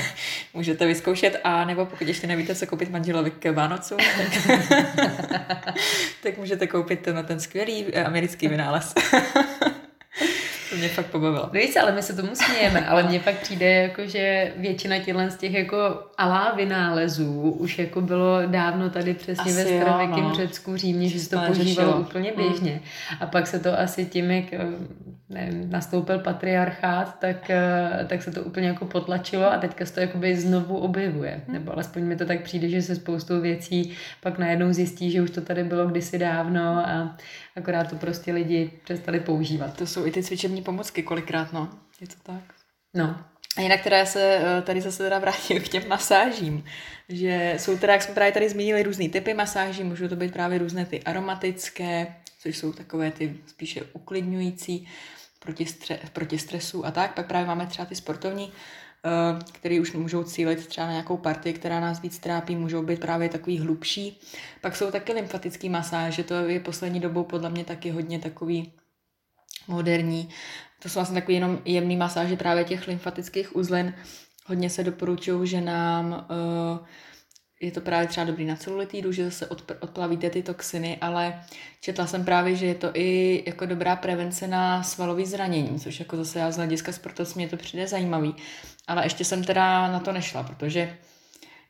můžete 0.54 0.86
vyzkoušet. 0.86 1.40
A 1.44 1.64
nebo 1.64 1.86
pokud 1.86 2.08
ještě 2.08 2.26
nevíte, 2.26 2.54
co 2.54 2.66
koupit 2.66 2.90
manželovi 2.90 3.30
k 3.30 3.52
Vánocům, 3.52 3.98
tak, 3.98 4.58
tak 6.22 6.38
můžete 6.38 6.66
koupit 6.66 7.00
ten, 7.00 7.24
ten 7.26 7.40
skvělý 7.40 7.86
eh, 7.92 8.04
americký 8.04 8.48
vynález. 8.48 8.94
To 10.76 10.80
mě 10.80 10.88
fakt 10.88 11.06
pobavilo. 11.06 11.50
No 11.52 11.60
víc, 11.60 11.76
ale 11.76 11.92
my 11.92 12.02
se 12.02 12.16
tomu 12.16 12.28
smějeme, 12.34 12.86
ale 12.86 13.02
mně 13.02 13.20
pak 13.20 13.34
přijde, 13.40 13.72
jako, 13.72 14.06
že 14.06 14.52
většina 14.56 14.98
těchto 14.98 15.30
z 15.30 15.36
těch 15.36 15.54
jako 15.54 15.76
alá 16.18 16.54
vynálezů 16.56 17.40
už 17.40 17.78
jako 17.78 18.00
bylo 18.00 18.46
dávno 18.46 18.90
tady 18.90 19.14
přesně 19.14 19.52
asi 19.52 19.64
ve 19.64 19.64
starověkém 19.64 20.24
no. 20.24 20.34
Řecku, 20.34 20.76
Římě, 20.76 21.08
že 21.08 21.20
se 21.20 21.30
to 21.30 21.38
používalo 21.46 22.00
úplně 22.00 22.32
mm. 22.36 22.36
běžně. 22.36 22.72
Mm. 22.72 23.18
A 23.20 23.26
pak 23.26 23.46
se 23.46 23.58
to 23.58 23.78
asi 23.78 24.06
tím, 24.06 24.30
jak 24.30 24.52
eh, 24.52 24.66
nevím, 25.28 25.70
nastoupil 25.70 26.18
patriarchát, 26.18 27.18
tak, 27.18 27.50
eh, 27.50 28.06
tak 28.08 28.22
se 28.22 28.30
to 28.30 28.42
úplně 28.42 28.68
jako 28.68 28.84
potlačilo 28.84 29.52
a 29.52 29.58
teďka 29.58 29.86
se 29.86 29.94
to 29.94 30.00
jakoby 30.00 30.36
znovu 30.36 30.76
objevuje. 30.76 31.40
Mm. 31.46 31.54
Nebo 31.54 31.72
alespoň 31.72 32.02
mi 32.02 32.16
to 32.16 32.24
tak 32.24 32.42
přijde, 32.42 32.68
že 32.68 32.82
se 32.82 32.96
spoustou 32.96 33.40
věcí 33.40 33.92
pak 34.20 34.38
najednou 34.38 34.72
zjistí, 34.72 35.10
že 35.10 35.22
už 35.22 35.30
to 35.30 35.40
tady 35.40 35.64
bylo 35.64 35.86
kdysi 35.86 36.18
dávno 36.18 36.88
a 36.88 37.16
akorát 37.56 37.90
to 37.90 37.96
prostě 37.96 38.32
lidi 38.32 38.70
přestali 38.84 39.20
používat. 39.20 39.76
To 39.76 39.86
jsou 39.86 40.06
i 40.06 40.10
ty 40.10 40.22
cvičební 40.22 40.62
pomůcky 40.62 41.02
kolikrát, 41.02 41.52
no. 41.52 41.70
Je 42.00 42.06
to 42.06 42.14
tak. 42.22 42.42
No. 42.94 43.20
A 43.56 43.60
jinak 43.60 43.82
teda 43.82 44.06
se 44.06 44.40
eh, 44.42 44.62
tady 44.62 44.80
zase 44.80 45.02
teda 45.02 45.18
vrátím 45.18 45.62
k 45.62 45.68
těm 45.68 45.88
masážím, 45.88 46.64
že 47.08 47.54
jsou 47.58 47.78
teda, 47.78 47.92
jak 47.92 48.02
jsme 48.02 48.14
právě 48.14 48.32
tady 48.32 48.48
zmínili, 48.48 48.82
různý 48.82 49.08
typy 49.08 49.34
masáží, 49.34 49.84
můžou 49.84 50.08
to 50.08 50.16
být 50.16 50.32
právě 50.32 50.58
různé 50.58 50.86
ty 50.86 51.02
aromatické, 51.02 52.14
což 52.38 52.58
jsou 52.58 52.72
takové 52.72 53.10
ty 53.10 53.36
spíše 53.46 53.82
uklidňující 53.92 54.88
proti, 55.38 55.66
stre, 55.66 55.98
proti 56.12 56.38
stresu 56.38 56.86
a 56.86 56.90
tak. 56.90 57.14
Pak 57.14 57.26
právě 57.26 57.46
máme 57.46 57.66
třeba 57.66 57.86
ty 57.86 57.94
sportovní, 57.94 58.52
který 59.52 59.80
už 59.80 59.92
můžou 59.92 60.24
cílit 60.24 60.66
třeba 60.66 60.86
na 60.86 60.92
nějakou 60.92 61.16
partii, 61.16 61.52
která 61.52 61.80
nás 61.80 62.02
víc 62.02 62.18
trápí, 62.18 62.56
můžou 62.56 62.82
být 62.82 63.00
právě 63.00 63.28
takový 63.28 63.58
hlubší. 63.58 64.20
Pak 64.60 64.76
jsou 64.76 64.90
taky 64.90 65.12
lymfatický 65.12 65.68
masáže, 65.68 66.24
to 66.24 66.34
je 66.34 66.60
poslední 66.60 67.00
dobou 67.00 67.24
podle 67.24 67.50
mě 67.50 67.64
taky 67.64 67.90
hodně 67.90 68.18
takový 68.18 68.72
moderní. 69.68 70.28
To 70.82 70.88
jsou 70.88 70.98
vlastně 70.98 71.20
takový 71.20 71.34
jenom 71.34 71.58
jemný 71.64 71.96
masáže 71.96 72.36
právě 72.36 72.64
těch 72.64 72.88
lymfatických 72.88 73.56
uzlin. 73.56 73.94
Hodně 74.46 74.70
se 74.70 74.84
doporučují, 74.84 75.48
že 75.48 75.60
nám 75.60 76.26
uh, 76.80 76.86
je 77.60 77.70
to 77.70 77.80
právě 77.80 78.08
třeba 78.08 78.26
dobrý 78.26 78.44
na 78.44 78.56
celulitidu, 78.56 79.12
že 79.12 79.24
zase 79.24 79.46
odplavíte 79.80 80.30
ty 80.30 80.42
toxiny, 80.42 80.98
ale 81.00 81.44
četla 81.80 82.06
jsem 82.06 82.24
právě, 82.24 82.56
že 82.56 82.66
je 82.66 82.74
to 82.74 82.90
i 82.94 83.42
jako 83.46 83.66
dobrá 83.66 83.96
prevence 83.96 84.46
na 84.46 84.82
svalový 84.82 85.26
zranění, 85.26 85.80
což 85.80 86.00
jako 86.00 86.16
zase 86.16 86.38
já 86.38 86.50
z 86.50 86.56
hlediska 86.56 86.92
sportovce 86.92 87.32
mě 87.36 87.48
to 87.48 87.56
přijde 87.56 87.86
zajímavý. 87.86 88.34
Ale 88.86 89.06
ještě 89.06 89.24
jsem 89.24 89.44
teda 89.44 89.92
na 89.92 90.00
to 90.00 90.12
nešla, 90.12 90.42
protože 90.42 90.96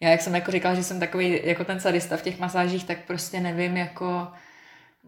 já, 0.00 0.10
jak 0.10 0.20
jsem 0.20 0.34
jako 0.34 0.50
říkala, 0.50 0.74
že 0.74 0.82
jsem 0.82 1.00
takový 1.00 1.40
jako 1.44 1.64
ten 1.64 1.80
sadista 1.80 2.16
v 2.16 2.22
těch 2.22 2.38
masážích, 2.38 2.84
tak 2.84 2.98
prostě 3.06 3.40
nevím, 3.40 3.76
jako 3.76 4.28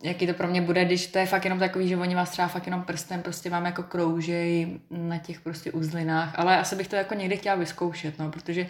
jaký 0.02 0.26
to 0.26 0.34
pro 0.34 0.48
mě 0.48 0.62
bude, 0.62 0.84
když 0.84 1.06
to 1.06 1.18
je 1.18 1.26
fakt 1.26 1.44
jenom 1.44 1.58
takový, 1.58 1.88
že 1.88 1.96
oni 1.96 2.14
vás 2.14 2.30
třeba 2.30 2.48
fakt 2.48 2.66
jenom 2.66 2.82
prstem 2.82 3.22
prostě 3.22 3.50
vám 3.50 3.66
jako 3.66 3.82
kroužej 3.82 4.80
na 4.90 5.18
těch 5.18 5.40
prostě 5.40 5.72
uzlinách, 5.72 6.38
ale 6.38 6.58
asi 6.58 6.76
bych 6.76 6.88
to 6.88 6.96
jako 6.96 7.14
někdy 7.14 7.36
chtěla 7.36 7.56
vyzkoušet, 7.56 8.18
no, 8.18 8.30
protože 8.30 8.66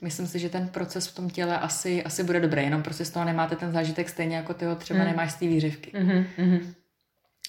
myslím 0.00 0.26
si, 0.26 0.38
že 0.38 0.48
ten 0.48 0.68
proces 0.68 1.06
v 1.06 1.14
tom 1.14 1.30
těle 1.30 1.58
asi, 1.58 2.04
asi 2.04 2.24
bude 2.24 2.40
dobrý, 2.40 2.62
jenom 2.62 2.82
prostě 2.82 3.04
z 3.04 3.10
toho 3.10 3.24
nemáte 3.24 3.56
ten 3.56 3.72
zážitek 3.72 4.08
stejně 4.08 4.36
jako 4.36 4.54
ty 4.54 4.64
ho 4.64 4.74
třeba 4.74 5.00
mm. 5.00 5.06
nemáš 5.06 5.32
z 5.32 5.34
té 5.34 5.46
výřivky. 5.46 5.90
Mm-hmm. 5.90 6.74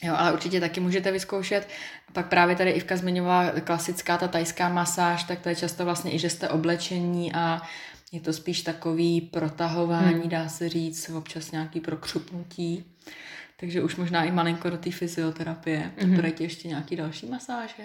Jo, 0.03 0.13
ale 0.17 0.33
určitě 0.33 0.59
taky 0.59 0.79
můžete 0.79 1.11
vyzkoušet. 1.11 1.69
Pak 2.13 2.27
právě 2.27 2.55
tady 2.55 2.71
Ivka 2.71 2.97
zmiňovala 2.97 3.51
klasická 3.51 4.17
ta 4.17 4.27
tajská 4.27 4.69
masáž, 4.69 5.23
tak 5.23 5.39
to 5.39 5.49
je 5.49 5.55
často 5.55 5.85
vlastně 5.85 6.13
i, 6.13 6.19
že 6.19 6.29
jste 6.29 6.49
oblečení 6.49 7.33
a 7.33 7.61
Je 8.11 8.19
to 8.19 8.33
spíš 8.33 8.61
takový 8.61 9.21
protahování, 9.21 10.19
hmm. 10.19 10.29
dá 10.29 10.49
se 10.49 10.69
říct, 10.69 11.09
občas 11.09 11.51
nějaký 11.51 11.79
prokřupnutí. 11.79 12.85
Takže 13.59 13.83
už 13.83 13.95
možná 13.95 14.23
i 14.23 14.31
malinko 14.31 14.69
do 14.69 14.77
té 14.77 14.91
fyzioterapie. 14.91 15.91
Mm-hmm. 15.97 16.31
ti 16.31 16.43
ještě 16.43 16.67
nějaký 16.67 16.95
další 16.95 17.25
masáže? 17.25 17.83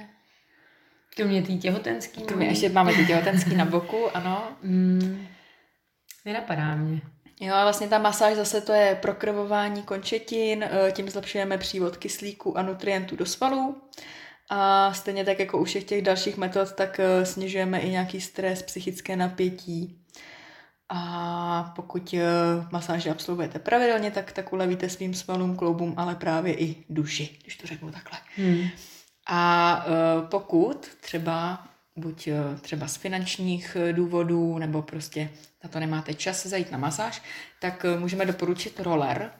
Kromě 1.16 1.42
tý 1.42 1.58
těhotenský? 1.58 2.22
Kromě 2.22 2.46
ještě 2.46 2.68
máme 2.68 2.92
ty 2.94 3.06
těhotenský 3.06 3.54
na 3.54 3.64
boku, 3.64 4.16
ano. 4.16 4.48
Mm, 4.62 5.26
nenapadá 6.24 6.74
mě. 6.74 7.00
Jo, 7.40 7.54
a 7.54 7.62
vlastně 7.62 7.88
ta 7.88 7.98
masáž 7.98 8.36
zase 8.36 8.60
to 8.60 8.72
je 8.72 8.98
prokrvování 9.02 9.82
končetin, 9.82 10.64
eh, 10.64 10.92
tím 10.92 11.10
zlepšujeme 11.10 11.58
přívod 11.58 11.96
kyslíku 11.96 12.58
a 12.58 12.62
nutrientů 12.62 13.16
do 13.16 13.26
svalů. 13.26 13.82
A 14.50 14.92
stejně 14.94 15.24
tak 15.24 15.38
jako 15.38 15.58
u 15.58 15.64
všech 15.64 15.84
těch 15.84 16.02
dalších 16.02 16.36
metod, 16.36 16.72
tak 16.72 17.00
eh, 17.00 17.26
snižujeme 17.26 17.80
i 17.80 17.90
nějaký 17.90 18.20
stres, 18.20 18.62
psychické 18.62 19.16
napětí. 19.16 20.00
A 20.88 21.72
pokud 21.76 22.14
eh, 22.14 22.26
masáže 22.72 23.10
absolvujete 23.10 23.58
pravidelně, 23.58 24.10
tak, 24.10 24.32
tak 24.32 24.52
ulevíte 24.52 24.88
svým 24.88 25.14
svalům, 25.14 25.56
kloubům, 25.56 25.94
ale 25.96 26.14
právě 26.14 26.54
i 26.54 26.84
duši, 26.88 27.38
když 27.42 27.56
to 27.56 27.66
řeknu 27.66 27.90
takhle. 27.90 28.18
Hmm. 28.36 28.68
A 29.26 29.86
pokud 30.30 30.88
třeba 31.00 31.66
buď 31.96 32.28
třeba 32.60 32.88
z 32.88 32.96
finančních 32.96 33.76
důvodů, 33.92 34.58
nebo 34.58 34.82
prostě 34.82 35.30
na 35.64 35.70
to 35.70 35.80
nemáte 35.80 36.14
čas 36.14 36.46
zajít 36.46 36.70
na 36.70 36.78
masáž, 36.78 37.22
tak 37.60 37.84
eh, 37.84 37.98
můžeme 37.98 38.26
doporučit 38.26 38.80
roller, 38.80 39.30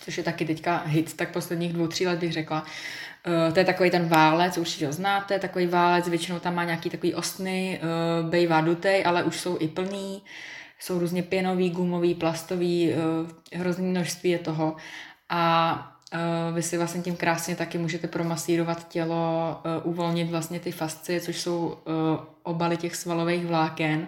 což 0.00 0.18
je 0.18 0.24
taky 0.24 0.44
teďka 0.44 0.82
hit, 0.86 1.16
tak 1.16 1.32
posledních 1.32 1.72
dvou, 1.72 1.86
tří 1.86 2.06
let 2.06 2.18
bych 2.18 2.32
řekla. 2.32 2.64
Uh, 3.26 3.52
to 3.52 3.58
je 3.58 3.64
takový 3.64 3.90
ten 3.90 4.08
válec, 4.08 4.58
určitě 4.58 4.86
ho 4.86 4.92
znáte, 4.92 5.38
takový 5.38 5.66
válec, 5.66 6.08
většinou 6.08 6.38
tam 6.38 6.54
má 6.54 6.64
nějaký 6.64 6.90
takový 6.90 7.14
ostny, 7.14 7.80
uh, 7.82 8.30
bejvá 8.30 8.60
dutej, 8.60 9.02
ale 9.06 9.24
už 9.24 9.40
jsou 9.40 9.56
i 9.60 9.68
plný, 9.68 10.22
jsou 10.78 10.98
různě 10.98 11.22
pěnový, 11.22 11.70
gumový, 11.70 12.14
plastový, 12.14 12.92
hrozný 13.52 13.90
množství 13.90 14.30
je 14.30 14.38
toho. 14.38 14.76
A 15.28 15.90
vy 16.52 16.62
si 16.62 16.78
vlastně 16.78 17.02
tím 17.02 17.16
krásně 17.16 17.56
taky 17.56 17.78
můžete 17.78 18.08
promasírovat 18.08 18.88
tělo, 18.88 19.60
uvolnit 19.82 20.30
vlastně 20.30 20.60
ty 20.60 20.72
fascie, 20.72 21.20
což 21.20 21.40
jsou 21.40 21.78
obaly 22.42 22.76
těch 22.76 22.96
svalových 22.96 23.46
vláken, 23.46 24.06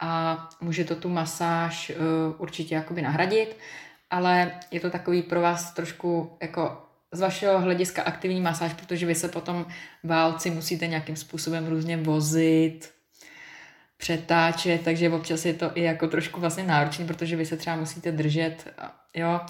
a 0.00 0.48
může 0.60 0.84
to 0.84 0.96
tu 0.96 1.08
masáž 1.08 1.90
uh, 1.90 2.34
určitě 2.38 2.74
jakoby 2.74 3.02
nahradit, 3.02 3.56
ale 4.10 4.52
je 4.70 4.80
to 4.80 4.90
takový 4.90 5.22
pro 5.22 5.40
vás 5.40 5.72
trošku 5.72 6.36
jako 6.42 6.82
z 7.12 7.20
vašeho 7.20 7.60
hlediska 7.60 8.02
aktivní 8.02 8.40
masáž, 8.40 8.72
protože 8.72 9.06
vy 9.06 9.14
se 9.14 9.28
potom 9.28 9.66
válci 10.04 10.50
musíte 10.50 10.86
nějakým 10.86 11.16
způsobem 11.16 11.66
různě 11.66 11.96
vozit, 11.96 12.92
přetáčet, 13.96 14.82
takže 14.84 15.10
občas 15.10 15.44
je 15.44 15.54
to 15.54 15.70
i 15.74 15.82
jako 15.82 16.08
trošku 16.08 16.40
vlastně 16.40 16.64
náročný, 16.64 17.06
protože 17.06 17.36
vy 17.36 17.46
se 17.46 17.56
třeba 17.56 17.76
musíte 17.76 18.12
držet, 18.12 18.74
jo. 19.14 19.40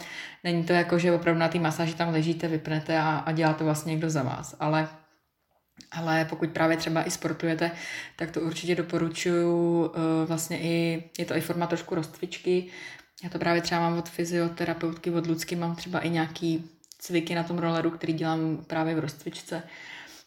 Není 0.44 0.64
to 0.64 0.72
jako, 0.72 0.98
že 0.98 1.12
opravdu 1.12 1.40
na 1.40 1.48
té 1.48 1.58
masáži 1.58 1.94
tam 1.94 2.12
ležíte, 2.12 2.48
vypnete 2.48 2.98
a, 2.98 3.18
a 3.18 3.32
dělá 3.32 3.52
to 3.52 3.64
vlastně 3.64 3.90
někdo 3.90 4.10
za 4.10 4.22
vás, 4.22 4.56
ale 4.60 4.88
ale 5.90 6.24
pokud 6.24 6.50
právě 6.50 6.76
třeba 6.76 7.06
i 7.06 7.10
sportujete, 7.10 7.70
tak 8.16 8.30
to 8.30 8.40
určitě 8.40 8.74
doporučuju. 8.74 9.92
Eh, 9.94 10.26
vlastně 10.26 10.60
i, 10.60 11.04
je 11.18 11.24
to 11.24 11.36
i 11.36 11.40
forma 11.40 11.66
trošku 11.66 11.94
rozcvičky. 11.94 12.66
Já 13.24 13.30
to 13.30 13.38
právě 13.38 13.62
třeba 13.62 13.80
mám 13.80 13.98
od 13.98 14.08
fyzioterapeutky, 14.08 15.10
od 15.10 15.26
Lucky, 15.26 15.56
mám 15.56 15.76
třeba 15.76 15.98
i 15.98 16.10
nějaký 16.10 16.70
cviky 16.98 17.34
na 17.34 17.42
tom 17.42 17.58
rolleru, 17.58 17.90
který 17.90 18.12
dělám 18.12 18.64
právě 18.66 18.94
v 18.94 18.98
rozcvičce, 18.98 19.62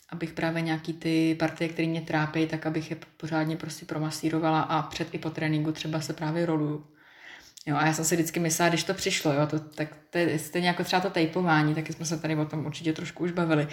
abych 0.10 0.34
právě 0.34 0.62
nějaký 0.62 0.94
ty 0.94 1.36
partie, 1.40 1.70
které 1.70 1.88
mě 1.88 2.02
trápí, 2.02 2.48
tak 2.48 2.66
abych 2.66 2.90
je 2.90 2.98
pořádně 3.18 3.58
prostě 3.58 3.86
promasírovala 3.86 4.62
a 4.62 4.82
před 4.82 5.14
i 5.14 5.18
po 5.18 5.30
tréninku 5.30 5.72
třeba 5.72 6.02
se 6.02 6.14
právě 6.14 6.46
roluju. 6.46 6.86
Jo, 7.66 7.76
a 7.78 7.86
já 7.86 7.94
jsem 7.94 8.06
si 8.06 8.16
vždycky 8.16 8.40
myslela, 8.40 8.70
když 8.70 8.84
to 8.84 8.94
přišlo, 8.94 9.34
jo, 9.34 9.48
to, 9.48 9.60
tak 9.60 9.88
to 10.10 10.18
je 10.18 10.40
stejně 10.40 10.68
jako 10.68 10.84
třeba 10.84 11.02
to 11.02 11.10
tejpování, 11.10 11.76
taky 11.76 11.94
jsme 11.94 12.06
se 12.06 12.20
tady 12.20 12.36
o 12.36 12.46
tom 12.46 12.66
určitě 12.66 12.94
trošku 12.94 13.24
už 13.24 13.32
bavili. 13.32 13.68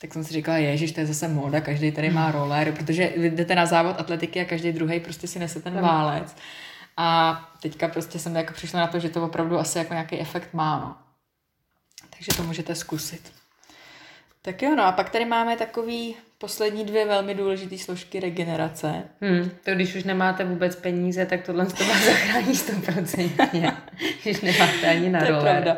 Tak 0.00 0.12
jsem 0.12 0.24
si 0.24 0.32
říkala, 0.32 0.58
ježiš, 0.58 0.92
to 0.92 1.00
je 1.00 1.06
zase 1.06 1.28
móda, 1.28 1.60
každý 1.60 1.92
tady 1.92 2.10
má 2.10 2.30
roller, 2.30 2.72
protože 2.72 3.12
jdete 3.16 3.54
na 3.54 3.66
závod 3.66 4.00
atletiky 4.00 4.40
a 4.40 4.44
každý 4.44 4.72
druhý 4.72 5.00
prostě 5.00 5.28
si 5.28 5.38
nese 5.38 5.62
ten 5.62 5.80
válec. 5.80 6.36
A 6.96 7.40
teďka 7.62 7.88
prostě 7.88 8.18
jsem 8.18 8.36
jako 8.36 8.52
přišla 8.52 8.80
na 8.80 8.86
to, 8.86 8.98
že 8.98 9.08
to 9.08 9.24
opravdu 9.24 9.58
asi 9.58 9.78
jako 9.78 9.92
nějaký 9.92 10.20
efekt 10.20 10.54
má, 10.54 10.80
no. 10.80 10.96
Takže 12.10 12.32
to 12.36 12.42
můžete 12.42 12.74
zkusit. 12.74 13.32
Tak 14.42 14.62
jo, 14.62 14.74
no 14.76 14.84
a 14.84 14.92
pak 14.92 15.10
tady 15.10 15.24
máme 15.24 15.56
takový 15.56 16.16
poslední 16.44 16.84
dvě 16.84 17.06
velmi 17.06 17.34
důležité 17.34 17.78
složky 17.78 18.20
regenerace. 18.20 19.02
Hmm, 19.20 19.50
to 19.64 19.70
když 19.70 19.94
už 19.94 20.04
nemáte 20.04 20.44
vůbec 20.44 20.76
peníze, 20.76 21.26
tak 21.26 21.42
tohle 21.42 21.66
to 21.66 21.84
vás 21.84 22.04
zachrání 22.06 22.52
100%, 22.52 23.76
když 24.22 24.40
nemáte 24.40 24.86
ani 24.90 25.08
na 25.08 25.24
roller. 25.24 25.76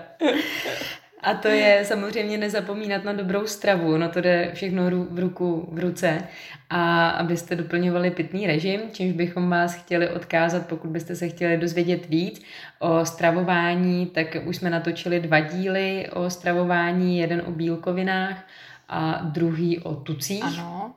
A 1.20 1.34
to 1.34 1.48
je 1.48 1.84
samozřejmě 1.84 2.38
nezapomínat 2.38 3.04
na 3.04 3.12
dobrou 3.12 3.46
stravu, 3.46 3.96
no 3.96 4.08
to 4.08 4.20
jde 4.20 4.50
všechno 4.54 4.82
v 5.10 5.18
ruku 5.18 5.68
v 5.72 5.78
ruce 5.78 6.22
a 6.70 7.08
abyste 7.08 7.56
doplňovali 7.56 8.10
pitný 8.10 8.46
režim, 8.46 8.80
čímž 8.92 9.12
bychom 9.12 9.50
vás 9.50 9.74
chtěli 9.74 10.08
odkázat, 10.08 10.66
pokud 10.66 10.90
byste 10.90 11.16
se 11.16 11.28
chtěli 11.28 11.56
dozvědět 11.56 12.08
víc 12.08 12.42
o 12.78 13.04
stravování, 13.04 14.06
tak 14.06 14.36
už 14.44 14.56
jsme 14.56 14.70
natočili 14.70 15.20
dva 15.20 15.40
díly 15.40 16.06
o 16.12 16.30
stravování, 16.30 17.18
jeden 17.18 17.42
o 17.46 17.50
bílkovinách 17.50 18.46
a 18.88 19.20
druhý 19.22 19.78
o 19.78 19.94
tucích. 19.94 20.44
Ano. 20.44 20.94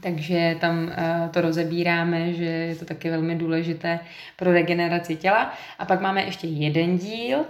Takže 0.00 0.56
tam 0.60 0.84
uh, 0.84 1.28
to 1.30 1.40
rozebíráme, 1.40 2.32
že 2.32 2.44
je 2.44 2.76
to 2.76 2.84
taky 2.84 3.10
velmi 3.10 3.34
důležité 3.34 4.00
pro 4.36 4.52
regeneraci 4.52 5.16
těla. 5.16 5.54
A 5.78 5.84
pak 5.84 6.00
máme 6.00 6.24
ještě 6.24 6.46
jeden 6.46 6.98
díl 6.98 7.44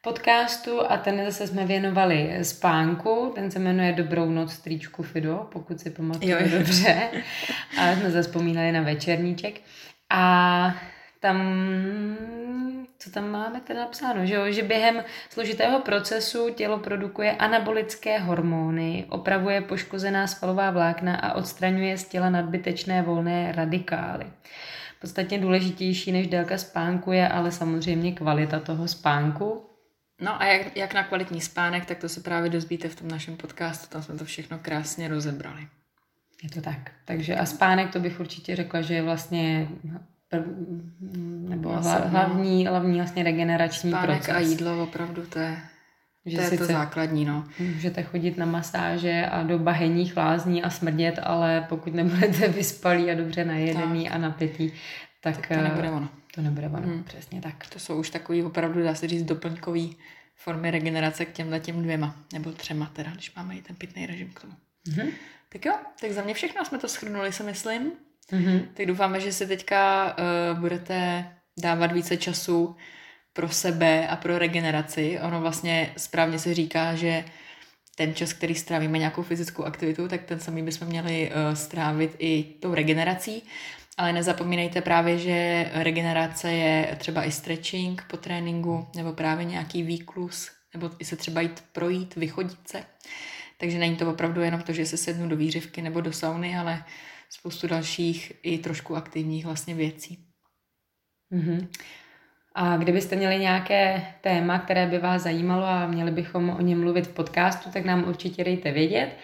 podcastu 0.00 0.90
a 0.92 0.96
ten 0.96 1.24
zase 1.24 1.46
jsme 1.46 1.66
věnovali 1.66 2.38
spánku. 2.42 3.32
Ten 3.34 3.50
se 3.50 3.58
jmenuje 3.58 3.92
Dobrou 3.92 4.30
noc 4.30 4.52
strýčku 4.52 5.02
Fido, 5.02 5.48
pokud 5.52 5.80
si 5.80 5.90
pamatuju 5.90 6.36
dobře. 6.58 7.08
A 7.80 7.92
jsme 7.96 8.10
zaspomínali 8.10 8.72
na 8.72 8.82
večerníček. 8.82 9.60
A 10.10 10.74
tam 11.20 11.36
co 12.98 13.10
tam 13.10 13.30
máme 13.30 13.60
teda 13.60 13.80
napsáno, 13.80 14.26
že, 14.26 14.34
jo? 14.34 14.52
že 14.52 14.62
během 14.62 15.04
složitého 15.30 15.80
procesu 15.80 16.50
tělo 16.54 16.78
produkuje 16.78 17.32
anabolické 17.36 18.18
hormony, 18.18 19.06
opravuje 19.08 19.60
poškozená 19.60 20.26
svalová 20.26 20.70
vlákna 20.70 21.16
a 21.16 21.32
odstraňuje 21.32 21.98
z 21.98 22.04
těla 22.04 22.30
nadbytečné 22.30 23.02
volné 23.02 23.52
radikály. 23.52 24.26
Podstatně 25.00 25.38
důležitější 25.38 26.12
než 26.12 26.26
délka 26.26 26.58
spánku 26.58 27.12
je 27.12 27.28
ale 27.28 27.52
samozřejmě 27.52 28.12
kvalita 28.12 28.60
toho 28.60 28.88
spánku. 28.88 29.64
No 30.20 30.42
a 30.42 30.46
jak, 30.46 30.76
jak 30.76 30.94
na 30.94 31.02
kvalitní 31.02 31.40
spánek, 31.40 31.84
tak 31.84 31.98
to 31.98 32.08
se 32.08 32.20
právě 32.20 32.50
dozvíte 32.50 32.88
v 32.88 32.96
tom 32.96 33.08
našem 33.08 33.36
podcastu, 33.36 33.86
tam 33.88 34.02
jsme 34.02 34.18
to 34.18 34.24
všechno 34.24 34.58
krásně 34.58 35.08
rozebrali. 35.08 35.68
Je 36.42 36.50
to 36.50 36.60
tak. 36.60 36.90
Takže 37.04 37.36
a 37.36 37.46
spánek 37.46 37.92
to 37.92 38.00
bych 38.00 38.20
určitě 38.20 38.56
řekla, 38.56 38.80
že 38.80 38.94
je 38.94 39.02
vlastně 39.02 39.68
nebo 41.48 41.68
hla, 41.68 41.98
hlavní, 41.98 42.66
hlavní 42.66 42.96
vlastně 42.96 43.22
regenerační 43.22 43.90
Spánek 43.90 44.16
proces. 44.16 44.34
a 44.34 44.38
jídlo 44.38 44.82
opravdu 44.82 45.26
to 45.26 45.38
je, 45.38 45.58
že 46.26 46.36
to, 46.36 46.42
je 46.42 46.48
sice 46.48 46.66
to 46.66 46.72
základní. 46.72 47.24
No. 47.24 47.44
Můžete 47.58 48.02
chodit 48.02 48.36
na 48.36 48.46
masáže 48.46 49.26
a 49.26 49.42
do 49.42 49.58
bahenních 49.58 50.16
lázní 50.16 50.62
a 50.62 50.70
smrdět, 50.70 51.18
ale 51.22 51.66
pokud 51.68 51.94
nebudete 51.94 52.48
vyspalí 52.58 53.10
a 53.10 53.14
dobře 53.14 53.44
najedený 53.44 54.04
tak. 54.04 54.14
a 54.14 54.18
napitý, 54.18 54.72
tak, 55.20 55.36
tak 55.36 55.48
to 55.48 55.64
nebude 55.64 55.90
ono. 55.90 56.08
To 56.34 56.42
nebude 56.42 56.68
ono, 56.68 56.86
hmm. 56.86 57.04
přesně 57.04 57.40
tak. 57.40 57.66
To 57.72 57.78
jsou 57.78 57.98
už 57.98 58.10
takový 58.10 58.42
opravdu, 58.42 58.82
dá 58.82 58.94
se 58.94 59.08
říct, 59.08 59.22
doplňkový 59.22 59.96
formy 60.36 60.70
regenerace 60.70 61.24
k 61.24 61.32
těmhle 61.32 61.60
těm 61.60 61.82
dvěma, 61.82 62.16
nebo 62.32 62.52
třema 62.52 62.90
teda, 62.92 63.10
když 63.10 63.34
máme 63.34 63.56
i 63.56 63.62
ten 63.62 63.76
pitný 63.76 64.06
režim 64.06 64.30
k 64.34 64.40
tomu. 64.40 64.52
Mm-hmm. 64.88 65.12
Tak 65.48 65.64
jo, 65.64 65.74
tak 66.00 66.12
za 66.12 66.22
mě 66.22 66.34
všechno 66.34 66.64
jsme 66.64 66.78
to 66.78 66.88
schrnuli, 66.88 67.32
si 67.32 67.42
myslím. 67.42 67.92
Mm-hmm. 68.32 68.68
Tak 68.74 68.86
doufáme, 68.86 69.20
že 69.20 69.32
si 69.32 69.46
teďka 69.46 70.06
uh, 70.52 70.58
budete 70.58 71.26
dávat 71.62 71.92
více 71.92 72.16
času 72.16 72.76
pro 73.32 73.48
sebe 73.48 74.08
a 74.08 74.16
pro 74.16 74.38
regeneraci. 74.38 75.20
Ono 75.20 75.40
vlastně 75.40 75.92
správně 75.96 76.38
se 76.38 76.54
říká, 76.54 76.94
že 76.94 77.24
ten 77.96 78.14
čas, 78.14 78.32
který 78.32 78.54
strávíme 78.54 78.98
nějakou 78.98 79.22
fyzickou 79.22 79.64
aktivitu, 79.64 80.08
tak 80.08 80.22
ten 80.22 80.40
samý 80.40 80.62
bychom 80.62 80.88
měli 80.88 81.30
uh, 81.30 81.54
strávit 81.54 82.16
i 82.18 82.42
tou 82.42 82.74
regenerací. 82.74 83.42
Ale 83.96 84.12
nezapomínejte 84.12 84.80
právě, 84.80 85.18
že 85.18 85.70
regenerace 85.74 86.52
je 86.52 86.96
třeba 86.98 87.24
i 87.24 87.32
stretching 87.32 88.04
po 88.10 88.16
tréninku, 88.16 88.86
nebo 88.96 89.12
právě 89.12 89.44
nějaký 89.44 89.82
výklus, 89.82 90.50
nebo 90.74 90.90
i 90.98 91.04
se 91.04 91.16
třeba 91.16 91.40
jít 91.40 91.64
projít, 91.72 92.16
vychodit 92.16 92.68
se. 92.68 92.82
Takže 93.58 93.78
není 93.78 93.96
to 93.96 94.10
opravdu 94.10 94.40
jenom 94.40 94.62
to, 94.62 94.72
že 94.72 94.86
se 94.86 94.96
sednu 94.96 95.28
do 95.28 95.36
výřivky 95.36 95.82
nebo 95.82 96.00
do 96.00 96.12
sauny, 96.12 96.56
ale 96.58 96.84
spoustu 97.30 97.66
dalších 97.66 98.32
i 98.42 98.58
trošku 98.58 98.96
aktivních 98.96 99.44
vlastně 99.44 99.74
věcí. 99.74 100.18
Mm-hmm. 101.32 101.68
A 102.54 102.76
kdybyste 102.76 103.16
měli 103.16 103.38
nějaké 103.38 104.02
téma, 104.20 104.58
které 104.58 104.86
by 104.86 104.98
vás 104.98 105.22
zajímalo 105.22 105.64
a 105.64 105.86
měli 105.86 106.10
bychom 106.10 106.50
o 106.50 106.60
něm 106.60 106.80
mluvit 106.80 107.06
v 107.06 107.14
podcastu, 107.14 107.70
tak 107.70 107.84
nám 107.84 108.08
určitě 108.08 108.44
dejte 108.44 108.72
vědět. 108.72 109.16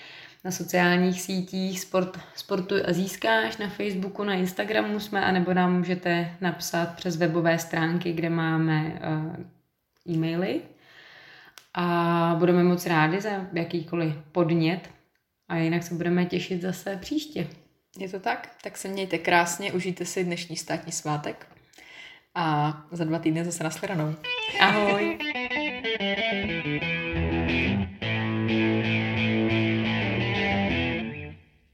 na 0.44 0.50
sociálních 0.50 1.22
sítích 1.22 1.80
sport, 1.80 2.18
Sportuj 2.34 2.82
a 2.88 2.92
získáš, 2.92 3.56
na 3.56 3.68
Facebooku, 3.68 4.24
na 4.24 4.34
Instagramu 4.34 5.00
jsme, 5.00 5.24
anebo 5.24 5.54
nám 5.54 5.76
můžete 5.78 6.36
napsat 6.40 6.96
přes 6.96 7.16
webové 7.16 7.58
stránky, 7.58 8.12
kde 8.12 8.30
máme 8.30 9.00
uh, 10.06 10.14
e-maily. 10.14 10.60
A 11.74 12.36
budeme 12.38 12.64
moc 12.64 12.86
rádi 12.86 13.20
za 13.20 13.30
jakýkoliv 13.52 14.14
podnět. 14.32 14.90
A 15.48 15.56
jinak 15.56 15.82
se 15.82 15.94
budeme 15.94 16.26
těšit 16.26 16.62
zase 16.62 16.96
příště. 16.96 17.46
Je 17.98 18.08
to 18.08 18.20
tak? 18.20 18.50
Tak 18.62 18.78
se 18.78 18.88
mějte 18.88 19.18
krásně, 19.18 19.72
užijte 19.72 20.04
si 20.04 20.24
dnešní 20.24 20.56
státní 20.56 20.92
svátek 20.92 21.46
a 22.34 22.74
za 22.90 23.04
dva 23.04 23.18
týdny 23.18 23.44
zase 23.44 23.64
nashledanou. 23.64 24.14
Ahoj. 24.60 25.18